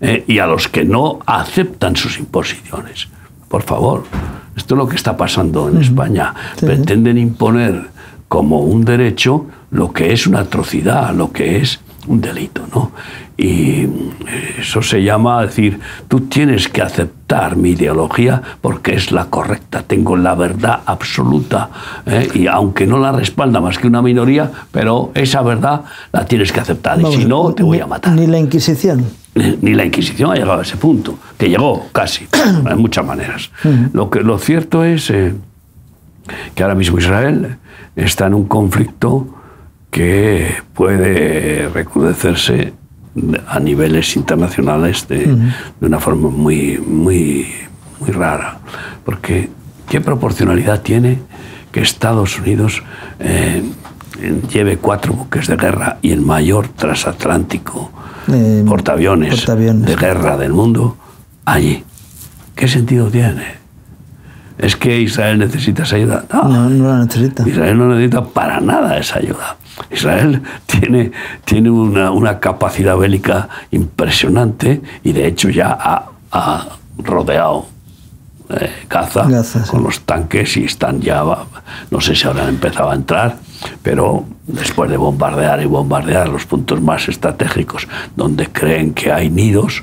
¿eh? 0.00 0.24
y 0.26 0.40
a 0.40 0.46
los 0.46 0.66
que 0.66 0.84
no 0.84 1.20
aceptan 1.26 1.94
sus 1.94 2.18
imposiciones. 2.18 3.08
Por 3.48 3.62
favor, 3.62 4.04
esto 4.56 4.74
es 4.74 4.78
lo 4.78 4.88
que 4.88 4.96
está 4.96 5.16
pasando 5.16 5.68
en 5.68 5.78
España. 5.78 6.34
Pretenden 6.58 7.18
imponer 7.18 7.86
como 8.26 8.60
un 8.60 8.84
derecho 8.84 9.46
lo 9.70 9.92
que 9.92 10.12
es 10.12 10.26
una 10.26 10.40
atrocidad, 10.40 11.14
lo 11.14 11.30
que 11.30 11.58
es 11.58 11.80
un 12.08 12.20
delito, 12.20 12.66
¿no? 12.74 12.92
Y 13.38 13.86
eso 14.58 14.80
se 14.80 15.02
llama 15.02 15.42
decir, 15.42 15.78
tú 16.08 16.20
tienes 16.20 16.68
que 16.68 16.80
aceptar 16.80 17.56
mi 17.56 17.70
ideología 17.70 18.40
porque 18.62 18.94
es 18.94 19.12
la 19.12 19.26
correcta, 19.26 19.82
tengo 19.82 20.16
la 20.16 20.34
verdad 20.34 20.80
absoluta, 20.86 21.68
¿eh? 22.06 22.28
y 22.32 22.46
aunque 22.46 22.86
no 22.86 22.98
la 22.98 23.12
respalda 23.12 23.60
más 23.60 23.78
que 23.78 23.88
una 23.88 24.00
minoría, 24.00 24.50
pero 24.72 25.10
esa 25.14 25.42
verdad 25.42 25.82
la 26.12 26.24
tienes 26.24 26.50
que 26.50 26.60
aceptar, 26.60 26.98
y 27.00 27.12
si 27.12 27.24
no, 27.26 27.52
te 27.52 27.62
voy 27.62 27.78
a 27.80 27.86
matar. 27.86 28.14
Ni 28.14 28.26
la 28.26 28.38
Inquisición. 28.38 29.04
Ni, 29.34 29.74
la 29.74 29.84
Inquisición 29.84 30.30
ha 30.32 30.34
llegado 30.34 30.60
a 30.60 30.62
ese 30.62 30.78
punto, 30.78 31.18
que 31.36 31.50
llegó 31.50 31.88
casi, 31.92 32.26
de 32.64 32.74
muchas 32.74 33.04
maneras. 33.04 33.50
lo, 33.92 34.08
que, 34.08 34.20
lo 34.20 34.38
cierto 34.38 34.82
es 34.82 35.10
eh, 35.10 35.34
que 36.54 36.62
ahora 36.62 36.74
mismo 36.74 36.98
Israel 36.98 37.58
está 37.96 38.28
en 38.28 38.34
un 38.34 38.44
conflicto 38.44 39.28
que 39.90 40.54
puede 40.72 41.68
recrudecerse 41.68 42.72
a 43.48 43.60
niveles 43.60 44.16
internacionales 44.16 45.06
de, 45.08 45.36
una 45.80 45.98
forma 46.00 46.28
muy, 46.28 46.78
muy, 46.78 47.46
muy 48.00 48.10
rara. 48.10 48.58
Porque, 49.04 49.50
¿qué 49.88 50.00
proporcionalidad 50.00 50.82
tiene 50.82 51.20
que 51.72 51.80
Estados 51.80 52.38
Unidos 52.38 52.82
eh, 53.18 53.62
lleve 54.50 54.78
cuatro 54.78 55.12
buques 55.12 55.46
de 55.46 55.56
guerra 55.56 55.98
y 56.02 56.12
el 56.12 56.20
mayor 56.20 56.68
transatlántico 56.68 57.90
eh, 58.32 58.64
portaaviones, 58.66 59.46
de 59.46 59.96
guerra 59.96 60.36
del 60.36 60.52
mundo 60.52 60.96
allí? 61.44 61.84
¿Qué 62.54 62.68
sentido 62.68 63.08
tiene? 63.08 63.65
¿Es 64.58 64.74
que 64.76 65.00
Israel 65.00 65.38
necesita 65.38 65.82
esa 65.82 65.96
ayuda? 65.96 66.24
No, 66.32 66.48
no, 66.48 66.70
no 66.70 66.88
la 66.88 67.04
necesita. 67.04 67.46
Israel 67.46 67.78
no 67.78 67.88
necesita 67.88 68.24
para 68.24 68.60
nada 68.60 68.96
esa 68.96 69.18
ayuda. 69.18 69.56
Israel 69.90 70.42
tiene, 70.66 71.12
tiene 71.44 71.70
una, 71.70 72.40
capacidad 72.40 72.96
bélica 72.96 73.48
impresionante 73.70 74.80
y 75.02 75.12
de 75.12 75.26
hecho 75.26 75.50
ya 75.50 75.76
ha, 76.30 76.68
rodeado 76.98 77.66
eh, 78.48 78.70
Gaza, 78.88 79.26
con 79.70 79.82
los 79.82 80.00
tanques 80.00 80.56
y 80.56 80.64
están 80.64 81.00
ya, 81.00 81.22
no 81.90 82.00
sé 82.00 82.14
si 82.14 82.26
habrán 82.26 82.48
empezado 82.48 82.90
a 82.90 82.94
entrar, 82.94 83.36
pero 83.82 84.24
después 84.46 84.90
de 84.90 84.96
bombardear 84.96 85.62
y 85.62 85.66
bombardear 85.66 86.28
los 86.28 86.46
puntos 86.46 86.80
más 86.80 87.08
estratégicos 87.08 87.88
donde 88.14 88.48
creen 88.48 88.94
que 88.94 89.12
hay 89.12 89.28
nidos, 89.28 89.82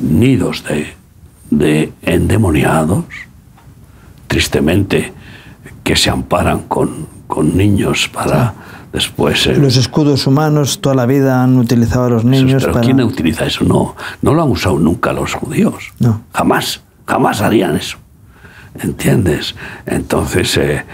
nidos 0.00 0.64
de, 0.64 0.94
de 1.50 1.92
endemoniados, 2.02 3.04
tristemente, 4.30 5.12
que 5.82 5.96
se 5.96 6.08
amparan 6.08 6.60
con, 6.60 7.08
con 7.26 7.56
niños 7.56 8.08
para... 8.08 8.54
Después, 8.92 9.46
eh, 9.46 9.56
los 9.56 9.76
escudos 9.76 10.26
humanos 10.26 10.80
toda 10.80 10.96
la 10.96 11.06
vida 11.06 11.44
han 11.44 11.56
utilizado 11.58 12.06
a 12.06 12.10
los 12.10 12.24
niños. 12.24 12.64
pero 12.64 12.80
¿quién 12.80 13.00
utiliza 13.00 13.44
eso? 13.44 13.64
No, 13.64 13.94
no 14.20 14.34
lo 14.34 14.42
han 14.42 14.50
usado 14.50 14.80
nunca 14.80 15.12
los 15.12 15.34
judíos. 15.34 15.92
No. 16.00 16.22
Jamás, 16.32 16.80
jamás 17.06 17.40
harían 17.40 17.76
eso. 17.76 17.98
¿Entiendes? 18.80 19.54
Entonces 19.86 20.56
eh, 20.56 20.84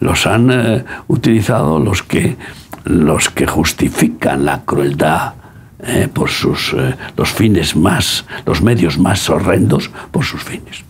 los, 0.00 0.26
han 0.26 0.50
eh, 0.50 0.84
utilizado 1.08 1.78
los 1.78 2.02
que, 2.02 2.36
los 2.84 3.30
que 3.30 3.46
justifican 3.46 4.44
la 4.44 4.62
crueldad 4.62 5.34
por 6.14 6.30
sus 6.30 6.76
los 7.16 7.32
fines 7.32 7.74
más, 7.74 8.24
los 8.46 8.62
medios 8.62 8.98
más 8.98 9.28
horrendos 9.28 9.90
por 10.12 10.24
sus 10.24 10.40
fines. 10.40 10.84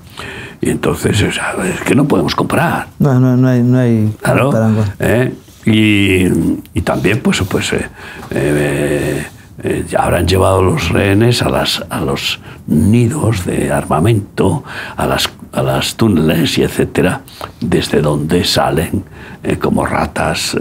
Y 0.61 0.71
entonces 0.71 1.21
es, 1.21 1.41
que 1.85 1.95
no 1.95 2.07
podemos 2.07 2.35
comprar. 2.35 2.87
No, 2.99 3.19
no, 3.19 3.37
no 3.37 3.49
hay, 3.49 3.63
no 3.63 3.79
hay 3.79 4.15
claro, 4.21 4.53
y, 5.65 6.81
también, 6.83 7.21
pues, 7.21 7.41
pues 7.43 7.73
eh, 7.73 7.89
eh, 8.31 9.27
eh, 9.63 9.87
habrán 9.97 10.27
llevado 10.27 10.63
los 10.63 10.89
rehenes 10.89 11.43
a, 11.43 11.49
las, 11.49 11.85
a 11.89 12.01
los 12.01 12.41
nidos 12.67 13.45
de 13.45 13.71
armamento, 13.71 14.65
a 14.97 15.07
las, 15.07 15.31
a 15.53 15.63
las 15.63 15.95
túneles 15.95 16.59
y 16.59 16.65
etcétera, 16.65 17.23
desde 17.61 18.01
donde 18.01 18.45
salen 18.45 19.05
como 19.61 19.85
ratas 19.85 20.57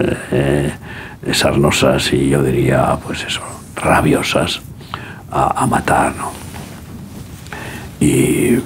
sarnosas 1.32 2.14
y 2.14 2.30
yo 2.30 2.42
diría, 2.44 2.98
pues 3.06 3.24
eso, 3.24 3.42
rabiosas 3.76 4.62
a, 5.32 5.64
a 5.64 5.68
matar, 5.68 6.16
¿no? 6.16 6.32
Y 8.02 8.58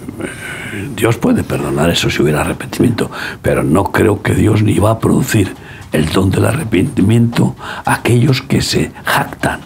Dios 0.96 1.18
puede 1.18 1.44
perdonar 1.44 1.90
eso 1.90 2.10
si 2.10 2.22
hubiera 2.22 2.40
arrepentimiento, 2.42 3.12
pero 3.42 3.64
no 3.64 3.92
creo 3.92 4.24
que 4.24 4.34
Dios 4.34 4.64
ni 4.64 4.80
va 4.80 4.92
a 4.92 5.00
producir 5.00 5.54
el 5.92 6.08
don 6.08 6.32
del 6.32 6.46
arrepentimiento 6.46 7.56
a 7.84 7.96
aquellos 7.96 8.42
que 8.42 8.62
se 8.62 8.92
jactan 9.04 9.60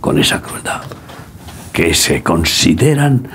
con 0.00 0.18
esa 0.18 0.42
crueldad, 0.42 0.82
que 1.72 1.94
se 1.94 2.22
consideran 2.22 3.28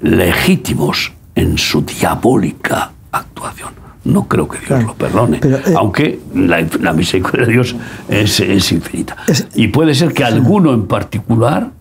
legítimos 0.00 1.12
en 1.34 1.58
su 1.58 1.82
diabólica 1.82 2.90
actuación. 3.12 3.74
No 4.04 4.26
creo 4.26 4.48
que 4.48 4.58
Dios 4.58 4.84
lo 4.84 4.94
perdone, 4.94 5.38
eh, 5.42 5.74
aunque 5.76 6.18
la, 6.34 6.92
misericordia 6.94 7.44
de 7.44 7.52
Dios 7.52 7.76
es, 8.08 8.40
infinita. 8.72 9.18
y 9.54 9.68
puede 9.68 9.94
ser 9.94 10.14
que 10.14 10.24
alguno 10.24 10.72
en 10.72 10.86
particular 10.86 11.72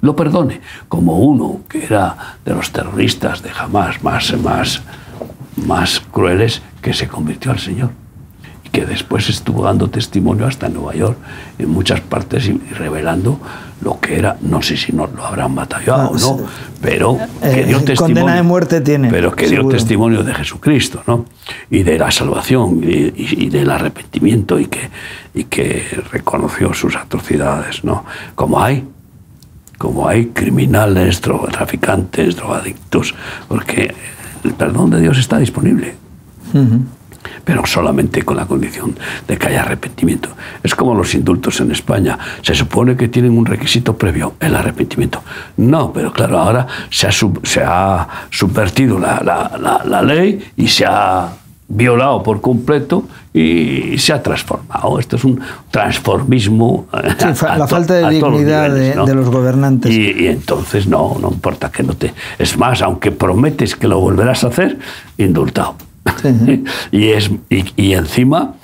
lo 0.00 0.14
perdone, 0.14 0.60
como 0.88 1.18
uno 1.18 1.60
que 1.68 1.84
era 1.84 2.36
de 2.44 2.54
los 2.54 2.70
terroristas 2.70 3.42
de 3.42 3.50
jamás 3.50 4.02
más, 4.02 4.36
más, 4.38 4.82
más 5.66 6.00
crueles 6.12 6.62
que 6.80 6.94
se 6.94 7.08
convirtió 7.08 7.50
al 7.50 7.58
Señor 7.58 7.90
y 8.64 8.68
que 8.70 8.86
después 8.86 9.28
estuvo 9.28 9.64
dando 9.64 9.88
testimonio 9.88 10.46
hasta 10.46 10.66
en 10.66 10.74
Nueva 10.74 10.94
York, 10.94 11.18
en 11.58 11.70
muchas 11.70 12.00
partes 12.00 12.46
y 12.46 12.58
revelando 12.74 13.40
lo 13.80 14.00
que 14.00 14.18
era, 14.18 14.36
no 14.40 14.60
sé 14.60 14.76
si 14.76 14.92
no 14.92 15.06
lo 15.06 15.24
habrán 15.24 15.54
matado 15.54 15.94
ah, 15.94 16.08
o 16.08 16.18
no, 16.18 16.40
pero 16.80 17.18
eh, 17.42 17.54
que 17.54 17.64
dio 17.64 17.82
testimonio. 17.82 18.34
de 18.34 18.42
muerte 18.42 18.80
tiene. 18.80 19.08
Pero 19.08 19.32
que 19.34 19.46
dio 19.46 19.66
testimonio 19.68 20.22
de 20.22 20.34
Jesucristo, 20.34 21.02
¿no? 21.06 21.26
Y 21.70 21.84
de 21.84 21.98
la 21.98 22.10
salvación 22.10 22.80
y, 22.82 23.48
del 23.48 23.70
arrepentimiento 23.70 24.58
y 24.58 24.66
que, 24.66 24.90
y 25.34 25.44
que 25.44 25.84
reconoció 26.10 26.74
sus 26.74 26.96
atrocidades, 26.96 27.84
¿no? 27.84 28.04
Como 28.34 28.60
hay 28.60 28.84
como 29.78 30.08
hay 30.08 30.26
criminales, 30.26 31.20
traficantes, 31.20 32.36
drogadictos, 32.36 33.14
porque 33.46 33.94
el 34.44 34.54
perdón 34.54 34.90
de 34.90 35.00
Dios 35.00 35.16
está 35.18 35.38
disponible. 35.38 35.94
Pero 37.44 37.64
solamente 37.66 38.22
con 38.22 38.36
la 38.36 38.46
condición 38.46 38.96
de 39.26 39.38
que 39.38 39.46
haya 39.48 39.62
arrepentimiento. 39.62 40.30
Es 40.62 40.74
como 40.74 40.94
los 40.94 41.14
indultos 41.14 41.60
en 41.60 41.70
España. 41.70 42.18
Se 42.42 42.54
supone 42.54 42.96
que 42.96 43.08
tienen 43.08 43.36
un 43.36 43.46
requisito 43.46 43.96
previo, 43.96 44.34
el 44.40 44.54
arrepentimiento. 44.54 45.22
No, 45.56 45.92
pero 45.92 46.12
claro, 46.12 46.38
ahora 46.38 46.66
se 46.90 47.06
ha, 47.06 47.12
se 47.12 47.62
ha 47.64 48.08
subvertido 48.30 48.98
la, 48.98 49.20
la, 49.22 49.82
la, 49.84 50.02
ley 50.02 50.52
y 50.56 50.68
se 50.68 50.84
ha 50.86 51.28
violado 51.68 52.22
por 52.22 52.40
completo 52.40 53.04
y 53.32 53.98
se 53.98 54.14
ha 54.14 54.22
transformado. 54.22 54.98
Esto 54.98 55.16
es 55.16 55.24
un 55.24 55.40
transformismo. 55.70 56.86
la 56.92 57.66
falta 57.68 57.94
de 57.94 58.08
dignidad 58.08 58.70
de, 58.70 59.14
los 59.14 59.30
gobernantes. 59.30 59.92
Y, 59.92 60.26
entonces 60.26 60.86
no, 60.86 61.18
no 61.20 61.28
importa 61.28 61.70
que 61.70 61.82
no 61.82 61.94
te. 61.94 62.14
Es 62.38 62.56
más, 62.56 62.80
aunque 62.82 63.12
prometes 63.12 63.76
que 63.76 63.86
lo 63.86 64.00
volverás 64.00 64.44
a 64.44 64.48
hacer, 64.48 64.78
indultado. 65.18 65.76
y, 66.90 67.08
es, 67.08 67.30
y, 67.50 67.92
encima 67.92 68.54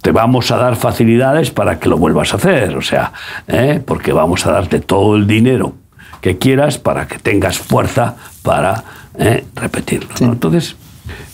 te 0.00 0.12
vamos 0.12 0.50
a 0.52 0.56
dar 0.56 0.76
facilidades 0.76 1.50
para 1.50 1.80
que 1.80 1.88
lo 1.88 1.96
vuelvas 1.96 2.32
a 2.32 2.36
hacer, 2.36 2.76
o 2.76 2.82
sea, 2.82 3.12
¿eh? 3.48 3.82
porque 3.84 4.12
vamos 4.12 4.46
a 4.46 4.52
darte 4.52 4.80
todo 4.80 5.16
el 5.16 5.26
dinero 5.26 5.74
que 6.20 6.38
quieras 6.38 6.78
para 6.78 7.08
que 7.08 7.18
tengas 7.18 7.58
fuerza 7.58 8.16
para 8.42 8.84
¿eh? 9.18 9.44
repetirlo. 9.54 10.10
Entonces, 10.20 10.76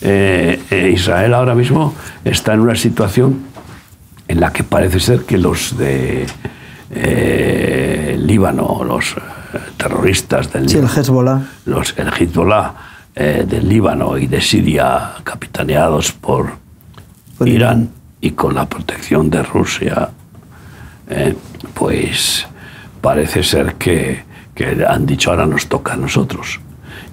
eh, 0.00 0.62
eh, 0.70 0.90
Israel 0.94 1.34
ahora 1.34 1.54
mismo 1.54 1.94
está 2.24 2.54
en 2.54 2.60
una 2.60 2.76
situación 2.76 3.42
en 4.26 4.40
la 4.40 4.52
que 4.52 4.64
parece 4.64 5.00
ser 5.00 5.22
que 5.22 5.38
los 5.38 5.76
de 5.76 6.26
eh, 6.90 8.16
Líbano, 8.18 8.82
los 8.84 9.16
terroristas 9.76 10.52
del 10.52 10.68
sí, 10.68 10.78
el 10.78 10.86
Hezbollah, 10.86 11.40
los, 11.66 11.94
el 11.96 12.08
Hezbollah 12.08 12.74
del 13.14 13.68
Líbano 13.68 14.16
y 14.16 14.28
de 14.28 14.40
Siria, 14.40 15.14
capitaneados 15.24 16.12
por, 16.12 16.52
Irán 17.44 17.90
y 18.20 18.30
con 18.30 18.54
la 18.54 18.68
protección 18.68 19.28
de 19.28 19.42
Rusia, 19.42 20.10
pues 21.74 22.46
parece 23.00 23.42
ser 23.42 23.74
que, 23.74 24.22
que 24.54 24.84
han 24.86 25.04
dicho 25.04 25.30
ahora 25.30 25.46
nos 25.46 25.66
toca 25.66 25.94
a 25.94 25.96
nosotros 25.96 26.60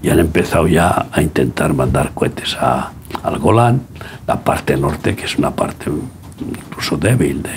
y 0.06 0.10
han 0.12 0.20
empezado 0.20 0.68
ya 0.68 1.08
a 1.12 1.20
intentar 1.20 1.74
mandar 1.74 2.12
cohetes 2.14 2.56
a, 2.60 2.92
al 3.24 3.40
Golán, 3.40 3.82
la 4.28 4.40
parte 4.40 4.78
norte, 4.78 5.16
que 5.16 5.26
es 5.26 5.36
una 5.40 5.50
parte 5.50 5.90
incluso 6.40 6.96
débil 6.96 7.42
de, 7.42 7.50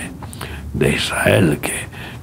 de 0.72 0.94
Israel, 0.94 1.58
que, 1.61 1.74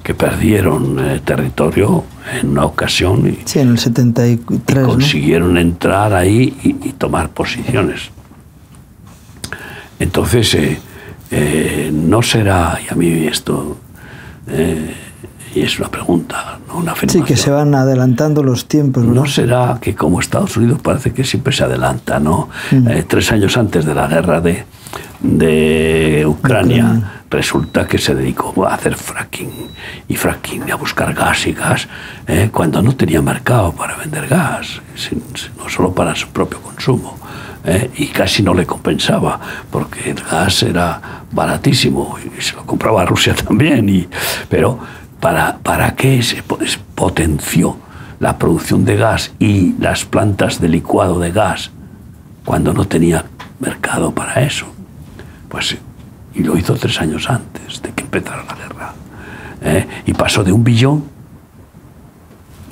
que 0.02 0.14
perdieron 0.14 0.98
eh, 0.98 1.20
territorio 1.24 2.02
en 2.40 2.48
una 2.48 2.64
ocasión 2.64 3.24
y, 3.28 3.38
sí, 3.44 3.60
en 3.60 3.68
el 3.68 3.78
73, 3.78 4.84
consiguieron 4.84 5.56
entrar 5.58 6.12
ahí 6.12 6.56
y, 6.64 6.72
tomar 6.94 7.28
posiciones. 7.30 8.10
Entonces, 10.00 10.54
eh, 10.54 10.78
eh, 11.30 11.90
no 11.92 12.20
será, 12.22 12.80
y 12.84 12.92
a 12.92 12.96
mí 12.96 13.28
esto 13.28 13.78
y 15.56 15.62
es 15.62 15.78
una 15.78 15.88
pregunta, 15.88 16.58
no 16.68 16.76
una 16.76 16.92
afirmación. 16.92 17.26
Sí, 17.26 17.32
que 17.32 17.36
se 17.36 17.50
van 17.50 17.74
adelantando 17.74 18.42
los 18.42 18.66
tiempos. 18.66 19.04
¿no? 19.04 19.24
será 19.24 19.78
que 19.80 19.94
como 19.94 20.20
Estados 20.20 20.54
Unidos 20.58 20.80
parece 20.82 21.14
que 21.14 21.24
siempre 21.24 21.52
se 21.54 21.64
adelanta, 21.64 22.20
¿no? 22.20 22.50
Mm. 22.70 22.88
Eh, 22.88 23.04
tres 23.08 23.32
años 23.32 23.56
antes 23.56 23.86
de 23.86 23.94
la 23.94 24.06
guerra 24.06 24.42
de, 24.42 24.66
de 25.20 26.24
Ucrania, 26.26 27.22
resulta 27.30 27.86
que 27.86 27.96
se 27.96 28.14
dedicó 28.14 28.66
a 28.66 28.74
hacer 28.74 28.96
fracking 28.96 29.50
y 30.08 30.16
fracking, 30.16 30.70
a 30.70 30.76
buscar 30.76 31.14
gas 31.14 31.46
y 31.46 31.52
gas, 31.52 31.88
eh, 32.26 32.50
cuando 32.52 32.82
no 32.82 32.94
tenía 32.94 33.22
mercado 33.22 33.72
para 33.72 33.96
vender 33.96 34.28
gas, 34.28 34.82
no 35.56 35.68
solo 35.70 35.94
para 35.94 36.14
su 36.14 36.28
propio 36.28 36.60
consumo. 36.60 37.16
Eh, 37.68 37.90
y 37.96 38.06
casi 38.08 38.44
no 38.44 38.54
le 38.54 38.64
compensaba, 38.64 39.40
porque 39.72 40.10
el 40.10 40.22
gas 40.22 40.62
era 40.62 41.00
baratísimo 41.32 42.16
y 42.24 42.40
se 42.40 42.54
lo 42.54 42.64
compraba 42.64 43.02
a 43.02 43.06
Rusia 43.06 43.34
también, 43.46 43.88
y, 43.88 44.06
pero 44.48 44.78
¿Para, 45.20 45.58
para 45.58 45.94
qué 45.94 46.22
se 46.22 46.42
potenció 46.94 47.76
la 48.20 48.38
producción 48.38 48.84
de 48.84 48.96
gas 48.96 49.32
y 49.38 49.74
las 49.78 50.04
plantas 50.04 50.60
de 50.60 50.68
licuado 50.68 51.18
de 51.18 51.32
gas 51.32 51.70
cuando 52.44 52.72
no 52.72 52.86
tenía 52.86 53.24
mercado 53.58 54.12
para 54.12 54.42
eso? 54.42 54.66
Pues, 55.48 55.76
y 56.34 56.42
lo 56.42 56.56
hizo 56.56 56.74
tres 56.74 57.00
años 57.00 57.28
antes 57.30 57.80
de 57.82 57.92
que 57.92 58.04
empezara 58.04 58.44
la 58.44 58.54
guerra. 58.54 58.92
¿eh? 59.62 59.86
Y 60.06 60.12
pasó 60.12 60.44
de 60.44 60.52
un 60.52 60.62
billón, 60.62 61.04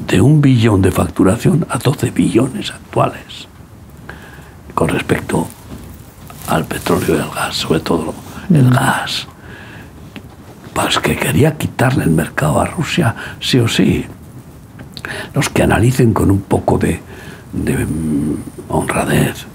de 0.06 0.20
un 0.20 0.40
billón 0.40 0.82
de 0.82 0.90
facturación 0.90 1.66
a 1.70 1.78
12 1.78 2.10
billones 2.10 2.70
actuales 2.70 3.48
con 4.74 4.88
respecto 4.88 5.46
al 6.48 6.64
petróleo 6.64 7.16
y 7.16 7.20
al 7.20 7.30
gas, 7.30 7.56
sobre 7.56 7.80
todo 7.80 8.12
el 8.50 8.64
mm. 8.64 8.70
gas 8.70 9.26
pues 10.74 10.98
que 10.98 11.16
quería 11.16 11.56
quitarle 11.56 12.04
el 12.04 12.10
mercado 12.10 12.60
a 12.60 12.66
Rusia, 12.66 13.14
sí 13.40 13.58
o 13.58 13.68
sí. 13.68 14.04
Los 15.32 15.48
que 15.48 15.62
analicen 15.62 16.12
con 16.12 16.30
un 16.30 16.42
poco 16.42 16.78
de, 16.78 17.00
mm, 17.52 18.34
honradez 18.68 19.46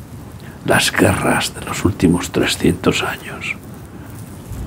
las 0.65 0.91
guerras 0.91 1.53
de 1.55 1.65
los 1.65 1.83
últimos 1.85 2.31
300 2.31 3.03
años 3.03 3.55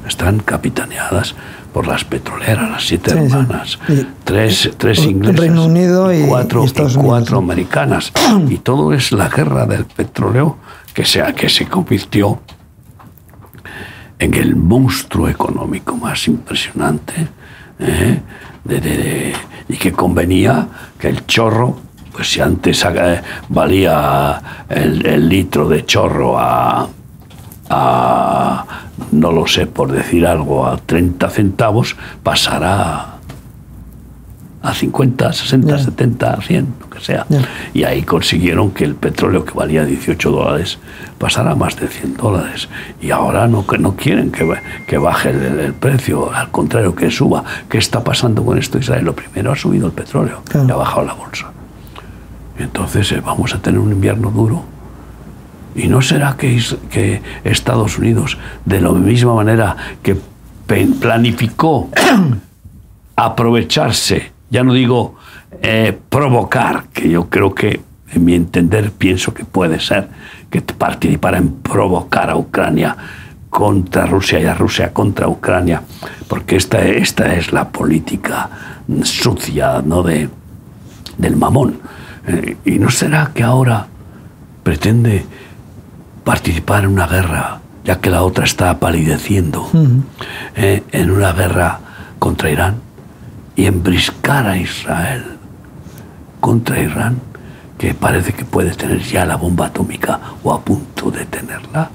están 0.07 0.41
capitaneadas 0.41 1.35
por 1.73 1.87
las 1.87 2.05
petroleras, 2.05 2.71
las 2.71 2.87
siete 2.87 3.12
hermanas, 3.12 3.79
tres, 4.25 4.71
tres 4.77 4.99
inglesas, 5.05 5.41
Reino 5.41 5.65
Unido 5.65 6.12
y, 6.12 6.27
cuatro, 6.27 6.65
y 6.67 6.95
cuatro 6.95 7.38
americanas. 7.38 8.12
y 8.49 8.59
todo 8.59 8.93
es 8.93 9.12
la 9.12 9.29
guerra 9.29 9.65
del 9.67 9.87
petróleo 9.87 10.59
que 10.93 11.05
se, 11.05 11.23
que 11.35 11.49
se 11.49 11.67
convirtió 11.67 12.41
en 14.23 14.35
el 14.35 14.55
monstruo 14.55 15.29
económico 15.29 15.97
más 15.97 16.29
impresionante 16.29 17.27
¿eh? 17.81 18.21
y 19.69 19.77
que 19.77 19.91
convenía 19.91 20.69
que 20.97 21.09
el 21.09 21.27
chorro, 21.27 21.77
pues 22.13 22.31
si 22.31 22.41
antes 22.41 22.87
valía 23.49 24.41
el, 24.69 25.29
litro 25.29 25.69
de 25.69 25.85
chorro 25.85 26.39
a, 26.39 26.87
a, 27.69 28.67
no 29.11 29.33
lo 29.33 29.47
sé, 29.49 29.67
por 29.67 29.91
decir 29.91 30.25
algo, 30.25 30.67
a 30.69 30.77
30 30.77 31.29
centavos, 31.29 31.97
pasará 32.23 33.12
a 34.62 34.72
50, 34.72 35.33
60, 35.33 35.79
70, 35.79 36.40
100, 36.40 36.75
lo 36.81 36.90
que 36.90 37.01
sea. 37.01 37.27
Y 37.75 37.83
ahí 37.83 38.03
consiguieron 38.03 38.70
que 38.70 38.85
el 38.85 38.94
petróleo 38.94 39.44
que 39.44 39.53
valía 39.53 39.85
18 39.85 40.31
dólares 40.31 40.79
pasara 41.18 41.53
a 41.53 41.55
más 41.57 41.77
de 41.77 41.88
100 41.88 42.16
dólares. 42.16 42.68
Y 43.01 43.11
ahora 43.11 43.48
no, 43.48 43.64
no 43.79 43.96
quieren 43.96 44.31
que, 44.31 44.48
que 44.87 44.98
baje 44.98 45.31
el, 45.31 45.75
precio, 45.75 46.33
al 46.33 46.51
contrario, 46.51 46.94
que 46.94 47.11
suba. 47.11 47.44
¿Qué 47.68 47.79
está 47.79 48.05
pasando 48.05 48.44
con 48.44 48.57
esto 48.57 48.79
Israel? 48.79 49.05
Lo 49.05 49.16
primero 49.16 49.51
ha 49.53 49.57
subido 49.57 49.87
el 49.87 49.92
petróleo 49.92 50.42
y 50.55 50.70
ha 50.70 50.77
bajado 50.77 51.07
la 51.07 51.14
bolsa. 51.14 51.51
Entonces 52.59 53.11
eh, 53.11 53.20
vamos 53.20 53.55
a 53.55 53.59
tener 53.59 53.81
un 53.81 53.90
invierno 53.90 54.31
duro. 54.31 54.62
¿Y 55.75 55.88
no 55.88 56.03
será 56.03 56.37
que, 56.37 56.62
que 56.90 57.22
Estados 57.44 57.98
Unidos, 57.98 58.38
de 58.64 58.81
la 58.81 58.92
misma 58.92 59.35
manera 59.35 59.77
que 60.03 60.16
planificó 61.01 61.88
aprovecharse 63.16 64.32
ya 64.53 64.62
no 64.62 64.75
digo 64.75 65.15
eh, 65.62 65.99
provocar, 66.11 66.85
que 66.93 67.09
yo 67.09 67.31
creo 67.31 67.55
que, 67.55 67.81
en 68.12 68.25
mi 68.25 68.35
entender, 68.35 68.93
pienso 68.93 69.33
que 69.33 69.47
puede 69.47 69.81
ser 69.81 70.09
que 70.51 70.61
participara 70.61 71.38
en 71.38 71.55
provocar 71.55 72.29
a 72.29 72.37
Ucrania 72.37 72.95
contra 73.49 74.05
Rusia 74.05 74.38
y 74.41 74.45
a 74.45 74.53
Rusia 74.53 74.93
contra 74.93 75.27
Ucrania, 75.27 75.83
porque 76.29 76.57
esta, 76.57 76.85
esta 76.85 77.35
es 77.35 77.51
la 77.53 77.71
política 77.71 78.51
sucia 79.05 79.81
¿no? 79.83 80.03
de, 80.03 80.29
del 81.17 81.37
mamón. 81.37 81.81
Eh, 82.27 82.57
¿Y 82.67 82.79
no 82.79 82.91
será 82.91 83.31
que 83.35 83.43
ahora 83.43 83.87
pretende 84.62 85.25
participar 86.25 86.85
en 86.85 86.91
una 86.91 87.07
guerra, 87.07 87.61
ya 87.85 88.01
que 88.01 88.11
la 88.11 88.23
otra 88.23 88.45
está 88.45 88.79
palideciendo, 88.79 89.71
eh, 90.57 90.83
en 90.93 91.11
una 91.11 91.33
guerra 91.33 91.81
contra 92.19 92.51
Irán? 92.51 92.92
Y 93.57 93.67
embriscar 93.67 94.47
a 94.47 94.57
Israel 94.57 95.38
contra 96.41 96.81
Irán, 96.81 97.21
que 97.79 97.95
parece 97.95 98.33
que 98.33 98.45
puede 98.45 98.71
tener 98.75 99.01
ya 99.01 99.25
la 99.25 99.37
bomba 99.37 99.67
atómica 99.67 100.19
o 100.42 100.53
a 100.53 100.61
punto 100.61 101.11
de 101.11 101.25
tenerla, 101.27 101.90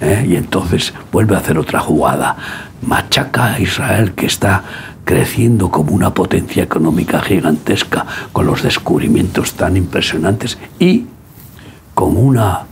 ¿eh? 0.00 0.26
y 0.28 0.36
entonces 0.36 0.92
vuelve 1.10 1.34
a 1.34 1.38
hacer 1.38 1.58
otra 1.58 1.80
jugada, 1.80 2.36
machaca 2.82 3.54
a 3.54 3.60
Israel 3.60 4.12
que 4.12 4.26
está 4.26 4.62
creciendo 5.04 5.70
como 5.70 5.92
una 5.92 6.14
potencia 6.14 6.62
económica 6.62 7.20
gigantesca 7.20 8.06
con 8.32 8.46
los 8.46 8.62
descubrimientos 8.62 9.54
tan 9.54 9.76
impresionantes 9.76 10.58
y 10.78 11.06
con 11.94 12.16
una 12.16 12.66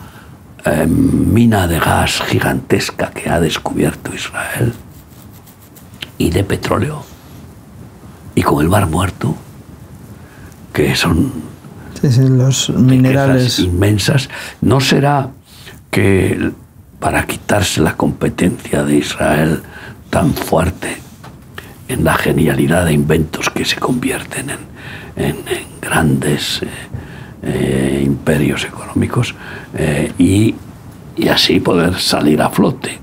eh, 0.64 0.86
mina 0.86 1.66
de 1.66 1.78
gas 1.78 2.22
gigantesca 2.28 3.10
que 3.10 3.30
ha 3.30 3.40
descubierto 3.40 4.14
Israel 4.14 4.74
y 6.18 6.30
de 6.30 6.44
petróleo 6.44 7.09
y 8.40 8.42
con 8.42 8.62
el 8.62 8.70
mar 8.70 8.86
muerto, 8.86 9.36
que 10.72 10.96
son 10.96 11.30
los 12.02 12.70
minerales 12.70 13.58
inmensas, 13.58 14.30
¿no 14.62 14.80
será 14.80 15.28
que 15.90 16.50
para 16.98 17.26
quitarse 17.26 17.82
la 17.82 17.96
competencia 17.96 18.82
de 18.82 18.96
Israel 18.96 19.62
tan 20.08 20.32
fuerte 20.32 20.96
en 21.88 22.02
la 22.02 22.14
genialidad 22.14 22.86
de 22.86 22.94
inventos 22.94 23.50
que 23.50 23.66
se 23.66 23.76
convierten 23.76 24.50
en, 25.16 25.36
grandes 25.82 26.62
eh, 26.62 26.68
eh, 27.42 28.02
imperios 28.06 28.64
económicos 28.64 29.34
eh, 29.74 30.12
y 30.18 30.54
y 31.16 31.28
así 31.28 31.60
poder 31.60 31.98
salir 31.98 32.40
a 32.40 32.48
flote. 32.48 32.98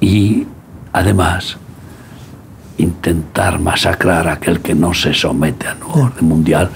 Y 0.00 0.46
además 0.92 1.56
intentar 2.78 3.58
masacrar 3.58 4.28
a 4.28 4.34
aquel 4.34 4.60
que 4.60 4.74
no 4.74 4.94
se 4.94 5.14
somete 5.14 5.66
a 5.66 5.76
un 5.84 6.02
orden 6.02 6.24
mundial 6.24 6.70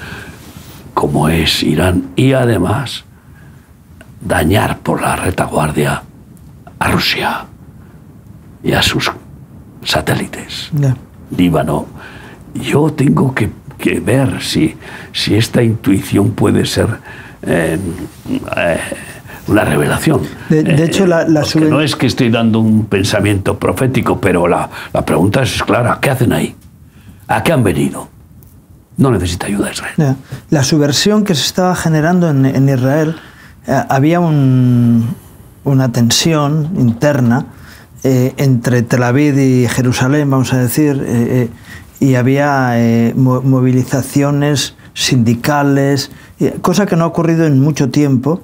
como 0.94 1.28
es 1.28 1.62
Irán 1.62 2.10
y 2.16 2.32
además 2.32 3.04
dañar 4.20 4.78
por 4.80 5.00
la 5.00 5.16
retaguardia 5.16 6.02
a 6.78 6.90
Rusia 6.90 7.46
y 8.62 8.72
a 8.72 8.82
sus 8.82 9.10
satélites. 9.82 10.70
Líbano. 11.36 11.86
Yo 12.54 12.92
tengo 12.92 13.34
que, 13.34 13.50
ver 14.00 14.42
si, 14.42 14.76
si, 15.12 15.36
esta 15.36 15.62
intuición 15.62 16.32
puede 16.32 16.66
ser 16.66 16.88
eh, 17.42 17.78
eh, 18.56 18.78
una 19.50 19.64
revelación. 19.64 20.22
De, 20.48 20.84
hecho, 20.84 21.06
la, 21.06 21.22
eh, 21.22 21.60
no 21.68 21.80
es 21.80 21.96
que 21.96 22.06
estoy 22.06 22.30
dando 22.30 22.60
un 22.60 22.86
pensamiento 22.86 23.58
profético, 23.58 24.20
pero 24.20 24.48
la, 24.48 24.70
la 24.92 25.04
pregunta 25.04 25.42
es 25.42 25.62
clara. 25.62 25.98
¿Qué 26.00 26.10
hacen 26.10 26.32
ahí? 26.32 26.54
¿A 27.28 27.42
qué 27.42 27.52
han 27.52 27.62
venido? 27.62 28.08
No 28.96 29.10
necesita 29.10 29.46
ayuda 29.46 29.70
Israel. 29.70 30.16
La 30.50 30.62
subversión 30.62 31.24
que 31.24 31.34
se 31.34 31.46
estaba 31.46 31.74
generando 31.74 32.28
en, 32.28 32.44
en 32.46 32.68
Israel, 32.68 33.16
había 33.88 34.20
un, 34.20 35.14
una 35.64 35.92
tensión 35.92 36.70
interna 36.76 37.46
eh, 38.02 38.32
entre 38.38 38.82
Tel 38.82 39.02
Aviv 39.02 39.38
y 39.38 39.68
Jerusalén, 39.68 40.30
vamos 40.30 40.52
a 40.54 40.58
decir, 40.58 41.02
eh, 41.06 41.48
eh, 41.50 41.50
y 42.00 42.14
había 42.14 42.74
movilizaciones 43.14 44.74
sindicales, 44.94 46.10
cosa 46.62 46.86
que 46.86 46.96
no 46.96 47.04
ha 47.04 47.06
ocurrido 47.06 47.46
en 47.46 47.60
mucho 47.60 47.90
tiempo. 47.90 48.42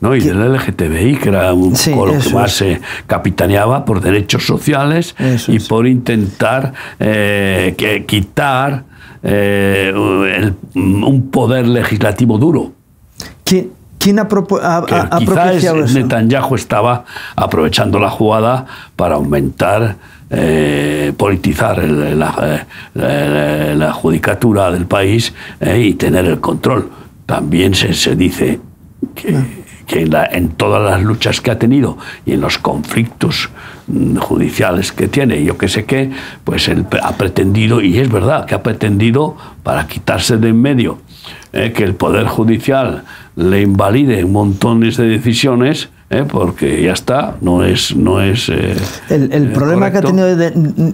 No, 0.00 0.14
y 0.14 0.20
del 0.20 0.52
LGTBI, 0.52 1.16
que 1.16 1.28
era 1.28 1.52
un 1.52 1.72
poco 1.72 2.06
lo 2.06 2.18
que 2.18 2.30
más 2.30 2.52
se 2.52 2.80
capitaneaba 3.06 3.84
por 3.84 4.00
derechos 4.00 4.46
sociales 4.46 5.14
y 5.48 5.58
por 5.60 5.86
intentar 5.86 6.72
que, 6.98 8.04
quitar 8.06 8.84
un 9.22 11.28
poder 11.30 11.66
legislativo 11.66 12.38
duro. 12.38 12.72
¿Quién 13.98 14.20
ha, 14.20 14.28
quizás 15.18 15.92
Netanyahu 15.92 16.54
estaba 16.54 17.04
aprovechando 17.34 17.98
la 17.98 18.10
jugada 18.10 18.66
para 18.94 19.16
aumentar, 19.16 19.96
eh, 20.30 21.12
politizar 21.16 21.82
la, 21.82 22.66
la, 22.94 23.92
judicatura 23.92 24.70
del 24.70 24.86
país 24.86 25.32
eh, 25.60 25.80
y 25.80 25.94
tener 25.94 26.26
el 26.26 26.40
control. 26.40 26.90
También 27.24 27.74
se, 27.74 27.94
se 27.94 28.14
dice 28.14 28.60
que, 29.14 29.36
que 29.86 30.02
en, 30.02 30.14
en, 30.14 30.48
todas 30.50 30.82
las 30.82 31.02
luchas 31.02 31.40
que 31.40 31.50
ha 31.50 31.58
tenido 31.58 31.96
y 32.26 32.32
en 32.32 32.42
los 32.42 32.58
conflictos 32.58 33.48
mm, 33.86 34.16
judiciales 34.16 34.92
que 34.92 35.08
tiene, 35.08 35.42
yo 35.42 35.56
que 35.56 35.68
sé 35.68 35.86
qué, 35.86 36.10
pues 36.44 36.68
él 36.68 36.86
ha 37.02 37.12
pretendido, 37.12 37.80
y 37.80 37.98
es 37.98 38.10
verdad 38.10 38.44
que 38.44 38.54
ha 38.54 38.62
pretendido, 38.62 39.36
para 39.62 39.86
quitarse 39.86 40.36
de 40.36 40.50
en 40.50 40.60
medio, 40.60 40.98
eh, 41.54 41.72
que 41.74 41.84
el 41.84 41.94
Poder 41.94 42.26
Judicial 42.26 43.04
le 43.36 43.62
invalide 43.62 44.24
montones 44.26 44.98
de 44.98 45.08
decisiones, 45.08 45.88
¿eh? 46.10 46.24
porque 46.30 46.82
ya 46.82 46.92
está, 46.92 47.36
no 47.40 47.64
es... 47.64 47.94
No 47.96 48.20
es 48.20 48.48
eh, 48.48 48.76
el, 49.08 49.32
el 49.32 49.52
problema 49.52 49.90
que 49.90 49.98
ha 49.98 50.02
tenido 50.02 50.28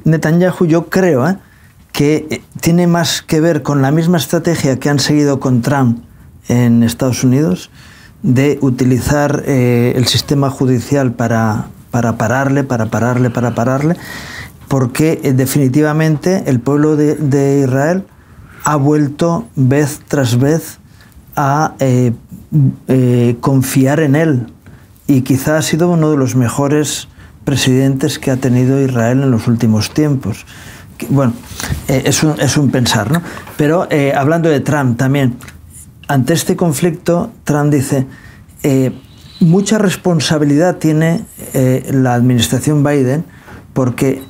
Netanyahu, 0.05 0.67
yo 0.67 0.87
creo, 0.87 1.29
¿eh? 1.29 1.37
que 1.93 2.43
tiene 2.61 2.87
más 2.87 3.23
que 3.23 3.41
ver 3.41 3.63
con 3.63 3.83
la 3.83 3.91
misma 3.91 4.19
estrategia 4.19 4.79
que 4.79 4.89
han 4.89 4.99
seguido 4.99 5.39
con 5.39 5.63
Trump 5.63 6.03
en 6.49 6.83
Estados 6.83 7.23
Unidos, 7.23 7.71
de 8.23 8.59
utilizar 8.63 9.45
el 9.47 10.07
sistema 10.07 10.51
judicial 10.51 11.13
para, 11.13 11.67
para 11.91 12.17
pararle, 12.17 12.65
para 12.65 12.87
pararle, 12.87 13.31
para 13.31 13.55
pararle, 13.55 13.97
porque 14.67 15.21
definitivamente 15.35 16.43
el 16.47 16.59
pueblo 16.59 16.97
de, 16.97 17.15
de 17.15 17.61
Israel 17.61 18.05
ha 18.65 18.77
vuelto 18.77 19.47
vez 19.55 20.01
tras 20.09 20.39
vez 20.39 20.79
a 21.37 21.75
eh, 21.79 22.13
eh, 22.89 23.37
confiar 23.41 24.01
en 24.01 24.17
él 24.17 24.47
y 25.07 25.23
quizá 25.23 25.59
ha 25.59 25.63
sido 25.63 25.91
uno 25.91 26.11
de 26.11 26.17
los 26.17 26.35
mejores 26.35 27.09
presidentes 27.45 28.19
que 28.19 28.31
ha 28.31 28.37
tenido 28.37 28.81
Israel 28.81 29.23
en 29.23 29.31
los 29.31 29.47
últimos 29.49 29.93
tiempos. 29.93 30.47
Bueno, 31.09 31.35
eh, 31.89 32.03
es, 32.07 32.23
un, 32.23 32.41
es, 32.41 32.57
un, 32.57 32.71
pensar, 32.71 33.11
¿no? 33.11 33.21
Pero 33.57 33.87
hablando 34.17 34.49
de 34.49 34.61
Trump 34.61 34.97
también, 34.97 35.37
ante 36.09 36.33
este 36.33 36.57
conflicto, 36.57 37.31
Trump 37.45 37.73
dice, 37.73 38.07
mucha 39.41 39.79
responsabilidad 39.79 40.77
tiene 40.77 41.25
la 41.91 42.15
administración 42.15 42.83
Biden 42.83 43.25
porque 43.73 44.23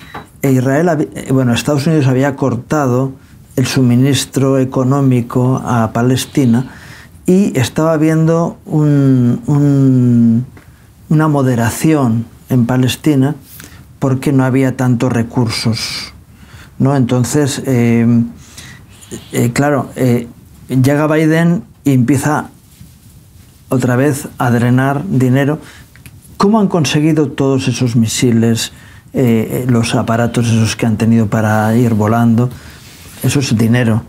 Israel, 0.42 1.08
bueno, 1.30 1.54
Estados 1.54 1.86
Unidos 1.86 2.06
había 2.06 2.34
cortado 2.36 3.12
el 3.56 3.66
suministro 3.66 4.58
económico 4.58 5.62
a 5.64 5.92
Palestina 5.92 6.72
y 7.26 7.58
estaba 7.58 7.92
habiendo 7.92 8.58
una 11.08 11.28
moderación 11.28 12.26
en 12.48 12.66
Palestina 12.66 13.36
porque 13.98 14.32
no 14.32 14.44
había 14.44 14.76
tantos 14.76 15.12
recursos. 15.12 16.12
¿no? 16.78 16.96
Entonces, 16.96 17.62
eh, 17.66 18.06
eh, 19.32 19.50
claro, 19.52 19.90
eh, 19.96 20.28
llega 20.68 21.06
Biden 21.06 21.64
y 21.84 21.92
empieza 21.92 22.50
otra 23.68 23.96
vez 23.96 24.28
a 24.38 24.50
drenar 24.50 25.02
dinero. 25.08 25.58
¿Cómo 26.36 26.60
han 26.60 26.68
conseguido 26.68 27.28
todos 27.28 27.68
esos 27.68 27.96
misiles, 27.96 28.72
los 29.68 29.94
aparatos 29.94 30.48
esos 30.48 30.76
que 30.76 30.86
han 30.86 30.96
tenido 30.96 31.28
para 31.28 31.74
ir 31.76 31.94
volando? 31.94 32.50
Eso 33.22 33.38
es 33.40 33.56
dinero. 33.56 34.02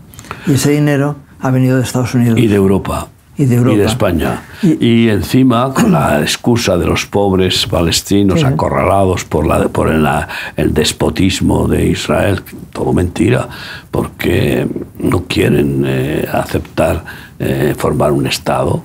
Y 0.46 0.54
ese 0.54 0.72
dinero 0.72 1.16
ha 1.40 1.50
venido 1.50 1.76
de 1.76 1.82
Estados 1.82 2.14
Unidos. 2.14 2.38
Y 2.38 2.48
de 2.48 2.56
Europa. 2.56 3.08
Y 3.38 3.44
de, 3.44 3.56
Europa. 3.56 3.74
Y 3.74 3.78
de 3.78 3.84
España. 3.84 4.42
Y, 4.62 5.08
encima, 5.08 5.72
con 5.74 5.92
la 5.92 6.20
excusa 6.20 6.76
de 6.78 6.86
los 6.86 7.04
pobres 7.06 7.66
palestinos 7.66 8.42
acorralados 8.44 9.24
por, 9.24 9.46
la, 9.46 9.68
por 9.68 9.88
el 9.88 10.74
despotismo 10.74 11.68
de 11.68 11.86
Israel, 11.86 12.42
todo 12.72 12.92
mentira, 12.92 13.48
porque 13.90 14.66
no 14.98 15.24
quieren 15.24 15.84
eh, 15.86 16.26
aceptar 16.32 17.04
eh, 17.38 17.74
formar 17.76 18.12
un 18.12 18.26
Estado, 18.26 18.82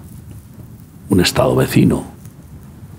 un 1.10 1.22
Estado 1.22 1.56
vecino 1.56 2.12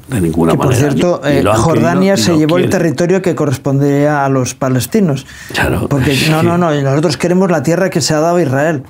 de 0.09 0.21
ninguna 0.21 0.55
manera. 0.55 0.65
Por 0.65 0.93
cierto, 0.93 1.21
eh, 1.25 1.45
Jordania 1.55 2.17
se 2.17 2.37
llevó 2.37 2.59
el 2.59 2.71
territorio 2.71 3.23
que 3.23 3.35
correspondería 3.35 4.25
a 4.25 4.29
los 4.29 4.55
palestinos. 4.55 5.27
Claro. 5.53 5.89
Porque 5.89 6.17
no, 6.31 6.43
no, 6.43 6.59
no, 6.59 6.73
nosotros 6.73 7.17
queremos 7.17 7.51
la 7.51 7.63
tierra 7.63 7.91
que 7.91 8.01
se 8.01 8.15
ha 8.15 8.21
dado 8.21 8.37
a 8.37 8.43
Israel. 8.43 8.85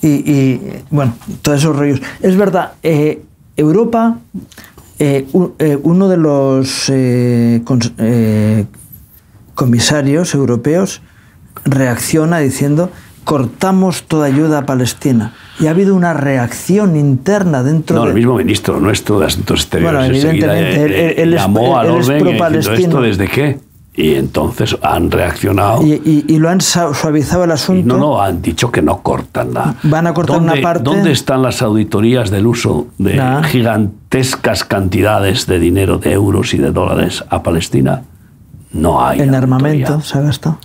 Y, 0.00 0.60
bueno, 0.90 1.14
todos 1.42 1.58
esos 1.58 1.76
rollos. 1.76 2.00
Es 2.20 2.36
verdad, 2.36 2.72
eh, 2.82 3.22
Europa, 3.56 4.18
eh, 4.98 5.26
uno 5.82 6.08
de 6.08 6.16
los 6.16 6.92
comisarios 9.54 10.34
europeos 10.34 11.02
reacciona 11.64 12.38
diciendo 12.38 12.90
cortamos 13.28 14.04
toda 14.04 14.24
ayuda 14.24 14.60
a 14.60 14.64
Palestina. 14.64 15.34
Y 15.60 15.66
ha 15.66 15.72
habido 15.72 15.94
una 15.94 16.14
reacción 16.14 16.96
interna 16.96 17.62
dentro 17.62 17.96
no, 17.96 18.06
el 18.06 18.14
mismo 18.14 18.34
ministro 18.36 18.80
nuestro 18.80 19.20
de 19.20 19.26
Asuntos 19.26 19.60
Exteriores 19.60 20.00
bueno, 20.00 20.14
evidentemente, 20.14 21.22
él, 21.22 21.32
llamó 21.32 21.78
al 21.78 21.90
orden 21.90 22.26
y 22.26 22.56
esto 22.56 23.02
desde 23.02 23.28
qué. 23.28 23.58
Y 23.98 24.14
entonces 24.14 24.78
han 24.80 25.10
reaccionado. 25.10 25.82
Y, 25.84 26.38
lo 26.38 26.48
han 26.48 26.60
suavizado 26.60 27.42
el 27.42 27.50
asunto. 27.50 27.96
no, 27.96 27.98
no, 27.98 28.22
han 28.22 28.40
dicho 28.40 28.70
que 28.70 28.80
no 28.80 29.02
cortan 29.02 29.52
la. 29.52 29.74
Van 29.82 30.06
a 30.06 30.14
cortar 30.14 30.38
una 30.38 30.54
parte. 30.62 30.84
¿Dónde 30.84 31.10
están 31.10 31.42
las 31.42 31.62
auditorías 31.62 32.30
del 32.30 32.46
uso 32.46 32.86
de 32.98 33.20
gigantescas 33.46 34.62
cantidades 34.62 35.48
de 35.48 35.58
dinero, 35.58 35.98
de 35.98 36.12
euros 36.12 36.54
y 36.54 36.58
de 36.58 36.70
dólares 36.70 37.24
a 37.28 37.42
Palestina? 37.42 38.04
no 38.70 39.04
hay. 39.04 39.20
En 39.20 39.34
armamento 39.34 40.00
se 40.02 40.18
ha 40.18 40.20
gastado. 40.20 40.58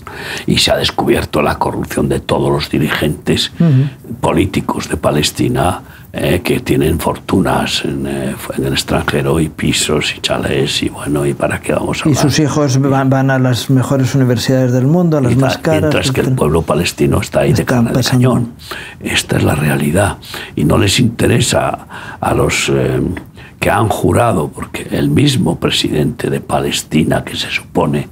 Y 0.46 0.58
se 0.58 0.72
ha 0.72 0.78
descubierto 0.78 1.42
la 1.42 1.58
corrupción 1.58 2.10
de 2.10 2.20
todos 2.20 2.52
los 2.52 2.70
dirigentes 2.70 3.52
políticos 4.22 4.90
de 4.90 4.98
Palestina 4.98 5.82
eh, 6.16 6.42
que 6.44 6.60
tienen 6.60 7.00
fortunas 7.00 7.84
eh, 7.84 8.36
en, 8.58 8.66
el 8.66 8.74
extranjero 8.74 9.40
y 9.40 9.50
pisos 9.50 10.14
y 10.16 10.22
chalés 10.22 10.84
y 10.84 10.90
bueno, 10.90 11.26
¿y 11.26 11.34
para 11.34 11.60
qué 11.60 11.74
vamos 11.74 12.00
a 12.00 12.04
hablar? 12.04 12.18
Y 12.18 12.30
sus 12.30 12.40
hijos 12.40 12.80
van, 12.80 13.32
a 13.32 13.40
las 13.40 13.70
mejores 13.70 14.14
universidades 14.14 14.72
del 14.72 14.86
mundo, 14.86 15.18
a 15.18 15.22
las 15.22 15.36
más 15.36 15.58
caras. 15.58 15.82
Mientras 15.82 16.12
que 16.12 16.22
el 16.22 16.34
pueblo 16.34 16.62
palestino 16.62 17.20
está 17.20 17.42
ahí 17.42 17.54
de 17.54 17.66
cara 17.66 17.92
de 17.92 18.04
cañón. 18.04 18.54
Esta 19.00 19.38
es 19.38 19.44
la 19.44 19.56
realidad. 19.56 20.18
Y 20.56 20.66
no 20.66 20.78
les 20.78 21.00
interesa 21.00 21.88
a 22.20 22.34
los... 22.34 22.70
Eh, 22.70 23.02
que 23.60 23.72
han 23.72 23.88
jurado, 23.88 24.50
porque 24.50 24.86
el 24.92 25.10
mismo 25.10 25.58
presidente 25.58 26.30
de 26.30 26.42
Palestina, 26.42 27.24
que 27.24 27.38
se 27.38 27.50
supone 27.50 28.10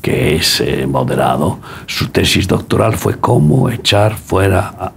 que 0.00 0.36
es 0.36 0.60
eh, 0.60 0.86
moderado, 0.86 1.58
su 1.86 2.10
tesis 2.10 2.46
doctoral 2.46 2.96
fue 2.96 3.18
cómo 3.18 3.68
echar 3.68 4.16
fuera 4.16 4.92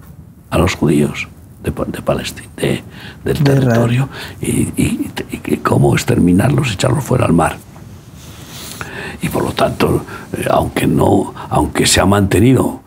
a, 0.52 0.58
los 0.60 0.76
judíos. 0.76 1.28
De, 1.66 1.86
de 1.88 2.02
Palestina, 2.02 2.48
de, 2.56 2.84
del 3.24 3.44
territorio, 3.44 4.10
y, 4.42 4.52
y, 4.78 5.12
y, 5.32 5.58
cómo 5.58 5.94
exterminarlos, 5.94 6.72
echarlos 6.72 7.04
fuera 7.04 7.26
al 7.26 7.34
mar. 7.34 7.58
Y 9.22 9.30
por 9.30 9.44
lo 9.44 9.52
tanto, 9.52 10.06
eh, 10.34 10.46
aunque, 10.50 10.88
no, 10.88 11.34
aunque 11.50 11.86
se 11.86 12.00
ha 12.00 12.06
mantenido 12.06 12.82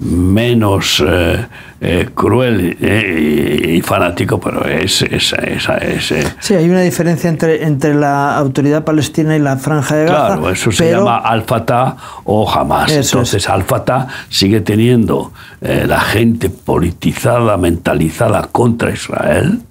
menos 0.00 1.02
eh, 1.04 1.46
eh, 1.80 2.08
cruel 2.14 2.76
eh, 2.80 3.74
y 3.76 3.80
fanático, 3.82 4.40
pero 4.40 4.64
es... 4.64 5.02
es, 5.02 5.32
es, 5.32 5.68
es 5.68 6.14
sí, 6.40 6.54
hay 6.54 6.68
una 6.68 6.82
diferencia 6.82 7.28
entre, 7.28 7.64
entre 7.64 7.94
la 7.94 8.36
autoridad 8.36 8.84
palestina 8.84 9.36
y 9.36 9.40
la 9.40 9.56
franja 9.56 9.96
de 9.96 10.04
Gaza. 10.06 10.26
Claro, 10.26 10.50
eso 10.50 10.70
se 10.70 10.90
llama 10.90 11.18
Al-Fatah 11.18 11.96
o 12.24 12.50
Hamas. 12.50 12.90
Eso 12.90 13.18
Entonces 13.18 13.42
es. 13.42 13.48
Al-Fatah 13.48 14.08
sigue 14.28 14.60
teniendo 14.60 15.32
eh, 15.60 15.84
la 15.86 16.00
gente 16.00 16.50
politizada, 16.50 17.56
mentalizada 17.56 18.48
contra 18.52 18.90
Israel 18.90 19.62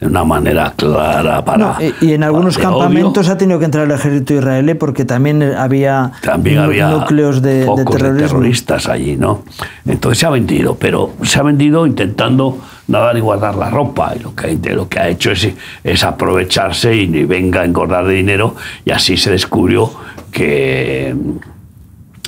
de 0.00 0.06
una 0.06 0.24
manera 0.24 0.74
clara 0.76 1.42
para... 1.44 1.58
No, 1.58 1.76
y, 1.80 2.06
y, 2.06 2.12
en 2.12 2.22
algunos 2.22 2.58
campamentos 2.58 3.26
odio. 3.26 3.34
ha 3.34 3.38
tenido 3.38 3.58
que 3.58 3.64
entrar 3.64 3.86
el 3.86 3.92
ejército 3.92 4.34
israelí 4.34 4.74
porque 4.74 5.06
también 5.06 5.42
había, 5.42 6.12
también 6.20 6.58
había 6.58 6.88
núcleos 6.90 7.40
de, 7.40 7.66
terroristas 7.90 8.88
allí, 8.88 9.16
¿no? 9.16 9.42
Entonces 9.86 10.18
se 10.18 10.26
ha 10.26 10.30
vendido, 10.30 10.76
pero 10.76 11.12
se 11.22 11.38
ha 11.38 11.42
vendido 11.42 11.86
intentando 11.86 12.58
nada 12.88 13.14
ni 13.14 13.20
guardar 13.20 13.54
la 13.54 13.70
ropa. 13.70 14.12
Y 14.14 14.18
lo 14.18 14.34
que, 14.34 14.58
lo 14.74 14.86
que 14.88 15.00
ha 15.00 15.08
hecho 15.08 15.30
es, 15.30 15.48
es 15.82 16.04
aprovecharse 16.04 16.94
y 16.94 17.08
ni 17.08 17.24
venga 17.24 17.62
a 17.62 17.64
engordar 17.64 18.06
de 18.06 18.14
dinero. 18.14 18.54
Y 18.84 18.90
así 18.90 19.16
se 19.16 19.30
descubrió 19.30 19.90
que 20.30 21.14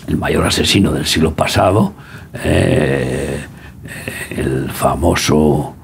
el 0.06 0.16
mayor 0.16 0.46
asesino 0.46 0.90
del 0.92 1.04
siglo 1.04 1.34
pasado, 1.34 1.92
eh, 2.32 3.44
el 4.30 4.70
famoso 4.70 5.74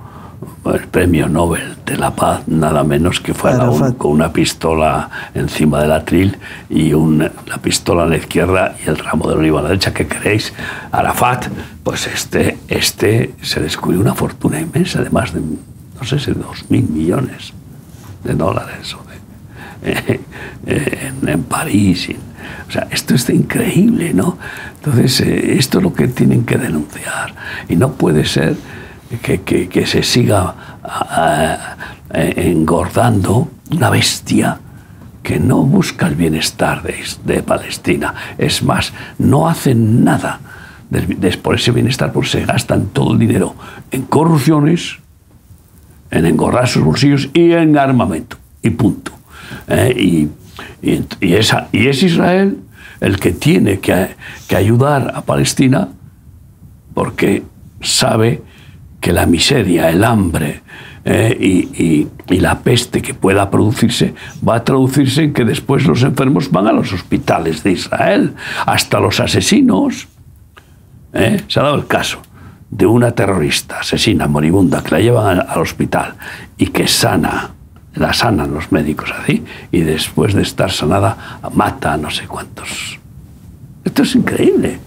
el 0.66 0.80
premio 0.88 1.28
Nobel 1.28 1.76
de 1.86 1.96
la 1.96 2.14
Paz, 2.14 2.42
nada 2.46 2.82
menos 2.84 3.20
que 3.20 3.34
fue 3.34 3.52
Arafat. 3.52 3.96
con 3.96 4.12
una 4.12 4.32
pistola 4.32 5.10
encima 5.34 5.80
del 5.80 5.92
atril 5.92 6.36
y 6.70 6.92
un- 6.92 7.18
la 7.46 7.58
pistola 7.58 8.04
a 8.04 8.06
la 8.06 8.16
izquierda 8.16 8.74
y 8.84 8.88
el 8.88 8.96
ramo 8.98 9.28
de 9.28 9.34
olivo 9.36 9.58
a 9.58 9.62
la 9.62 9.68
derecha. 9.68 9.92
¿Qué 9.94 10.06
queréis? 10.06 10.52
Arafat, 10.92 11.46
pues 11.82 12.06
este, 12.06 12.58
este 12.68 13.34
se 13.42 13.60
descubrió 13.60 14.00
una 14.00 14.14
fortuna 14.14 14.60
inmensa 14.60 15.02
de 15.02 15.10
más 15.10 15.32
de, 15.34 15.40
no 15.40 16.04
sé 16.04 16.18
si 16.18 16.32
dos 16.32 16.64
mil 16.70 16.88
millones 16.88 17.52
de 18.24 18.34
dólares 18.34 18.94
o 18.94 19.04
de- 19.08 19.92
eh, 19.92 20.20
eh, 20.66 21.10
en, 21.22 21.28
en 21.28 21.42
París. 21.44 22.08
y- 22.08 22.16
o 22.68 22.70
sea, 22.70 22.88
esto 22.90 23.14
es 23.14 23.28
increíble, 23.30 24.12
¿no? 24.14 24.38
Entonces, 24.76 25.20
eh, 25.20 25.56
esto 25.58 25.78
es 25.78 25.84
lo 25.84 25.92
que 25.94 26.08
tienen 26.08 26.44
que 26.44 26.56
denunciar. 26.58 27.34
Y 27.68 27.76
no 27.76 27.92
puede 27.92 28.24
ser 28.24 28.56
que, 29.18 29.86
se 29.86 30.02
siga 30.02 30.54
ah, 30.84 31.76
eh, 32.12 32.34
engordando 32.36 33.50
una 33.70 33.90
bestia 33.90 34.58
que 35.22 35.38
no 35.38 35.62
busca 35.62 36.06
el 36.06 36.14
bienestar 36.14 36.82
de, 36.82 36.96
de 37.24 37.42
Palestina. 37.42 38.14
Es 38.38 38.62
más, 38.62 38.92
no 39.18 39.48
hacen 39.48 40.04
nada 40.04 40.40
por 41.42 41.56
ese 41.56 41.72
bienestar, 41.72 42.12
porque 42.12 42.28
se 42.28 42.44
gastan 42.44 42.86
todo 42.86 43.12
el 43.14 43.18
dinero 43.18 43.54
en 43.90 44.02
corrupciones, 44.02 44.98
en 46.10 46.26
engordar 46.26 46.68
sus 46.68 46.84
bolsillos 46.84 47.30
y 47.32 47.52
en 47.52 47.76
armamento. 47.76 48.36
Y 48.62 48.70
punto. 48.70 49.12
Eh, 49.68 49.94
y, 49.96 50.28
y 50.82 51.34
es 51.34 52.02
Israel 52.02 52.58
el 53.00 53.18
que 53.18 53.32
tiene 53.32 53.80
que, 53.80 54.14
que 54.48 54.56
ayudar 54.56 55.12
a 55.14 55.22
Palestina 55.22 55.88
porque 56.94 57.42
sabe 57.80 58.42
que 59.04 59.12
la 59.12 59.26
miseria, 59.26 59.90
el 59.90 60.02
hambre 60.02 60.62
eh, 61.04 61.36
y, 61.38 62.40
la 62.40 62.60
peste 62.60 63.02
que 63.02 63.12
pueda 63.12 63.50
producirse 63.50 64.14
va 64.42 64.56
a 64.56 64.64
traducirse 64.64 65.24
en 65.24 65.34
que 65.34 65.44
después 65.44 65.84
los 65.84 66.02
enfermos 66.02 66.50
van 66.50 66.68
a 66.68 66.72
los 66.72 66.90
hospitales 66.90 67.62
de 67.62 67.72
Israel, 67.72 68.32
hasta 68.64 69.00
los 69.00 69.20
asesinos. 69.20 70.08
¿eh? 71.12 71.44
Se 71.48 71.60
ha 71.60 71.64
dado 71.64 71.74
el 71.74 71.86
caso 71.86 72.22
de 72.70 72.86
una 72.86 73.10
terrorista 73.10 73.80
asesina 73.80 74.26
moribunda 74.26 74.82
que 74.82 74.92
la 74.92 75.00
llevan 75.00 75.38
al, 75.38 75.46
al 75.50 75.60
hospital 75.60 76.14
y 76.56 76.68
que 76.68 76.88
sana, 76.88 77.50
la 77.96 78.14
sanan 78.14 78.54
los 78.54 78.72
médicos 78.72 79.12
así, 79.12 79.44
y 79.70 79.80
después 79.80 80.32
de 80.32 80.40
estar 80.40 80.70
sanada 80.70 81.38
mata 81.52 81.92
a 81.92 81.96
no 81.98 82.10
sé 82.10 82.26
cuántos. 82.26 82.98
Esto 83.84 84.02
es 84.02 84.14
increíble. 84.14 84.78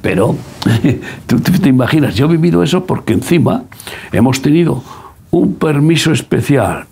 Pero 0.00 0.36
tú 1.26 1.38
te 1.40 1.68
imaginas, 1.68 2.14
yo 2.14 2.26
he 2.26 2.28
vivido 2.28 2.62
eso 2.62 2.84
porque 2.86 3.12
encima 3.12 3.64
hemos 4.12 4.42
tenido 4.42 4.82
un 5.30 5.54
permiso 5.54 6.12
especial 6.12 6.86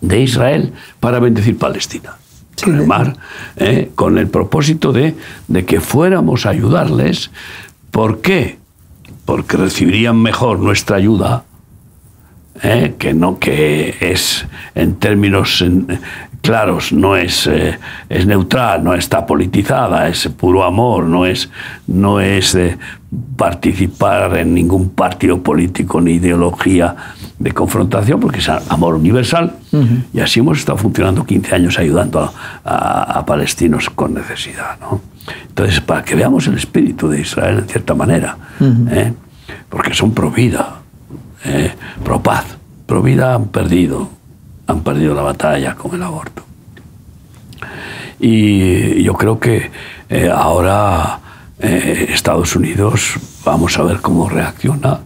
de 0.00 0.20
Israel 0.20 0.72
para 1.00 1.18
bendecir 1.18 1.58
Palestina. 1.58 2.12
Sí, 2.56 2.70
el 2.70 2.86
mar, 2.86 3.16
¿eh? 3.56 3.90
con 3.94 4.16
el 4.18 4.28
propósito 4.28 4.92
de, 4.92 5.14
de 5.48 5.64
que 5.64 5.80
fuéramos 5.80 6.46
a 6.46 6.50
ayudarles. 6.50 7.30
¿Por 7.90 8.20
qué? 8.20 8.58
Porque 9.24 9.56
recibirían 9.56 10.20
mejor 10.20 10.60
nuestra 10.60 10.96
ayuda, 10.96 11.44
¿eh? 12.62 12.94
que 12.98 13.12
no 13.12 13.38
que 13.40 13.96
es 14.00 14.46
en 14.74 14.94
términos 14.96 15.62
en- 15.62 15.98
claros, 16.44 16.92
no 16.92 17.16
es, 17.16 17.46
eh, 17.46 17.78
es 18.08 18.26
neutral, 18.26 18.84
no 18.84 18.94
está 18.94 19.24
politizada, 19.26 20.06
es 20.08 20.28
puro 20.28 20.62
amor, 20.64 21.04
no 21.04 21.24
es, 21.26 21.48
no 21.86 22.20
es 22.20 22.54
eh, 22.54 22.76
participar 23.36 24.36
en 24.36 24.54
ningún 24.54 24.90
partido 24.90 25.42
político 25.42 26.00
ni 26.00 26.12
ideología 26.12 26.94
de 27.38 27.52
confrontación, 27.52 28.20
porque 28.20 28.38
es 28.38 28.48
amor 28.48 28.94
universal. 28.94 29.54
Y 30.12 30.20
así 30.20 30.40
hemos 30.40 30.58
estado 30.58 30.78
funcionando 30.78 31.24
15 31.24 31.54
años 31.54 31.78
ayudando 31.78 32.20
a, 32.20 32.32
a- 32.64 33.18
a 33.18 33.26
palestinos 33.26 33.90
con 33.90 34.14
necesidad. 34.14 34.78
¿no? 34.80 35.00
Entonces, 35.48 35.80
para 35.80 36.02
que 36.04 36.14
veamos 36.14 36.46
el 36.46 36.54
espíritu 36.54 37.08
de 37.08 37.20
Israel 37.22 37.58
en 37.60 37.68
cierta 37.68 37.94
manera, 37.94 38.36
¿eh? 38.90 39.12
porque 39.68 39.94
son 39.94 40.12
pro 40.12 40.30
vida, 40.30 40.76
eh, 41.44 41.72
pro 42.04 42.22
paz. 42.22 42.44
Pro 42.86 43.02
vida 43.02 43.34
han 43.34 43.46
perdido, 43.46 44.08
han 44.66 44.80
perdido 44.82 45.14
la 45.14 45.22
batalla 45.22 45.74
con 45.74 45.94
el 45.94 46.02
aborto. 46.02 46.42
Y 48.20 49.02
yo 49.02 49.14
creo 49.14 49.38
que 49.38 49.70
eh, 50.08 50.30
ahora 50.30 51.18
eh, 51.58 52.08
Estados 52.10 52.56
Unidos, 52.56 53.14
vamos 53.44 53.78
a 53.78 53.82
ver 53.82 54.00
cómo 54.00 54.28
reacciona. 54.28 55.00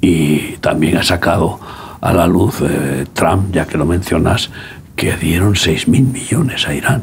Y 0.00 0.56
también 0.58 0.98
ha 0.98 1.02
sacado 1.02 1.58
a 2.00 2.12
la 2.12 2.26
luz 2.26 2.60
eh, 2.60 3.06
Trump, 3.12 3.52
ya 3.52 3.66
que 3.66 3.78
lo 3.78 3.86
mencionas, 3.86 4.50
que 4.94 5.16
dieron 5.16 5.56
6 5.56 5.88
mil 5.88 6.04
millones 6.04 6.68
a 6.68 6.74
Irán. 6.74 7.02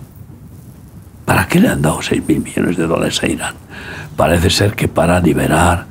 ¿Para 1.26 1.48
qué 1.48 1.60
le 1.60 1.70
han 1.70 1.82
dado 1.82 2.02
6 2.02 2.22
mil 2.28 2.42
millones 2.42 2.78
de 2.78 2.88
dólares 2.88 3.22
a 3.24 3.28
Irán? 3.28 3.56
Parece 4.16 4.50
ser 4.50 4.76
que 4.76 4.88
para 4.88 5.20
liberar 5.20 5.86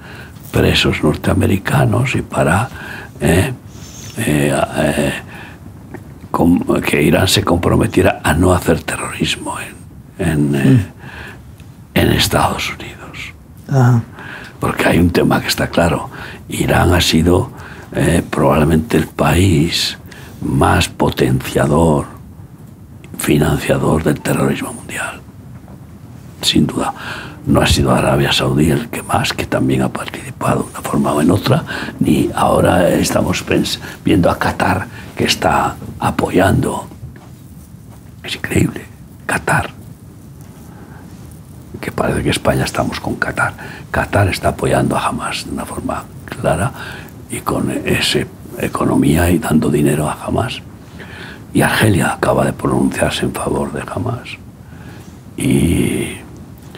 presos 0.52 1.02
norteamericanos 1.02 2.14
y 2.14 2.22
para 2.22 2.68
que 6.84 7.02
Irán 7.02 7.28
se 7.28 7.42
comprometiera 7.42 8.20
a 8.22 8.32
no 8.34 8.52
hacer 8.52 8.82
terrorismo 8.82 9.56
en, 10.18 10.28
en, 10.28 10.54
eh, 10.54 10.86
en 11.94 12.08
Estados 12.10 12.70
Unidos. 12.70 13.34
Ajá. 13.68 14.02
Porque 14.60 14.86
hay 14.86 14.98
un 14.98 15.10
tema 15.10 15.40
que 15.40 15.48
está 15.48 15.68
claro. 15.68 16.10
Irán 16.48 16.92
ha 16.92 17.00
sido 17.00 17.50
eh, 17.92 18.22
probablemente 18.28 18.96
el 18.96 19.06
país 19.06 19.98
más 20.42 20.88
potenciador, 20.88 22.06
financiador 23.18 24.04
del 24.04 24.20
terrorismo 24.20 24.72
mundial. 24.72 25.20
Sin 26.42 26.66
duda. 26.66 26.94
No 27.46 27.62
ha 27.62 27.66
sido 27.66 27.92
Arabia 27.92 28.32
Saudí 28.32 28.70
el 28.70 28.88
que 28.90 29.02
más, 29.02 29.32
que 29.32 29.46
también 29.46 29.82
ha 29.82 29.88
participado 29.88 30.62
de 30.62 30.70
una 30.70 30.82
forma 30.82 31.12
o 31.12 31.22
en 31.22 31.30
otra, 31.30 31.64
ni 31.98 32.30
ahora 32.34 32.90
estamos 32.90 33.42
viendo 34.04 34.30
a 34.30 34.38
Qatar 34.38 34.86
que 35.20 35.26
está 35.26 35.76
apoyando. 35.98 36.86
Es 38.24 38.36
increíble. 38.36 38.86
Qatar 39.26 39.68
que 41.78 41.92
parece 41.92 42.22
que 42.22 42.30
España 42.30 42.64
estamos 42.64 43.00
con 43.00 43.16
Qatar. 43.16 43.52
Qatar 43.90 44.28
está 44.28 44.48
apoyando 44.48 44.96
a 44.96 45.06
Hamas 45.06 45.44
de 45.44 45.52
una 45.52 45.66
forma 45.66 46.04
clara 46.24 46.72
y 47.30 47.40
con 47.40 47.70
esa 47.70 48.20
economía 48.58 49.30
y 49.30 49.38
dando 49.38 49.70
dinero 49.70 50.08
a 50.08 50.14
Hamas. 50.24 50.62
Y 51.52 51.60
Argelia 51.60 52.14
acaba 52.14 52.46
de 52.46 52.54
pronunciarse 52.54 53.26
en 53.26 53.34
favor 53.34 53.72
de 53.72 53.82
Hamas. 53.82 54.28
Y 55.36 56.16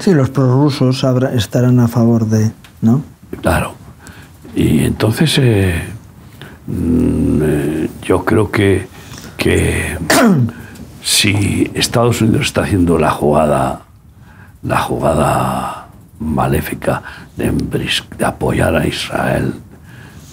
Sí, 0.00 0.14
los 0.14 0.30
prorrusos 0.30 1.04
estarán 1.32 1.78
a 1.78 1.86
favor 1.86 2.26
de, 2.26 2.50
¿no? 2.80 3.02
Claro. 3.40 3.74
Y 4.56 4.84
entonces 4.84 5.38
eh, 5.38 5.80
yo 6.66 8.24
creo 8.24 8.50
que, 8.50 8.86
que 9.36 9.96
si 11.02 11.70
Estados 11.74 12.20
Unidos 12.20 12.46
está 12.46 12.62
haciendo 12.62 12.98
la 12.98 13.10
jugada, 13.10 13.82
la 14.62 14.78
jugada 14.78 15.86
maléfica 16.18 17.02
de, 17.36 17.52
apoyar 18.24 18.76
a 18.76 18.86
Israel 18.86 19.54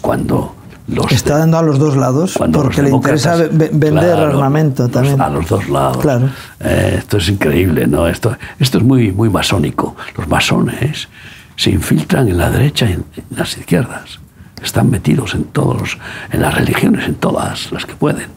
cuando 0.01 0.55
los 0.87 1.11
Está 1.11 1.37
dando 1.37 1.59
a 1.59 1.61
los 1.61 1.77
dos 1.77 1.95
lados 1.95 2.35
porque 2.51 2.81
le 2.81 2.89
interesa 2.89 3.35
vender 3.35 3.91
Claro, 3.91 4.31
armamento 4.31 4.87
también. 4.87 5.21
a 5.21 5.29
los 5.29 5.47
dos 5.47 5.69
lados. 5.69 5.97
Claro. 5.97 6.29
Eh, 6.59 6.95
esto 6.97 7.17
es 7.17 7.29
increíble, 7.29 7.85
¿no? 7.85 8.07
Esto, 8.07 8.35
esto 8.57 8.79
es 8.79 8.83
muy, 8.83 9.11
muy 9.11 9.29
masónico. 9.29 9.95
Los 10.17 10.27
masones 10.27 11.07
se 11.55 11.69
infiltran 11.69 12.27
en 12.27 12.39
la 12.39 12.49
derecha 12.49 12.89
y 12.89 12.93
en 12.93 13.05
las 13.35 13.55
izquierdas. 13.55 14.19
Están 14.63 14.89
metidos 14.89 15.33
en 15.35 15.45
todos, 15.45 15.97
en 16.31 16.41
las 16.41 16.53
religiones, 16.53 17.07
en 17.07 17.15
todas 17.15 17.71
las 17.71 17.85
que 17.85 17.95
pueden, 17.95 18.27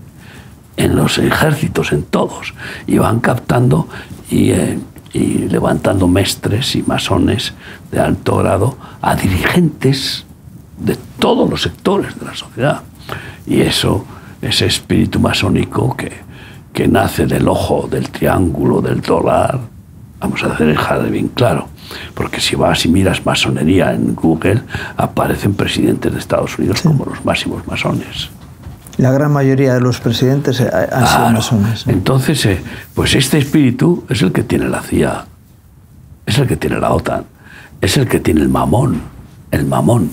en 0.77 0.97
los 0.97 1.19
ejércitos, 1.19 1.93
en 1.93 2.03
todos, 2.03 2.55
y 2.87 2.99
van 2.99 3.21
captando 3.21 3.89
y, 4.31 4.51
eh, 4.51 4.79
y 5.13 5.49
levantando 5.49 6.09
mestres 6.09 6.75
y 6.77 6.83
masones 6.83 7.53
de 7.91 8.01
alto 8.01 8.37
grado 8.39 8.77
a 9.01 9.15
dirigentes 9.15 10.25
de 10.79 10.97
todos 11.19 11.49
los 11.49 11.63
sectores 11.63 12.19
de 12.19 12.27
la 12.27 12.35
sociedad. 12.35 12.83
Y 13.47 13.61
eso, 13.61 14.05
ese 14.41 14.67
espíritu 14.67 15.21
masónico 15.21 15.97
que, 15.97 16.13
que 16.73 16.89
nace 16.89 17.27
del 17.27 17.49
ojo, 17.49 17.89
del 17.91 18.11
triángulo, 18.11 18.81
del 18.81 19.01
dólar, 19.01 19.61
vamos 20.21 20.43
a 20.45 20.49
dejar 20.49 21.11
bien 21.11 21.29
claro, 21.29 21.69
porque 22.15 22.41
si 22.41 22.57
vas 22.57 22.85
y 22.85 22.89
miras 22.89 23.25
masonería 23.25 23.93
en 23.93 24.15
Google, 24.15 24.63
aparecen 24.97 25.55
presidentes 25.55 26.13
de 26.13 26.19
Estados 26.19 26.59
Unidos 26.59 26.83
como 26.83 27.05
los 27.05 27.25
máximos 27.25 27.67
masones. 27.67 28.31
La 28.99 29.11
gran 29.11 29.33
mayoría 29.33 29.75
de 29.75 29.81
los 29.81 30.01
presidentes 30.01 30.61
eh, 30.61 30.71
han 30.71 31.07
sido 31.07 31.31
masones. 31.31 31.87
¿no? 31.87 31.93
Entonces, 31.93 32.45
eh, 32.47 32.63
pues 32.95 33.15
este 33.15 33.39
espíritu 33.39 34.05
es 34.09 34.23
el 34.23 34.33
que 34.33 34.43
tiene 34.43 34.69
la 34.69 34.83
CIA, 34.83 35.25
es 36.27 36.39
el 36.39 36.47
que 36.47 36.57
tiene 36.57 36.79
la 36.79 36.93
OTAN, 36.93 37.25
es 37.81 37.97
el 37.97 38.07
que 38.07 38.21
tiene 38.21 38.43
el 38.43 38.49
mamón, 38.49 39.01
el 39.51 39.65
mamón. 39.65 40.11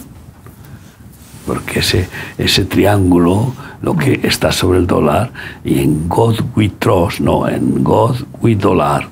Porque 1.45 1.79
ese, 1.79 2.07
ese 2.37 2.65
triángulo, 2.65 3.53
lo 3.81 3.97
que 3.97 4.21
está 4.23 4.51
sobre 4.51 4.79
el 4.79 4.87
dólar, 4.87 5.31
y 5.63 5.79
en 5.79 6.07
God 6.07 6.39
we 6.55 6.69
trust, 6.69 7.19
no, 7.19 7.47
en 7.47 7.83
God 7.83 8.17
we 8.41 8.55
dollar, 8.55 9.09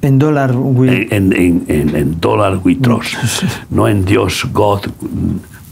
En 0.00 0.18
dólar, 0.18 0.54
we- 0.56 1.08
en, 1.10 1.32
en, 1.32 1.64
en, 1.68 1.96
en 1.96 2.20
dólar 2.20 2.58
we 2.64 2.76
trust, 2.76 3.14
no 3.70 3.88
en 3.88 4.04
Dios 4.04 4.46
God 4.52 4.82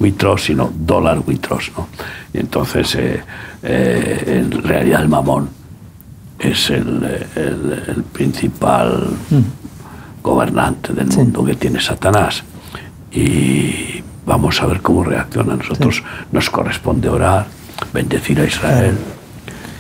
we 0.01 0.13
trust, 0.13 0.47
sino 0.47 0.71
dólar 0.75 1.21
we 1.27 1.37
trust, 1.37 1.77
¿no? 1.77 1.87
Y 2.35 2.39
entonces, 2.39 2.95
eh, 2.97 3.23
eh, 3.63 4.43
en 4.45 4.51
realidad 4.63 5.03
el 5.03 5.09
mamón 5.09 5.49
es 6.39 6.71
el, 6.71 7.05
el- 7.37 7.83
el 7.89 8.03
principal 8.13 9.07
gobernante 10.23 10.93
del 10.93 11.07
mundo 11.07 11.45
que 11.45 11.55
tiene 11.55 11.81
Satanás. 11.81 12.43
Y 13.13 14.03
vamos 14.27 14.61
a 14.61 14.67
ver 14.67 14.81
cómo 14.83 15.05
reacciona. 15.05 15.55
A 15.55 15.57
nosotros 15.57 16.03
nos 16.33 16.51
corresponde 16.51 17.09
orar, 17.09 17.47
bendecir 17.95 18.41
a 18.41 18.45
Israel. 18.45 18.97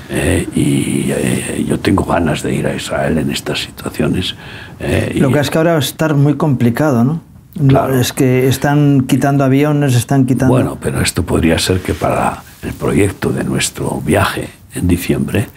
Eh, 0.09 0.46
y 0.54 1.11
eh, 1.11 1.64
yo 1.68 1.80
tengo 1.80 2.04
ganas 2.04 2.42
de 2.42 2.54
ir 2.54 2.66
a 2.66 2.74
Israel 2.74 3.18
en 3.18 3.30
estas 3.30 3.61
situaciones. 3.61 4.34
eh, 4.78 5.12
y- 5.16 5.20
Lo 5.20 5.30
que 5.32 5.40
es 5.40 5.50
que 5.50 5.59
ahora 5.59 5.72
va 5.72 5.76
a 5.78 5.80
estar 5.80 6.14
muy 6.14 6.34
complicado, 6.34 7.02
¿no? 7.04 7.20
Claro. 7.68 7.98
Es 7.98 8.12
que 8.12 8.46
están 8.48 9.02
quitando 9.09 9.42
aviones, 9.42 9.94
están 9.94 10.26
quitando... 10.26 10.52
Bueno, 10.52 10.78
pero 10.80 11.00
esto 11.00 11.22
podría 11.24 11.59
ser 11.59 11.80
que 11.80 11.94
para 11.94 12.42
el 12.62 12.72
proyecto 12.74 13.30
de 13.30 13.44
nuestro 13.44 14.00
viaje 14.04 14.48
en 14.74 14.86
diciembre 14.86 15.48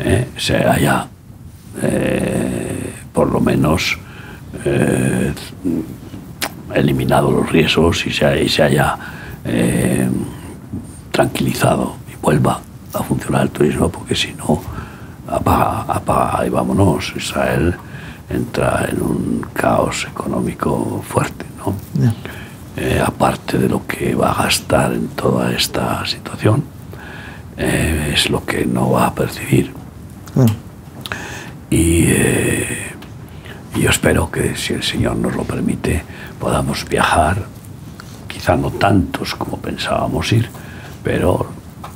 eh, 0.00 0.26
se 0.36 0.56
haya 0.56 1.06
eh, 1.80 2.92
por 3.12 3.30
lo 3.32 3.40
menos 3.40 3.96
eh, 4.64 5.32
eliminado 6.74 7.30
los 7.30 7.50
riesgos 7.52 8.04
y 8.06 8.10
se, 8.12 8.26
haya- 8.26 8.42
y 8.42 8.48
se 8.48 8.62
haya 8.64 8.96
tranquilizado 11.12 11.96
y 12.12 12.16
vuelva 12.20 12.60
a 12.94 13.02
funcionar 13.02 13.42
el 13.42 13.50
turismo, 13.50 13.88
porque 13.88 14.14
si 14.14 14.32
no, 14.34 14.60
apaga, 15.28 15.82
apaga 15.88 16.46
y 16.46 16.50
vámonos. 16.50 17.12
Israel 17.16 17.74
entra 18.28 18.86
en 18.88 19.02
un 19.02 19.46
caos 19.52 20.06
económico 20.10 21.02
fuerte, 21.06 21.44
¿no? 21.58 21.74
Eh, 22.76 23.02
aparte 23.04 23.58
de 23.58 23.68
lo 23.68 23.86
que 23.86 24.14
va 24.14 24.30
a 24.32 24.42
gastar 24.44 24.92
en 24.92 25.08
toda 25.08 25.52
esta 25.52 26.04
situación, 26.06 26.64
eh, 27.56 28.12
es 28.14 28.30
lo 28.30 28.44
que 28.44 28.66
no 28.66 28.90
va 28.90 29.06
a 29.06 29.14
percibir. 29.14 29.72
Y 31.70 32.04
eh, 32.08 32.94
y 33.74 33.80
yo 33.80 33.90
espero 33.90 34.30
que, 34.30 34.54
si 34.56 34.72
el 34.72 34.82
Señor 34.84 35.16
nos 35.16 35.34
lo 35.34 35.42
permite, 35.42 36.04
podamos 36.38 36.88
viajar, 36.88 37.44
quizá 38.28 38.56
no 38.56 38.70
tantos 38.70 39.34
como 39.34 39.58
pensábamos 39.58 40.32
ir, 40.32 40.48
pero 41.02 41.46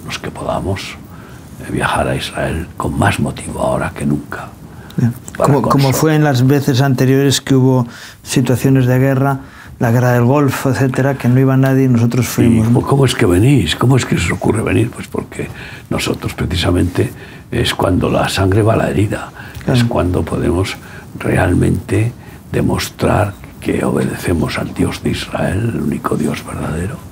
los 0.09 0.19
que 0.19 0.31
podamos 0.31 0.97
eh, 1.61 1.71
viajar 1.71 2.09
a 2.09 2.17
Israel 2.17 2.67
con 2.79 2.99
más 2.99 3.21
motivo 3.21 3.61
ahora 3.61 3.93
que 3.95 4.07
nunca. 4.07 4.49
como, 5.37 5.93
fue 5.93 6.15
en 6.15 6.25
las 6.25 6.47
veces 6.47 6.81
anteriores 6.81 7.43
que 7.43 7.55
hubo 7.55 7.87
situaciones 8.23 8.87
de 8.87 8.99
guerra, 8.99 9.41
la 9.79 9.91
guerra 9.91 10.13
del 10.13 10.25
Golfo, 10.25 10.71
etcétera, 10.71 11.19
que 11.19 11.29
no 11.29 11.39
iba 11.39 11.59
nadie 11.59 11.85
y 11.85 11.89
nosotros 11.89 12.25
¿Y 12.25 12.29
fuimos. 12.29 12.71
¿no? 12.71 12.81
cómo, 12.81 13.05
es 13.05 13.15
que 13.15 13.27
venís? 13.27 13.77
¿Cómo 13.77 13.99
es 13.99 14.07
que 14.07 14.17
se 14.17 14.25
os 14.25 14.33
ocurre 14.33 14.63
venir? 14.63 14.91
Pues 14.91 15.07
porque 15.09 15.49
nosotros 15.91 16.33
precisamente 16.33 17.13
es 17.51 17.75
cuando 17.75 18.11
la 18.11 18.31
sangre 18.31 18.63
va 18.63 18.73
a 18.73 18.77
la 18.79 18.89
herida, 18.89 19.31
es 19.67 19.85
cuando 19.85 20.25
podemos 20.25 20.75
realmente 21.19 22.13
demostrar 22.51 23.35
que 23.61 23.85
obedecemos 23.85 24.59
al 24.59 24.73
Dios 24.73 25.03
de 25.03 25.11
Israel, 25.11 25.73
el 25.75 25.83
único 25.83 26.17
Dios 26.17 26.43
verdadero, 26.47 27.08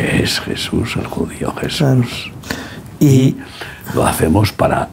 que 0.00 0.22
es 0.22 0.40
Jesús, 0.40 0.96
el 0.96 1.06
judío 1.06 1.54
Jesús. 1.60 2.30
Y 3.00 3.06
Y 3.06 3.36
lo 3.94 4.06
hacemos 4.06 4.52
para 4.52 4.88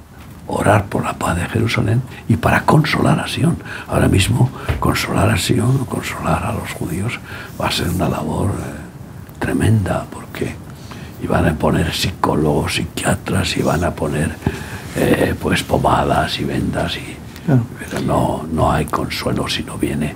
orar 0.47 0.85
por 0.85 1.03
la 1.03 1.13
paz 1.13 1.37
de 1.37 1.45
Jerusalén 1.45 2.01
y 2.27 2.35
para 2.35 2.63
consolar 2.63 3.19
a 3.19 3.27
Sion. 3.27 3.57
Ahora 3.87 4.07
mismo, 4.09 4.49
consolar 4.79 5.29
a 5.29 5.37
Sion 5.37 5.79
o 5.81 5.85
consolar 5.85 6.43
a 6.43 6.51
los 6.53 6.71
judíos 6.73 7.19
va 7.59 7.67
a 7.67 7.71
ser 7.71 7.89
una 7.89 8.09
labor 8.09 8.49
eh, 8.49 9.39
tremenda 9.39 10.05
porque 10.11 10.55
iban 11.23 11.47
a 11.47 11.53
poner 11.53 11.93
psicólogos, 11.93 12.75
psiquiatras, 12.75 13.55
y 13.57 13.61
van 13.61 13.83
a 13.83 13.91
poner 13.91 14.35
eh, 14.95 15.35
pues 15.39 15.63
pomadas 15.63 16.39
y 16.39 16.43
vendas, 16.43 16.95
y, 16.97 17.15
Claro. 17.45 17.63
pero 17.79 18.01
no, 18.01 18.45
no 18.51 18.71
hay 18.71 18.85
consuelo 18.85 19.47
si 19.47 19.63
no 19.63 19.77
viene 19.77 20.13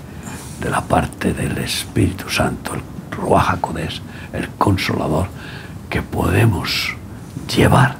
de 0.60 0.70
la 0.70 0.82
parte 0.82 1.34
del 1.34 1.58
Espíritu 1.60 2.30
Santo, 2.30 2.74
el 2.74 2.82
Ruach 3.12 3.50
HaKodesh, 3.52 4.02
el 4.34 4.50
Consolador, 4.58 5.28
que 5.90 6.02
podemos 6.02 6.96
llevar 7.56 7.98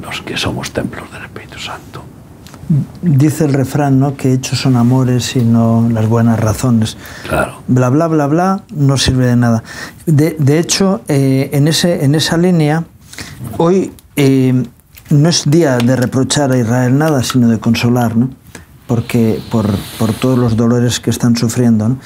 los 0.00 0.22
que 0.22 0.36
somos 0.36 0.72
templos 0.72 1.10
del 1.12 1.22
Espíritu 1.24 1.58
Santo. 1.58 2.02
dice 3.02 3.44
el 3.44 3.52
refrán, 3.52 4.00
¿no? 4.00 4.16
Que 4.16 4.32
hechos 4.32 4.60
son 4.60 4.76
amores 4.76 5.36
y 5.36 5.44
no 5.44 5.88
las 5.90 6.08
buenas 6.08 6.40
razones. 6.40 6.96
Claro. 7.28 7.62
bla 7.68 7.90
bla 7.90 8.06
bla 8.08 8.26
bla 8.26 8.62
no 8.74 8.96
sirve 8.96 9.26
de 9.26 9.36
nada. 9.36 9.62
De, 10.06 10.36
de 10.38 10.58
hecho, 10.58 11.02
eh, 11.08 11.50
en, 11.52 11.68
ese, 11.68 12.04
en 12.04 12.14
esa 12.14 12.36
línea, 12.36 12.84
hoy 13.58 13.92
eh, 14.16 14.64
no 15.10 15.28
es 15.28 15.48
día 15.48 15.76
de 15.78 15.96
reprochar 15.96 16.52
a 16.52 16.58
Israel 16.58 16.96
nada, 16.96 17.22
sino 17.22 17.48
de 17.48 17.58
consolar, 17.58 18.16
¿no? 18.16 18.30
Porque 18.86 19.40
por, 19.50 19.66
por 19.98 20.12
todos 20.12 20.38
los 20.38 20.56
dolores 20.56 21.00
que 21.00 21.10
están 21.10 21.36
sufriendo. 21.36 21.88
¿no? 21.88 21.98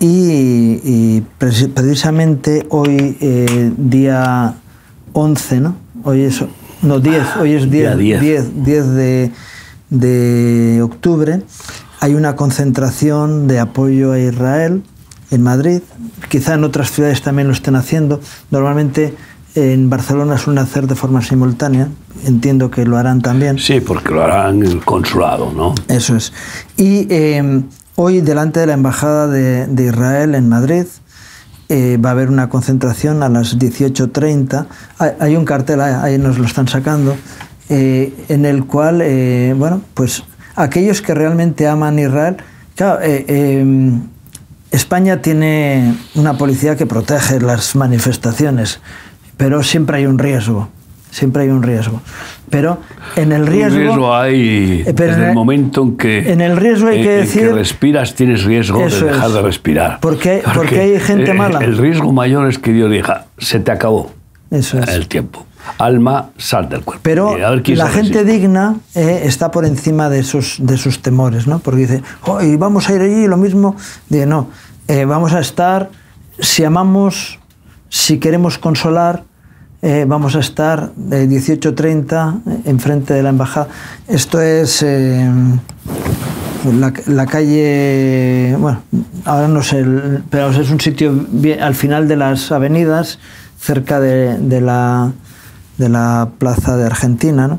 Y, 0.00 0.80
y 0.84 1.22
preci- 1.38 1.72
precisamente 1.72 2.66
hoy, 2.70 3.16
eh, 3.20 3.72
día 3.76 4.54
11, 5.12 5.60
¿no? 5.60 5.76
Hoy 6.04 6.22
es, 6.22 6.42
no, 6.82 6.98
10, 6.98 7.36
hoy 7.40 7.52
es 7.52 7.70
día 7.70 7.94
10, 7.94 8.20
10. 8.20 8.54
10, 8.54 8.64
10 8.64 8.88
de, 8.94 9.32
de 9.90 10.82
octubre 10.82 11.42
hay 12.00 12.14
una 12.14 12.34
concentración 12.34 13.46
de 13.46 13.60
apoyo 13.60 14.10
a 14.10 14.18
Israel 14.18 14.82
en 15.30 15.42
Madrid. 15.42 15.82
Quizá 16.28 16.54
en 16.54 16.64
otras 16.64 16.90
ciudades 16.90 17.22
también 17.22 17.46
lo 17.46 17.54
estén 17.54 17.76
haciendo. 17.76 18.20
Normalmente 18.50 19.14
en 19.54 19.88
Barcelona 19.88 20.36
suelen 20.36 20.64
hacer 20.64 20.88
de 20.88 20.96
forma 20.96 21.22
simultánea. 21.22 21.86
Entiendo 22.26 22.72
que 22.72 22.84
lo 22.86 22.96
harán 22.96 23.22
también. 23.22 23.56
Sí, 23.60 23.78
porque 23.80 24.12
lo 24.12 24.20
harán 24.24 24.64
el 24.64 24.84
consulado, 24.84 25.52
¿no? 25.52 25.76
Eso 25.86 26.16
es. 26.16 26.32
Y 26.76 27.06
eh, 27.08 27.62
hoy, 27.96 28.20
delante 28.20 28.60
de 28.60 28.66
la 28.66 28.74
Embajada 28.74 29.28
de, 29.28 29.84
Israel 29.84 30.34
en 30.34 30.48
Madrid, 30.48 30.86
eh, 31.68 31.98
va 32.04 32.10
a 32.10 32.12
haber 32.12 32.28
una 32.28 32.48
concentración 32.48 33.22
a 33.22 33.28
las 33.28 33.58
18.30. 33.58 34.66
Hay, 34.98 35.10
hay 35.18 35.36
un 35.36 35.44
cartel, 35.44 35.80
ahí 35.80 36.18
nos 36.18 36.38
lo 36.38 36.44
están 36.44 36.68
sacando, 36.68 37.16
eh, 37.68 38.12
en 38.28 38.44
el 38.44 38.66
cual, 38.66 39.00
eh, 39.02 39.54
bueno, 39.56 39.82
pues 39.94 40.24
aquellos 40.54 41.00
que 41.02 41.14
realmente 41.14 41.66
aman 41.66 41.98
Israel, 41.98 42.36
claro, 42.74 43.00
España 44.70 45.20
tiene 45.20 45.94
una 46.14 46.38
policía 46.38 46.76
que 46.76 46.86
protege 46.86 47.40
las 47.40 47.76
manifestaciones, 47.76 48.80
pero 49.36 49.62
siempre 49.62 49.98
hay 49.98 50.06
un 50.06 50.18
riesgo. 50.18 50.68
Siempre 51.12 51.42
hay 51.42 51.50
un 51.50 51.62
riesgo. 51.62 52.00
Pero 52.50 52.78
en 53.16 53.30
el 53.32 53.46
riesgo... 53.46 53.76
Un 53.76 53.82
riesgo 53.84 54.14
hay 54.16 54.82
Eh, 54.86 54.94
pero 54.96 55.10
desde 55.12 55.22
en 55.24 55.28
el 55.28 55.34
momento 55.34 55.82
en 55.82 55.96
que, 55.96 56.32
en 56.32 56.40
el 56.40 56.56
riesgo 56.56 56.88
hay 56.88 56.98
en- 56.98 57.02
que 57.04 57.14
en 57.20 57.26
decir- 57.26 57.52
respiras 57.54 58.14
tienes 58.14 58.44
riesgo 58.44 58.78
de 58.80 58.86
dejar 58.90 59.28
es. 59.28 59.34
de 59.34 59.42
respirar. 59.42 59.98
Porque- 60.00 60.42
porque 60.54 60.80
hay 60.80 60.98
gente 61.00 61.32
mala. 61.34 61.60
El 61.60 61.76
riesgo 61.78 62.12
mayor 62.12 62.48
es 62.48 62.58
que 62.58 62.72
Dios 62.72 62.90
diga, 62.90 63.26
se 63.38 63.60
te 63.60 63.70
acabó 63.70 64.10
Eso 64.50 64.78
es. 64.80 64.88
el 64.88 65.06
tiempo. 65.06 65.46
Alma, 65.78 66.30
sal 66.38 66.68
del 66.68 66.80
cuerpo. 66.82 67.02
Pero 67.04 67.36
Y 67.38 67.74
la 67.76 67.86
gente 67.88 68.18
resiste. 68.20 68.24
digna 68.24 68.76
eh, 68.96 69.22
está 69.26 69.50
por 69.52 69.64
encima 69.64 70.08
de 70.08 70.24
sus, 70.24 70.56
de 70.58 70.76
sus 70.76 71.00
temores, 71.02 71.46
¿no? 71.46 71.60
Porque 71.60 71.82
dice, 71.82 72.02
"Oh, 72.26 72.42
y 72.42 72.56
vamos 72.56 72.88
a 72.88 72.94
ir 72.94 73.00
allí, 73.02 73.28
lo 73.28 73.36
mismo. 73.36 73.76
Dice, 74.08 74.26
no, 74.26 74.48
eh, 74.88 75.04
vamos 75.04 75.32
a 75.34 75.40
estar, 75.40 75.90
si 76.40 76.64
amamos, 76.64 77.38
si 77.88 78.18
queremos 78.18 78.58
consolar, 78.58 79.22
eh, 79.84 80.04
vamos 80.06 80.36
a 80.36 80.38
estar 80.38 80.92
de 80.94 81.28
18.30 81.28 82.64
enfrente 82.66 83.14
de 83.14 83.22
la 83.24 83.30
embajada. 83.30 83.66
Esto 84.06 84.40
es 84.40 84.80
eh, 84.82 85.28
la, 87.06 87.26
calle, 87.26 88.54
bueno, 88.60 88.80
ahora 89.24 89.48
no 89.48 89.60
sé, 89.60 89.84
pero 90.30 90.50
es 90.50 90.70
un 90.70 90.78
sitio 90.78 91.26
al 91.60 91.74
final 91.74 92.06
de 92.06 92.16
las 92.16 92.52
avenidas, 92.52 93.18
cerca 93.58 93.98
de, 93.98 94.60
la, 94.60 95.10
de 95.78 95.88
la 95.88 96.28
plaza 96.38 96.76
de 96.76 96.86
Argentina, 96.86 97.48
¿no? 97.48 97.58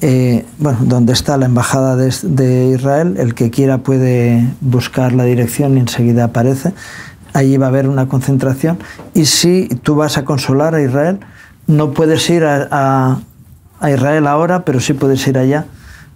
Eh, 0.00 0.44
bueno, 0.58 0.78
donde 0.82 1.12
está 1.12 1.36
la 1.36 1.46
embajada 1.46 1.94
de 1.96 2.74
Israel, 2.74 3.16
el 3.18 3.34
que 3.34 3.50
quiera 3.50 3.78
puede 3.78 4.48
buscar 4.60 5.12
la 5.12 5.24
dirección 5.24 5.76
y 5.76 5.80
enseguida 5.80 6.24
aparece. 6.24 6.72
Allí 7.34 7.56
va 7.56 7.66
a 7.66 7.68
haber 7.68 7.88
una 7.88 8.08
concentración 8.08 8.78
y 9.14 9.26
si 9.26 9.68
tú 9.82 9.94
vas 9.94 10.18
a 10.18 10.24
consolar 10.24 10.74
a 10.74 10.82
Israel, 10.82 11.20
no 11.72 11.92
puedes 11.92 12.28
ir 12.30 12.44
a, 12.44 12.68
a- 13.80 13.90
Israel 13.90 14.26
ahora, 14.28 14.64
pero 14.64 14.78
sí 14.80 14.92
puedes 14.92 15.26
ir 15.26 15.36
allá 15.38 15.66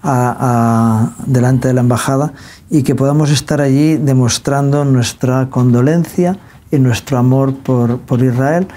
a- 0.03 1.11
delante 1.27 1.69
de 1.69 1.75
la 1.75 1.81
embajada 1.81 2.33
y 2.71 2.83
que 2.83 2.95
podamos 2.95 3.31
estar 3.31 3.61
allí 3.61 3.97
demostrando 3.97 4.85
nuestra 4.85 5.49
condolencia 5.51 6.39
y 6.71 6.79
nuestro 6.79 7.19
amor 7.19 7.55
por, 7.57 7.99
por 8.01 8.23
Israel 8.23 8.69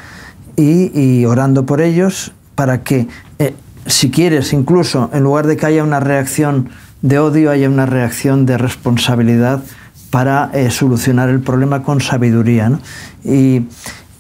y, 0.56 0.92
y 1.00 1.26
orando 1.26 1.66
por 1.66 1.82
ellos 1.82 2.32
para 2.56 2.84
que, 2.84 3.08
eh, 3.40 3.54
si 3.86 4.10
quieres, 4.12 4.54
incluso 4.54 5.10
en 5.14 5.24
lugar 5.24 5.48
de 5.48 5.56
que 5.58 5.66
haya 5.66 5.84
una 5.84 6.00
reacción 6.00 6.70
de 7.02 7.20
odio, 7.20 7.52
haya 7.52 7.70
una 7.70 7.86
reacción 7.86 8.46
de 8.46 8.58
responsabilidad 8.58 9.62
para 10.10 10.50
eh, 10.54 10.70
solucionar 10.72 11.30
el 11.30 11.40
problema 11.40 11.84
con 11.84 12.02
sabiduría. 12.02 12.70
¿no? 12.70 12.80
Y 13.24 13.68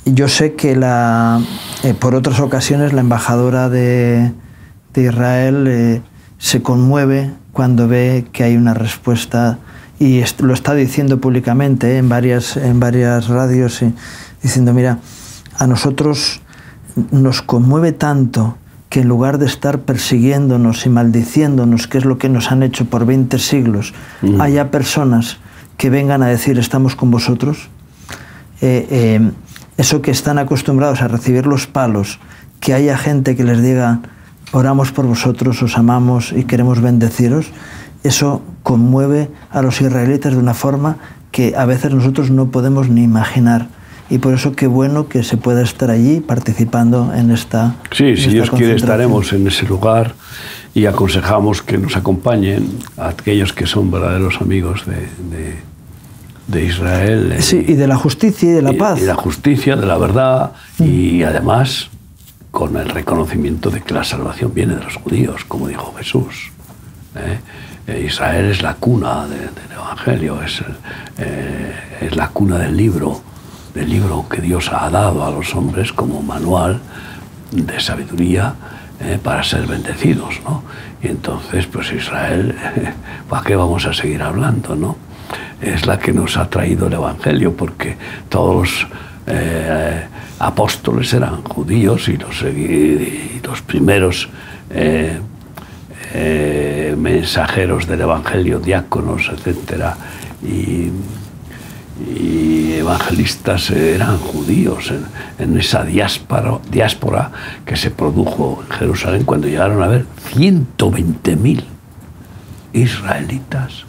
yo 0.06 0.28
sé 0.28 0.54
que 0.54 0.76
la, 0.76 1.42
eh, 1.84 1.94
por 1.94 2.16
otras 2.16 2.40
ocasiones 2.40 2.94
la 2.94 3.02
embajadora 3.02 3.70
de, 3.70 4.32
de 4.94 5.04
Israel 5.04 5.66
eh, 5.68 6.02
se 6.38 6.62
conmueve 6.62 7.32
cuando 7.52 7.88
ve 7.88 8.26
que 8.32 8.44
hay 8.44 8.56
una 8.56 8.74
respuesta 8.74 9.60
y 10.00 10.20
est- 10.20 10.40
lo 10.42 10.54
está 10.54 10.74
diciendo 10.74 11.20
públicamente 11.20 11.92
eh, 11.96 11.98
en, 11.98 12.10
varias, 12.10 12.58
en 12.58 12.80
varias 12.80 13.28
radios, 13.28 13.82
y 13.82 13.94
diciendo, 14.42 14.74
mira, 14.74 15.00
a 15.58 15.68
nosotros 15.68 16.42
nos 17.12 17.42
conmueve 17.42 17.92
tanto 17.92 18.58
que 18.90 19.02
en 19.02 19.08
lugar 19.08 19.38
de 19.38 19.46
estar 19.46 19.80
persiguiéndonos 19.82 20.86
y 20.86 20.90
maldiciéndonos, 20.90 21.88
que 21.88 22.00
es 22.00 22.06
lo 22.06 22.18
que 22.18 22.30
nos 22.30 22.52
han 22.52 22.64
hecho 22.64 22.86
por 22.86 23.06
20 23.06 23.38
siglos, 23.38 23.94
haya 24.40 24.72
personas 24.72 25.38
que 25.78 25.90
vengan 25.92 26.24
a 26.24 26.28
decir 26.28 26.58
estamos 26.58 26.96
con 26.96 27.12
vosotros. 27.12 27.70
Eh, 28.62 28.88
eh, 28.90 29.32
eso 29.80 30.02
que 30.02 30.12
están 30.12 30.38
acostumbrados 30.38 31.02
a 31.02 31.08
recibir 31.08 31.46
los 31.48 31.66
palos, 31.66 32.20
que 32.60 32.74
haya 32.74 32.98
gente 32.98 33.36
que 33.38 33.46
les 33.46 33.62
diga 33.64 34.02
oramos 34.52 34.92
por 34.92 35.06
vosotros, 35.06 35.62
os 35.64 35.78
amamos 35.78 36.34
y 36.36 36.44
queremos 36.44 36.82
bendeciros, 36.82 37.48
eso 38.04 38.42
conmueve 38.64 39.30
a 39.52 39.62
los 39.62 39.80
israelitas 39.80 40.34
de 40.34 40.40
una 40.40 40.54
forma 40.54 40.98
que 41.32 41.54
a 41.56 41.66
veces 41.66 41.94
nosotros 41.94 42.30
no 42.30 42.50
podemos 42.52 42.90
ni 42.90 43.04
imaginar. 43.04 43.68
Y 44.10 44.18
por 44.18 44.34
eso 44.34 44.54
qué 44.54 44.66
bueno 44.66 45.08
que 45.08 45.24
se 45.24 45.38
pueda 45.38 45.62
estar 45.62 45.92
allí 45.92 46.20
participando 46.20 47.14
en 47.14 47.30
esta. 47.30 47.76
Sí, 47.92 48.06
en 48.06 48.18
si 48.18 48.22
esta 48.24 48.32
Dios 48.32 48.50
quiere 48.50 48.76
estaremos 48.76 49.32
en 49.34 49.48
ese 49.48 49.66
lugar 49.68 50.16
y 50.74 50.88
aconsejamos 50.88 51.62
que 51.62 51.78
nos 51.78 51.96
acompañen 51.96 52.68
a 52.98 53.10
aquellos 53.10 53.54
que 53.54 53.68
son 53.68 53.92
verdaderos 53.92 54.42
amigos 54.42 54.84
de, 54.88 54.96
de- 55.36 55.60
de 56.50 56.66
Israel. 56.66 57.36
Sí, 57.40 57.64
y 57.68 57.74
de 57.74 57.88
la 57.88 57.96
justicia 57.96 58.50
y 58.50 58.54
de 58.54 58.62
la 58.62 58.72
y- 58.74 58.78
paz. 58.78 59.00
Y 59.02 59.06
la 59.06 59.16
justicia, 59.16 59.76
de 59.76 59.86
la 59.86 59.98
verdad 59.98 60.52
y 60.80 61.24
además 61.24 61.90
con 62.52 62.76
el 62.78 62.90
reconocimiento 62.90 63.70
de 63.70 63.82
que 63.82 63.94
la 63.94 64.04
salvación 64.04 64.52
viene 64.54 64.76
de 64.76 64.84
los 64.84 64.96
judíos, 64.96 65.46
como 65.48 65.68
dijo 65.68 65.94
Jesús. 65.98 66.52
¿eh? 67.16 67.40
Eh, 67.88 68.04
Israel 68.08 68.46
es 68.50 68.62
la 68.64 68.74
cuna 68.76 69.28
de- 69.28 69.38
del 69.38 69.72
Evangelio, 69.76 70.42
es, 70.44 70.62
el- 70.62 70.76
eh, 71.20 71.74
es 72.02 72.16
la 72.16 72.30
cuna 72.30 72.58
del 72.58 72.76
libro, 72.76 73.22
del 73.76 73.90
libro 73.90 74.26
que 74.28 74.42
Dios 74.42 74.72
ha 74.74 74.90
dado 74.90 75.24
a 75.24 75.30
los 75.32 75.54
hombres 75.56 75.94
como 75.94 76.22
manual 76.24 76.80
de 77.52 77.80
sabiduría 77.80 78.56
eh, 79.02 79.18
para 79.22 79.44
ser 79.44 79.66
bendecidos. 79.68 80.40
¿no? 80.44 80.64
Y 81.02 81.08
entonces, 81.08 81.68
pues 81.68 81.92
Israel, 81.94 82.56
¿para 83.30 83.44
qué 83.44 83.56
vamos 83.56 83.86
a 83.86 83.94
seguir 83.94 84.22
hablando? 84.24 84.76
¿no? 84.76 84.98
Es 85.62 85.86
la 85.86 86.00
que 86.00 86.14
nos 86.14 86.38
ha 86.38 86.50
traído 86.50 86.88
el 86.88 86.94
Evangelio, 86.94 87.54
porque 87.54 87.98
todos 88.30 88.56
los 88.56 88.88
eh, 89.28 90.06
apóstoles 90.40 91.14
eran 91.14 91.44
judíos 91.44 92.08
y 92.08 92.18
los, 92.18 93.62
primeros 93.62 94.30
eh, 94.70 95.20
eh, 96.14 96.96
mensajeros 96.98 97.88
del 97.88 98.02
Evangelio, 98.02 98.60
diáconos, 98.60 99.30
etcétera, 99.34 99.98
y, 100.44 100.92
evangelistas 102.80 103.72
eran 103.72 104.18
judíos 104.18 104.90
en, 104.90 105.04
en 105.38 105.58
esa 105.60 105.84
diáspora, 105.84 106.60
diáspora 106.72 107.30
que 107.66 107.76
se 107.76 107.92
produjo 107.92 108.64
en 108.64 108.78
Jerusalén 108.78 109.26
cuando 109.26 109.50
llegaron 109.50 109.84
a 109.84 109.88
ver 109.88 110.06
120.000 110.34 111.62
israelitas 112.72 113.89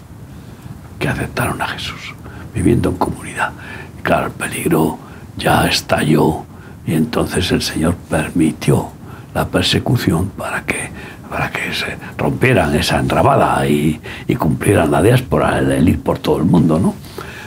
que 1.01 1.09
aceptaron 1.09 1.61
a 1.61 1.67
Jesús, 1.67 2.15
viviendo 2.55 2.91
en 2.91 2.97
comunidad. 2.97 3.51
Claro, 4.03 4.27
el 4.27 4.33
peligro 4.33 4.99
ya 5.37 5.67
estalló 5.67 6.45
y 6.87 6.95
entonces 6.95 7.51
el 7.51 7.63
Señor 7.63 7.97
permitió 8.09 8.91
la 9.35 9.49
persecución 9.49 10.29
para 10.29 10.63
que, 10.63 10.91
para 11.29 11.51
que 11.51 11.73
se 11.73 11.97
rompieran 12.19 12.75
esa 12.75 13.01
enrabada 13.01 13.67
y, 13.67 14.01
y 14.29 14.37
cumplieran 14.37 14.91
la 14.91 15.03
diáspora, 15.03 15.59
el, 15.59 15.73
el 15.73 15.89
ir 15.89 16.01
por 16.01 16.19
todo 16.19 16.37
el 16.37 16.45
mundo, 16.45 16.79
¿no? 16.79 16.95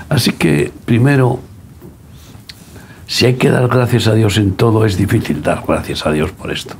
Así 0.09 0.31
que, 0.31 0.71
primero, 0.85 1.39
si 3.05 3.27
hay 3.27 3.35
que 3.35 3.51
dar 3.51 3.67
gracias 3.67 4.07
a 4.07 4.13
Dios 4.13 4.37
en 4.37 4.53
todo, 4.53 4.85
es 4.85 4.97
difícil 4.97 5.43
dar 5.43 5.63
gracias 5.67 6.05
a 6.05 6.11
Dios 6.11 6.31
por 6.31 6.51
esto. 6.51 6.75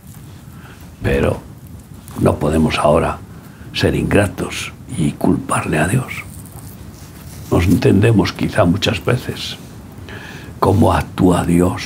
Pero 1.03 1.39
no 2.19 2.35
podemos 2.37 2.79
ahora 2.79 3.17
ser 3.73 3.93
ingratos 3.93 4.71
y 4.97 5.11
culparle 5.11 5.77
a 5.77 5.87
Dios. 5.87 6.23
Nos 7.51 7.65
entendemos 7.65 8.33
quizá 8.33 8.65
muchas 8.65 9.03
veces 9.03 9.57
cómo 10.59 10.93
actúa 10.93 11.45
Dios 11.45 11.83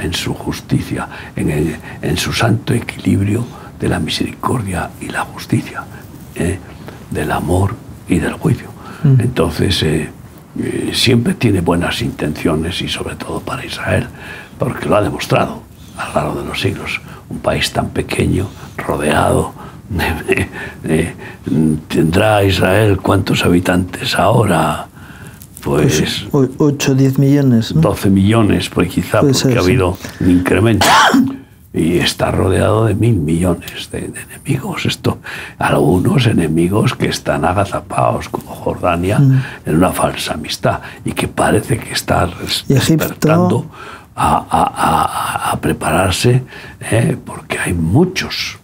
en 0.00 0.14
su 0.14 0.34
justicia, 0.34 1.08
en, 1.36 1.50
el- 1.50 1.76
en 2.00 2.16
su 2.16 2.32
santo 2.32 2.72
equilibrio 2.72 3.44
de 3.78 3.88
la 3.88 3.98
misericordia 3.98 4.90
y 5.00 5.08
la 5.08 5.22
justicia, 5.22 5.84
¿eh? 6.34 6.58
del 7.10 7.30
amor 7.32 7.74
y 8.08 8.18
del 8.18 8.32
juicio. 8.34 8.68
Entonces, 9.04 9.82
eh, 9.82 10.10
eh, 10.60 10.90
siempre 10.94 11.34
tiene 11.34 11.60
buenas 11.60 12.00
intenciones 12.02 12.80
y 12.80 12.88
sobre 12.88 13.16
todo 13.16 13.40
para 13.40 13.64
Israel, 13.66 14.06
porque 14.58 14.88
lo 14.88 14.96
ha 14.96 15.02
demostrado 15.02 15.62
a 15.98 16.08
lo 16.08 16.14
largo 16.14 16.40
de 16.42 16.46
los 16.48 16.60
siglos. 16.60 17.00
Un 17.28 17.40
país 17.40 17.72
tan 17.72 17.88
pequeño, 17.90 18.48
rodeado 18.76 19.52
de- 19.52 19.52
de- 19.52 19.62
¿Tendrá 21.88 22.42
Israel 22.44 22.98
cuántos 22.98 23.44
habitantes 23.44 24.18
ahora? 24.18 24.86
Pues, 25.62 26.26
8 26.32 26.92
o 26.92 26.94
10 26.94 27.18
millones. 27.18 27.74
¿no? 27.74 27.80
12 27.82 28.10
millones, 28.10 28.68
pues 28.68 28.88
quizá 28.92 29.20
Puede 29.20 29.32
porque 29.32 29.38
ser, 29.48 29.58
ha 29.58 29.62
sí. 29.62 29.68
habido 29.68 29.98
un 30.20 30.30
incremento. 30.30 30.86
Y 31.74 31.96
está 32.00 32.30
rodeado 32.30 32.84
de 32.84 32.94
mil 32.94 33.14
millones 33.16 33.88
de, 33.90 34.02
de 34.08 34.20
enemigos. 34.20 34.84
Esto, 34.84 35.20
algunos 35.58 36.26
enemigos 36.26 36.94
que 36.94 37.06
están 37.06 37.46
agazapados, 37.46 38.28
como 38.28 38.54
Jordania, 38.54 39.18
Mm. 39.18 39.42
en 39.64 39.76
una 39.76 39.88
falsa 39.90 40.34
amistad 40.34 40.80
y 41.02 41.12
que 41.12 41.28
parece 41.28 41.78
que 41.78 41.92
está 41.94 42.28
despertando 42.68 43.64
a, 44.14 44.36
a- 44.50 44.72
a- 45.48 45.50
a 45.52 45.60
prepararse, 45.62 46.42
¿eh? 46.90 47.16
porque 47.24 47.58
hay 47.58 47.72
muchos, 47.72 48.58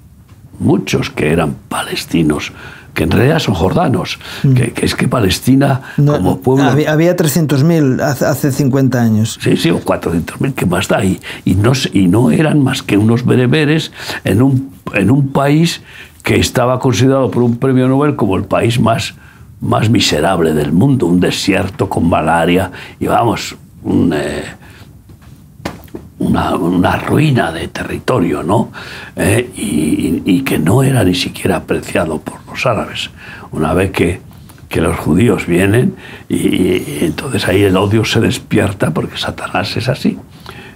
muchos 0.59 1.11
que 1.11 1.33
eran 1.33 1.55
palestinos 1.69 2.53
que 2.95 3.05
en 3.05 3.13
realidad 3.13 3.39
son 3.39 3.55
jordanos, 3.55 4.19
Mm. 4.43 4.55
que, 4.55 4.73
que 4.73 4.85
es 4.85 4.97
que 4.97 5.07
Palestina 5.07 5.83
No, 5.99 6.17
como 6.17 6.41
pueblo... 6.41 6.65
Había, 6.65 6.91
había 6.91 7.17
300.000 7.17 8.01
hace, 8.03 8.25
hace 8.27 8.51
50 8.51 9.01
años. 9.01 9.39
Sí, 9.41 9.57
sí, 9.57 9.71
o 9.71 9.79
400.000, 9.81 10.53
¿qué 10.55 10.67
más 10.67 10.89
da? 10.89 11.05
Y, 11.05 11.21
y, 11.45 11.55
no, 11.55 11.73
y 11.93 12.09
no 12.09 12.33
eran 12.33 12.61
más 12.61 12.83
que 12.83 12.97
unos 12.99 13.25
bereberes 13.25 13.93
en 14.25 14.43
un, 14.43 14.73
en 14.95 15.13
un 15.13 15.29
país 15.29 15.81
que 16.25 16.41
estaba 16.41 16.81
considerado 16.81 17.31
por 17.31 17.45
un 17.45 17.57
premio 17.59 17.87
Nobel 17.87 18.17
como 18.17 18.37
el 18.37 18.45
país 18.47 18.81
más, 18.81 19.15
más 19.61 19.89
miserable 19.91 20.53
del 20.53 20.73
mundo, 20.73 21.07
un 21.07 21.21
desierto 21.21 21.89
con 21.89 22.09
malaria 22.09 22.73
y 22.99 23.07
vamos, 23.07 23.55
un, 23.85 24.13
eh, 24.13 24.43
una, 26.19 26.97
ruina 26.97 27.53
de 27.53 27.69
territorio, 27.69 28.43
¿no? 28.43 28.71
Eh, 29.17 29.51
y, 29.57 30.43
que 30.43 30.59
no 30.59 30.83
era 30.83 31.05
ni 31.05 31.15
siquiera 31.15 31.57
apreciado 31.57 32.21
por 32.21 32.39
los 32.47 32.65
árabes. 32.65 33.11
Una 33.51 33.75
vez 33.75 33.91
que, 33.91 34.21
que 34.69 34.81
los 34.81 34.97
judíos 34.97 35.47
vienen 35.47 35.95
y, 36.29 37.05
entonces 37.05 37.47
ahí 37.47 37.63
el 37.63 37.77
odio 37.77 38.05
se 38.05 38.21
despierta 38.21 38.93
porque 38.93 39.19
Satanás 39.19 39.77
es 39.77 39.89
así. 39.89 40.19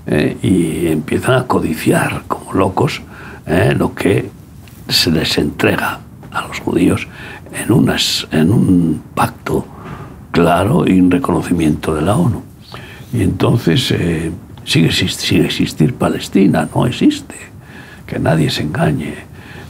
eh, 0.06 0.36
y 0.42 0.88
empiezan 0.88 1.36
a 1.36 1.46
codiciar 1.46 2.24
como 2.28 2.52
locos 2.52 3.00
eh, 3.46 3.74
lo 3.76 3.94
que 3.94 4.30
se 4.88 5.10
les 5.10 5.38
entrega 5.38 6.00
a 6.32 6.46
los 6.48 6.58
judíos 6.60 7.06
en 7.52 8.52
un 8.52 9.02
pacto 9.14 9.66
claro 10.30 10.84
y 10.86 10.98
un 10.98 11.10
reconocimiento 11.10 11.94
de 11.94 12.02
la 12.02 12.16
ONU. 12.16 12.42
Y 13.12 13.22
entonces 13.22 13.90
eh, 13.90 14.32
sigue, 14.64 14.90
sigue 14.92 15.44
existir 15.46 15.94
Palestina, 15.94 16.68
no 16.74 16.86
existe, 16.86 17.34
que 18.06 18.18
nadie 18.18 18.50
se 18.50 18.62
engañe. 18.62 19.14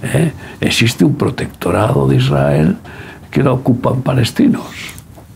¿eh? 0.03 0.33
Existe 0.61 1.05
un 1.05 1.15
protectorado 1.17 2.07
de 2.09 2.17
Israel 2.17 2.77
que 3.31 3.43
lo 3.43 3.55
ocupan 3.55 4.03
palestinos. 4.03 4.67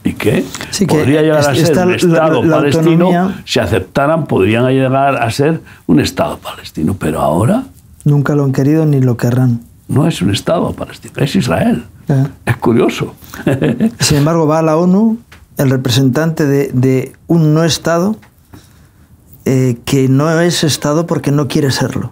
¿Y 0.04 0.12
que 0.12 0.44
Sí, 0.70 0.86
que 0.86 0.94
podría 0.94 1.20
llegar 1.22 1.38
a 1.40 1.54
ser 1.54 1.76
un 1.78 1.88
la- 1.90 1.96
Estado 1.96 2.42
la 2.44 2.57
palestino, 2.59 3.07
autonomía- 3.07 3.42
si 3.44 3.59
aceptaran, 3.59 4.26
podrían 4.26 4.66
llegar 4.68 5.20
a 5.20 5.30
ser 5.32 5.61
un 5.86 5.98
Estado 6.00 6.38
palestino. 6.38 6.94
Pero 6.98 7.20
ahora 7.20 7.64
Nunca 8.04 8.36
lo 8.36 8.44
han 8.44 8.52
querido 8.52 8.86
ni 8.86 9.00
lo 9.00 9.16
querrán. 9.16 9.62
no 9.88 10.07
es 10.07 10.22
un 10.22 10.30
Estado 10.30 10.72
palestino, 10.74 11.14
es 11.16 11.34
Israel. 11.34 11.84
Ya. 12.07 12.30
Es 12.44 12.57
curioso. 12.59 13.14
Sin 13.98 14.18
embargo, 14.18 14.46
va 14.46 14.61
a 14.61 14.62
la 14.62 14.76
ONU 14.76 15.18
el 15.59 15.70
representante 15.70 16.46
de, 16.46 16.70
de 16.72 17.12
un 17.26 17.52
no 17.54 17.64
Estado 17.64 18.16
eh, 19.49 19.76
que 19.84 20.09
no 20.09 20.40
es 20.40 20.64
Estado 20.64 21.07
porque 21.07 21.30
no 21.30 21.47
quiere 21.47 21.70
serlo. 21.70 22.11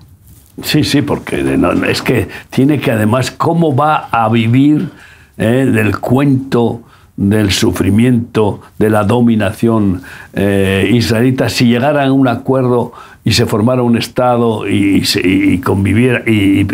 Sí, 0.62 0.84
sí, 0.84 1.02
porque 1.02 1.44
es 1.88 2.00
que 2.00 2.28
tiene 2.48 2.78
que 2.78 2.92
además, 2.92 3.32
¿cómo 3.32 3.74
va 3.74 4.08
a 4.12 4.28
vivir 4.28 4.90
eh, 5.36 5.68
del 5.68 5.98
cuento 5.98 6.82
del 7.16 7.50
sufrimiento, 7.50 8.60
de 8.78 8.88
la 8.88 9.02
dominación 9.02 10.02
eh, 10.32 10.88
israelita 10.92 11.48
si 11.48 11.66
llegaran 11.66 12.08
a 12.08 12.12
un 12.12 12.28
acuerdo 12.28 12.92
y 13.24 13.32
se 13.32 13.46
formara 13.46 13.82
un 13.82 13.96
Estado 13.96 14.68
y, 14.68 15.02
y 15.24 15.58
conviviera 15.58 16.22
y, 16.26 16.64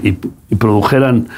produjeran 0.59 1.29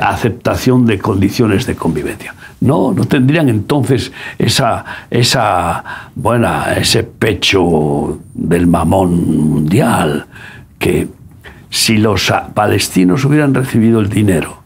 aceptación 0.00 0.86
de 0.86 0.98
condiciones 0.98 1.66
de 1.66 1.76
convivencia? 1.76 2.34
No, 2.60 2.92
no 2.92 3.06
tendrían 3.06 3.48
entonces 3.48 4.12
esa, 4.38 4.84
esa, 5.10 5.82
buena, 6.14 6.74
ese 6.74 7.04
pecho 7.04 8.18
del 8.34 8.66
mamón 8.66 9.48
mundial 9.48 10.26
que 10.78 11.08
si 11.70 11.96
los 11.96 12.30
palestinos 12.52 13.24
hubieran 13.24 13.54
recibido 13.54 14.00
el 14.00 14.10
dinero 14.10 14.62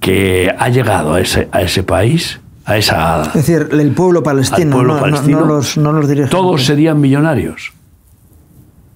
que 0.00 0.52
ha 0.58 0.68
llegado 0.70 1.14
a 1.14 1.20
ese, 1.20 1.48
a 1.52 1.62
ese 1.62 1.82
país, 1.84 2.40
a 2.64 2.76
esa, 2.76 3.22
Es 3.26 3.32
decir, 3.34 3.68
el 3.70 3.90
pueblo 3.92 4.22
palestino, 4.22 4.72
pueblo 4.76 4.94
no, 4.94 5.00
no- 5.00 5.00
palestino, 5.00 5.40
no 5.40 5.46
los, 5.46 5.76
no 5.78 5.92
los 5.92 6.30
todos 6.30 6.64
serían 6.64 7.00
millonarios. 7.00 7.72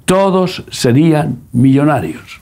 Todos 0.05 0.65
serían 0.71 1.39
millonarios. 1.53 2.42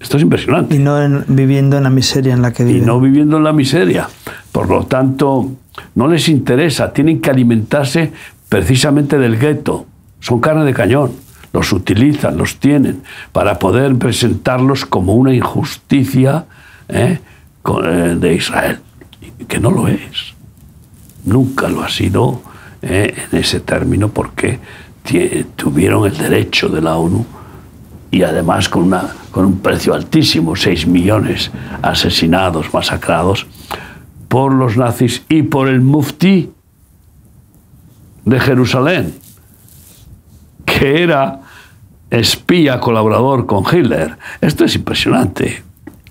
Esto 0.00 0.16
es 0.16 0.22
impresionante. 0.22 0.74
Y 0.74 0.78
no 0.78 1.00
en- 1.02 1.24
viviendo 1.28 1.76
en 1.76 1.82
la 1.84 1.90
miseria 1.90 2.32
en 2.34 2.42
la 2.42 2.52
que 2.52 2.62
y 2.62 2.66
viven. 2.66 2.86
no 2.86 3.00
viviendo 3.00 3.36
en 3.38 3.44
la 3.44 3.52
miseria. 3.52 4.08
Por 4.52 4.68
lo 4.68 4.84
tanto, 4.86 5.50
no 5.94 6.08
les 6.08 6.28
interesa, 6.28 6.92
tienen 6.92 7.20
que 7.20 7.30
alimentarse 7.30 8.12
precisamente 8.48 9.18
del 9.18 9.38
gueto. 9.38 9.86
Son 10.20 10.40
carne 10.40 10.64
de 10.64 10.72
cañón, 10.74 11.12
los 11.52 11.72
utilizan, 11.72 12.36
los 12.36 12.56
tienen, 12.58 13.02
para 13.32 13.58
poder 13.58 13.96
presentarlos 13.96 14.84
como 14.86 15.14
una 15.14 15.32
injusticia 15.34 16.44
¿eh? 16.88 17.18
Eh, 17.84 18.16
de 18.18 18.34
Israel, 18.34 18.78
y 19.40 19.44
que 19.44 19.58
no 19.60 19.70
lo 19.70 19.88
es. 19.88 20.34
Nunca 21.24 21.68
lo 21.68 21.82
ha 21.82 21.88
sido 21.88 22.40
¿eh? 22.82 23.14
en 23.30 23.38
ese 23.38 23.60
término 23.60 24.08
porque 24.08 24.58
tuvieron 25.56 26.06
el 26.06 26.16
derecho 26.16 26.68
de 26.68 26.80
la 26.82 26.96
ONU 26.96 27.24
y 28.10 28.22
además 28.22 28.68
con, 28.68 28.84
una, 28.84 29.04
con 29.30 29.44
un 29.44 29.58
precio 29.60 29.94
altísimo, 29.94 30.56
6 30.56 30.86
millones 30.86 31.50
asesinados, 31.82 32.72
masacrados 32.72 33.46
por 34.28 34.54
los 34.54 34.76
nazis 34.76 35.22
y 35.28 35.42
por 35.42 35.68
el 35.68 35.80
muftí 35.80 36.50
de 38.24 38.40
Jerusalén, 38.40 39.14
que 40.64 41.02
era 41.02 41.40
espía 42.10 42.80
colaborador 42.80 43.46
con 43.46 43.64
Hitler. 43.64 44.16
Esto 44.40 44.64
es 44.64 44.74
impresionante. 44.76 45.62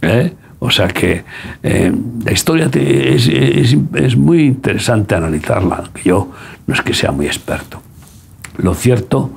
¿eh? 0.01 0.33
O 0.59 0.71
sea 0.71 0.87
que 0.87 1.23
eh, 1.61 1.91
la 2.25 2.31
historia 2.31 2.69
te- 2.69 3.15
es, 3.15 3.27
es- 3.27 3.77
es 3.93 4.15
muy 4.17 4.43
interesante 4.45 5.13
analizarla, 5.15 5.75
aunque 5.77 6.03
yo 6.03 6.31
no 6.65 6.73
es 6.73 6.81
que 6.81 6.93
sea 6.93 7.11
muy 7.11 7.27
experto. 7.27 7.81
Lo 8.57 8.73
cierto 8.73 9.31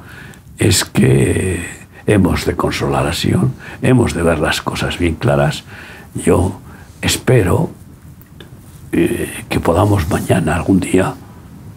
es 0.59 0.85
que 0.87 1.80
hemos 2.13 2.45
de 2.45 2.57
consolar 2.57 3.07
a 3.07 3.13
Sion, 3.13 3.55
hemos 3.83 4.15
de 4.15 4.23
ver 4.23 4.41
las 4.41 4.61
cosas 4.61 4.99
bien 4.99 5.15
claras. 5.15 5.63
Yo 6.15 6.61
espero 7.01 7.71
eh, 8.91 9.45
que 9.49 9.61
podamos 9.61 10.09
mañana, 10.09 10.57
algún 10.57 10.81
día, 10.81 11.15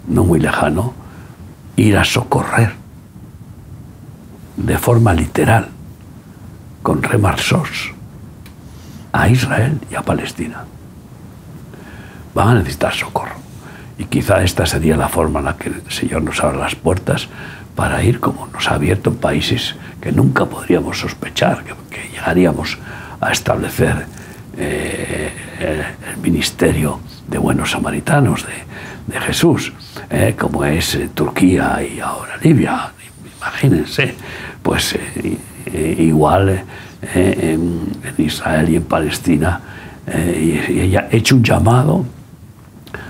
no 0.07 0.23
muy 0.23 0.39
lejano, 0.39 0.95
ir 1.75 1.97
a 1.97 2.03
socorrer 2.03 2.73
de 4.57 4.77
forma 4.79 5.13
literal, 5.13 5.69
con 6.81 7.03
remarsos, 7.03 7.93
a 9.11 9.29
Israel 9.29 9.79
y 9.91 9.95
a 9.95 10.01
Palestina. 10.01 10.65
Van 12.33 12.47
a 12.47 12.55
necesitar 12.55 12.93
socorro. 12.93 13.35
Y 13.99 14.05
quizá 14.05 14.41
esta 14.41 14.65
sería 14.65 14.97
la 14.97 15.09
forma 15.09 15.39
en 15.39 15.45
la 15.45 15.57
que 15.57 15.69
el 15.69 15.91
Señor 15.91 16.23
nos 16.23 16.43
abra 16.43 16.57
las 16.57 16.73
puertas 16.73 17.29
para 17.75 18.03
ir 18.03 18.19
como 18.19 18.47
nos 18.47 18.67
ha 18.67 18.75
abierto 18.75 19.13
países 19.13 19.75
que 20.01 20.11
nunca 20.11 20.45
podríamos 20.45 20.99
sospechar 20.99 21.63
que, 21.63 21.73
llegaríamos 22.11 22.77
a 23.19 23.31
establecer 23.31 24.05
eh, 24.57 25.31
el, 25.59 26.21
ministerio 26.21 26.99
de 27.27 27.37
buenos 27.37 27.71
samaritanos 27.71 28.45
de, 28.45 29.19
Jesús, 29.19 29.73
eh, 30.09 30.35
como 30.39 30.63
es 30.63 30.95
eh, 30.95 31.09
Turquía 31.13 31.79
y 31.83 31.99
ahora 31.99 32.37
Libia. 32.41 32.91
Imagínense, 33.37 34.15
pues 34.61 34.95
igual 35.65 36.63
en, 37.13 37.91
Israel 38.17 38.69
y 38.69 38.75
en 38.77 38.83
Palestina, 38.83 39.59
y, 40.07 40.95
hecho 41.11 41.35
un 41.35 41.43
llamado 41.43 42.05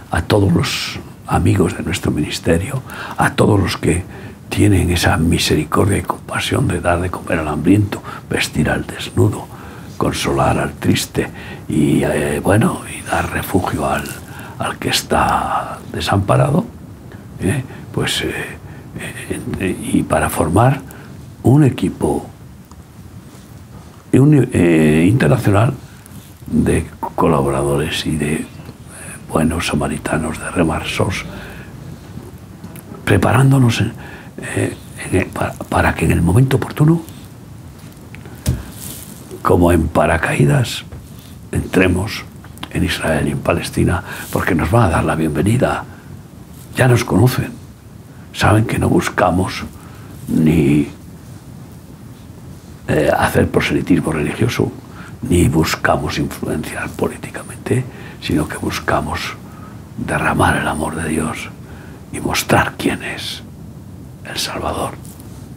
a 0.09 0.21
todos 0.23 0.51
los 0.51 0.99
amigos 1.27 1.77
de 1.77 1.83
nuestro 1.83 2.11
ministerio, 2.11 2.81
a 3.17 3.33
todos 3.33 3.59
los 3.59 3.77
que 3.77 4.03
tienen 4.53 4.91
esa 4.91 5.17
misericordia 5.17 5.97
y 5.97 6.03
compasión 6.03 6.67
de 6.67 6.79
dar 6.79 7.01
de 7.01 7.09
comer 7.09 7.39
al 7.39 7.47
hambriento, 7.47 8.03
vestir 8.29 8.69
al 8.69 8.85
desnudo, 8.85 9.47
consolar 9.97 10.59
al 10.59 10.73
triste 10.73 11.27
y, 11.67 12.03
eh, 12.03 12.39
bueno, 12.39 12.81
y 12.87 13.01
dar 13.01 13.31
refugio 13.31 13.89
al, 13.89 14.03
al 14.59 14.77
que 14.77 14.89
está 14.89 15.79
desamparado, 15.91 16.65
¿eh? 17.41 17.63
pues, 17.91 18.21
eh, 18.21 19.75
y 19.81 20.03
para 20.03 20.29
formar 20.29 20.81
un 21.41 21.63
equipo 21.63 22.27
un, 24.11 24.35
internacional 24.53 25.73
de 26.45 26.85
colaboradores 27.15 28.05
y 28.05 28.17
de 28.17 28.45
buenos 29.31 29.65
samaritanos 29.65 30.37
de 30.37 30.51
remarsos, 30.51 31.25
preparándonos 33.03 33.81
eh, 34.43 34.75
para, 35.69 35.95
que 35.95 36.05
en 36.05 36.11
el 36.11 36.21
momento 36.21 36.57
oportuno, 36.57 37.01
como 39.41 39.71
en 39.71 39.87
paracaídas, 39.87 40.83
entremos 41.51 42.25
en 42.71 42.83
Israel 42.83 43.27
y 43.27 43.31
en 43.31 43.39
Palestina, 43.39 44.03
porque 44.31 44.55
nos 44.55 44.69
van 44.71 44.83
a 44.83 44.89
dar 44.89 45.03
la 45.03 45.15
bienvenida. 45.15 45.83
Ya 46.75 46.87
nos 46.87 47.03
conocen, 47.03 47.51
saben 48.33 48.65
que 48.65 48.79
no 48.79 48.89
buscamos 48.89 49.63
ni 50.27 50.87
eh, 52.87 53.11
hacer 53.15 53.49
proselitismo 53.49 54.11
religioso, 54.11 54.71
ni 55.21 55.47
buscamos 55.47 56.17
influenciar 56.17 56.89
políticamente, 56.89 57.85
sino 58.21 58.47
que 58.47 58.57
buscamos 58.57 59.35
derramar 59.97 60.57
el 60.57 60.67
amor 60.67 60.95
de 60.95 61.09
Dios 61.09 61.49
y 62.11 62.19
mostrar 62.19 62.73
quién 62.77 63.03
es 63.03 63.42
el 64.25 64.37
Salvador 64.37 64.93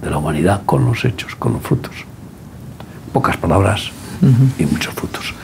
de 0.03 0.11
la 0.11 0.19
humanidad 0.19 0.63
con 0.65 0.85
los 0.85 1.05
hechos, 1.05 1.35
con 1.37 1.55
los 1.55 1.63
frutos. 1.63 1.95
Pocas 3.13 3.37
palabras 3.37 3.91
y 4.59 4.67
muchos 4.67 4.95
frutos. 4.95 5.35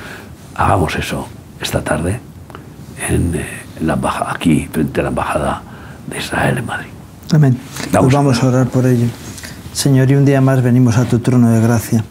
Hagamos 0.55 0.95
eso 0.97 1.29
esta 1.61 1.83
tarde 1.83 2.21
en, 3.09 3.35
eh, 3.35 3.47
la 3.81 3.95
embajada, 3.95 4.33
aquí 4.33 4.69
frente 4.71 5.01
a 5.01 5.05
la 5.05 5.09
embajada 5.09 5.63
de 6.07 6.19
Israel 6.19 6.59
en 6.59 6.67
Madrid. 6.67 6.89
Amén. 7.33 7.59
Vamos, 7.93 8.07
pues 8.07 8.15
vamos 8.15 8.43
a 8.43 8.47
orar 8.47 8.67
por 8.69 8.87
ello. 8.87 9.07
Señor, 9.73 10.11
y 10.11 10.17
un 10.17 10.25
día 10.25 10.41
más 10.41 10.63
venimos 10.63 10.99
a 10.99 11.05
tu 11.05 11.19
trono 11.21 11.51
de 11.51 11.61
gracia, 11.61 12.05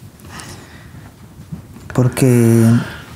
porque 1.94 2.66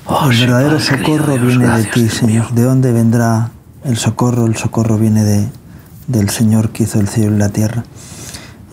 oh, 0.05 0.29
el 0.29 0.39
verdadero 0.39 0.79
socorro 0.79 1.37
viene 1.37 1.67
de 1.67 1.83
ti, 1.85 2.07
Señor. 2.09 2.51
¿De 2.51 2.61
dónde 2.61 2.91
vendrá 2.91 3.49
el 3.83 3.97
socorro? 3.97 4.45
El 4.45 4.55
socorro 4.55 4.97
viene 4.97 5.23
de, 5.23 5.49
del 6.07 6.29
Señor 6.29 6.69
que 6.69 6.83
hizo 6.83 6.99
el 6.99 7.07
cielo 7.07 7.35
y 7.35 7.39
la 7.39 7.49
tierra. 7.49 7.83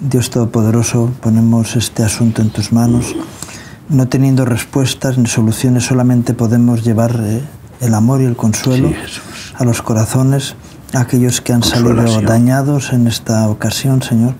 Dios 0.01 0.30
Todopoderoso, 0.30 1.12
ponemos 1.20 1.76
este 1.76 2.03
asunto 2.03 2.43
en 2.43 2.51
tus 2.51 2.72
manos. 2.72 3.14
No 3.89 4.09
teniendo 4.09 4.45
respuestas 4.45 5.16
ni 5.18 5.26
soluciones, 5.26 5.85
solamente 5.85 6.35
podemos 6.35 6.83
llevar 6.83 7.20
eh, 7.22 7.43
el 7.80 7.95
amor 7.95 8.20
y 8.20 8.24
el 8.24 8.37
consuelo 8.37 8.91
a 9.55 9.64
los 9.64 9.83
corazones, 9.83 10.57
a 10.93 11.01
aquellos 11.01 11.41
que 11.41 11.53
han 11.53 11.62
salido 11.62 12.20
dañados 12.22 12.93
en 12.93 13.07
esta 13.07 13.49
ocasión, 13.49 14.03
Señor. 14.03 14.35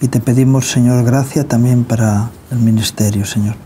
Y 0.00 0.08
te 0.08 0.20
pedimos, 0.20 0.70
Señor, 0.70 1.04
gracia 1.04 1.46
también 1.48 1.84
para 1.84 2.30
el 2.50 2.58
ministerio, 2.58 3.24
Señor. 3.24 3.56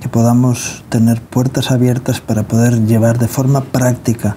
Que 0.00 0.08
podamos 0.08 0.84
tener 0.88 1.20
puertas 1.20 1.70
abiertas 1.70 2.20
para 2.20 2.44
poder 2.44 2.86
llevar 2.86 3.18
de 3.18 3.28
forma 3.28 3.62
práctica 3.62 4.36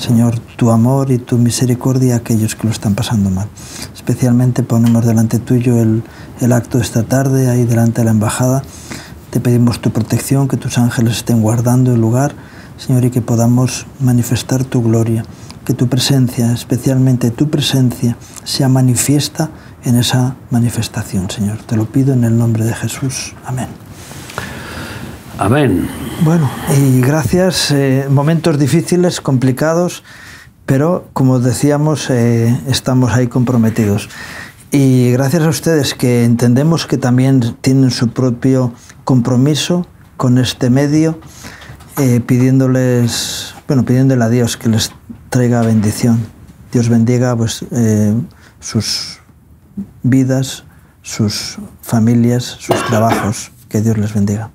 Señor, 0.00 0.38
tu 0.56 0.70
amor 0.70 1.10
y 1.10 1.18
tu 1.18 1.36
misericordia 1.36 2.14
a 2.14 2.16
aquellos 2.18 2.54
que 2.54 2.64
lo 2.64 2.70
están 2.70 2.94
pasando 2.94 3.28
mal. 3.28 3.48
Especialmente 3.94 4.62
ponemos 4.62 5.04
delante 5.04 5.38
tuyo 5.38 5.78
el, 5.78 6.02
el 6.40 6.52
acto 6.52 6.78
de 6.78 6.84
esta 6.84 7.02
tarde, 7.02 7.50
ahí 7.50 7.64
delante 7.64 8.00
de 8.00 8.06
la 8.06 8.12
embajada. 8.12 8.62
Te 9.28 9.40
pedimos 9.40 9.82
tu 9.82 9.90
protección, 9.90 10.48
que 10.48 10.56
tus 10.56 10.78
ángeles 10.78 11.18
estén 11.18 11.42
guardando 11.42 11.92
el 11.92 12.00
lugar, 12.00 12.32
Señor, 12.78 13.04
y 13.04 13.10
que 13.10 13.20
podamos 13.20 13.86
manifestar 14.00 14.64
tu 14.64 14.82
gloria, 14.82 15.22
que 15.66 15.74
tu 15.74 15.86
presencia, 15.88 16.50
especialmente 16.50 17.30
tu 17.30 17.50
presencia, 17.50 18.16
sea 18.42 18.70
manifiesta 18.70 19.50
en 19.84 19.96
esa 19.96 20.34
manifestación, 20.50 21.30
Señor. 21.30 21.58
Te 21.58 21.76
lo 21.76 21.84
pido 21.84 22.14
en 22.14 22.24
el 22.24 22.38
nombre 22.38 22.64
de 22.64 22.72
Jesús. 22.72 23.34
Amén. 23.44 23.68
Amén. 25.40 25.88
Bueno, 26.22 26.50
y 26.76 27.00
gracias. 27.00 27.70
Eh, 27.70 28.08
momentos 28.10 28.58
difíciles, 28.58 29.22
complicados, 29.22 30.04
pero 30.66 31.08
como 31.14 31.38
decíamos, 31.38 32.10
eh, 32.10 32.60
estamos 32.68 33.14
ahí 33.14 33.26
comprometidos. 33.26 34.10
Y 34.70 35.12
gracias 35.12 35.44
a 35.44 35.48
ustedes 35.48 35.94
que 35.94 36.24
entendemos 36.24 36.86
que 36.86 36.98
también 36.98 37.56
tienen 37.62 37.90
su 37.90 38.08
propio 38.10 38.74
compromiso 39.04 39.86
con 40.18 40.36
este 40.36 40.68
medio, 40.68 41.18
eh, 41.96 42.20
pidiéndoles, 42.20 43.54
bueno, 43.66 43.86
pidiéndole 43.86 44.22
a 44.22 44.28
Dios 44.28 44.58
que 44.58 44.68
les 44.68 44.92
traiga 45.30 45.62
bendición. 45.62 46.20
Dios 46.70 46.90
bendiga 46.90 47.34
pues, 47.34 47.64
sus 48.60 49.20
vidas, 50.02 50.64
sus 51.00 51.56
familias, 51.80 52.44
sus 52.60 52.76
trabajos. 52.88 53.52
Que 53.70 53.80
Dios 53.80 53.96
les 53.96 54.12
bendiga. 54.12 54.50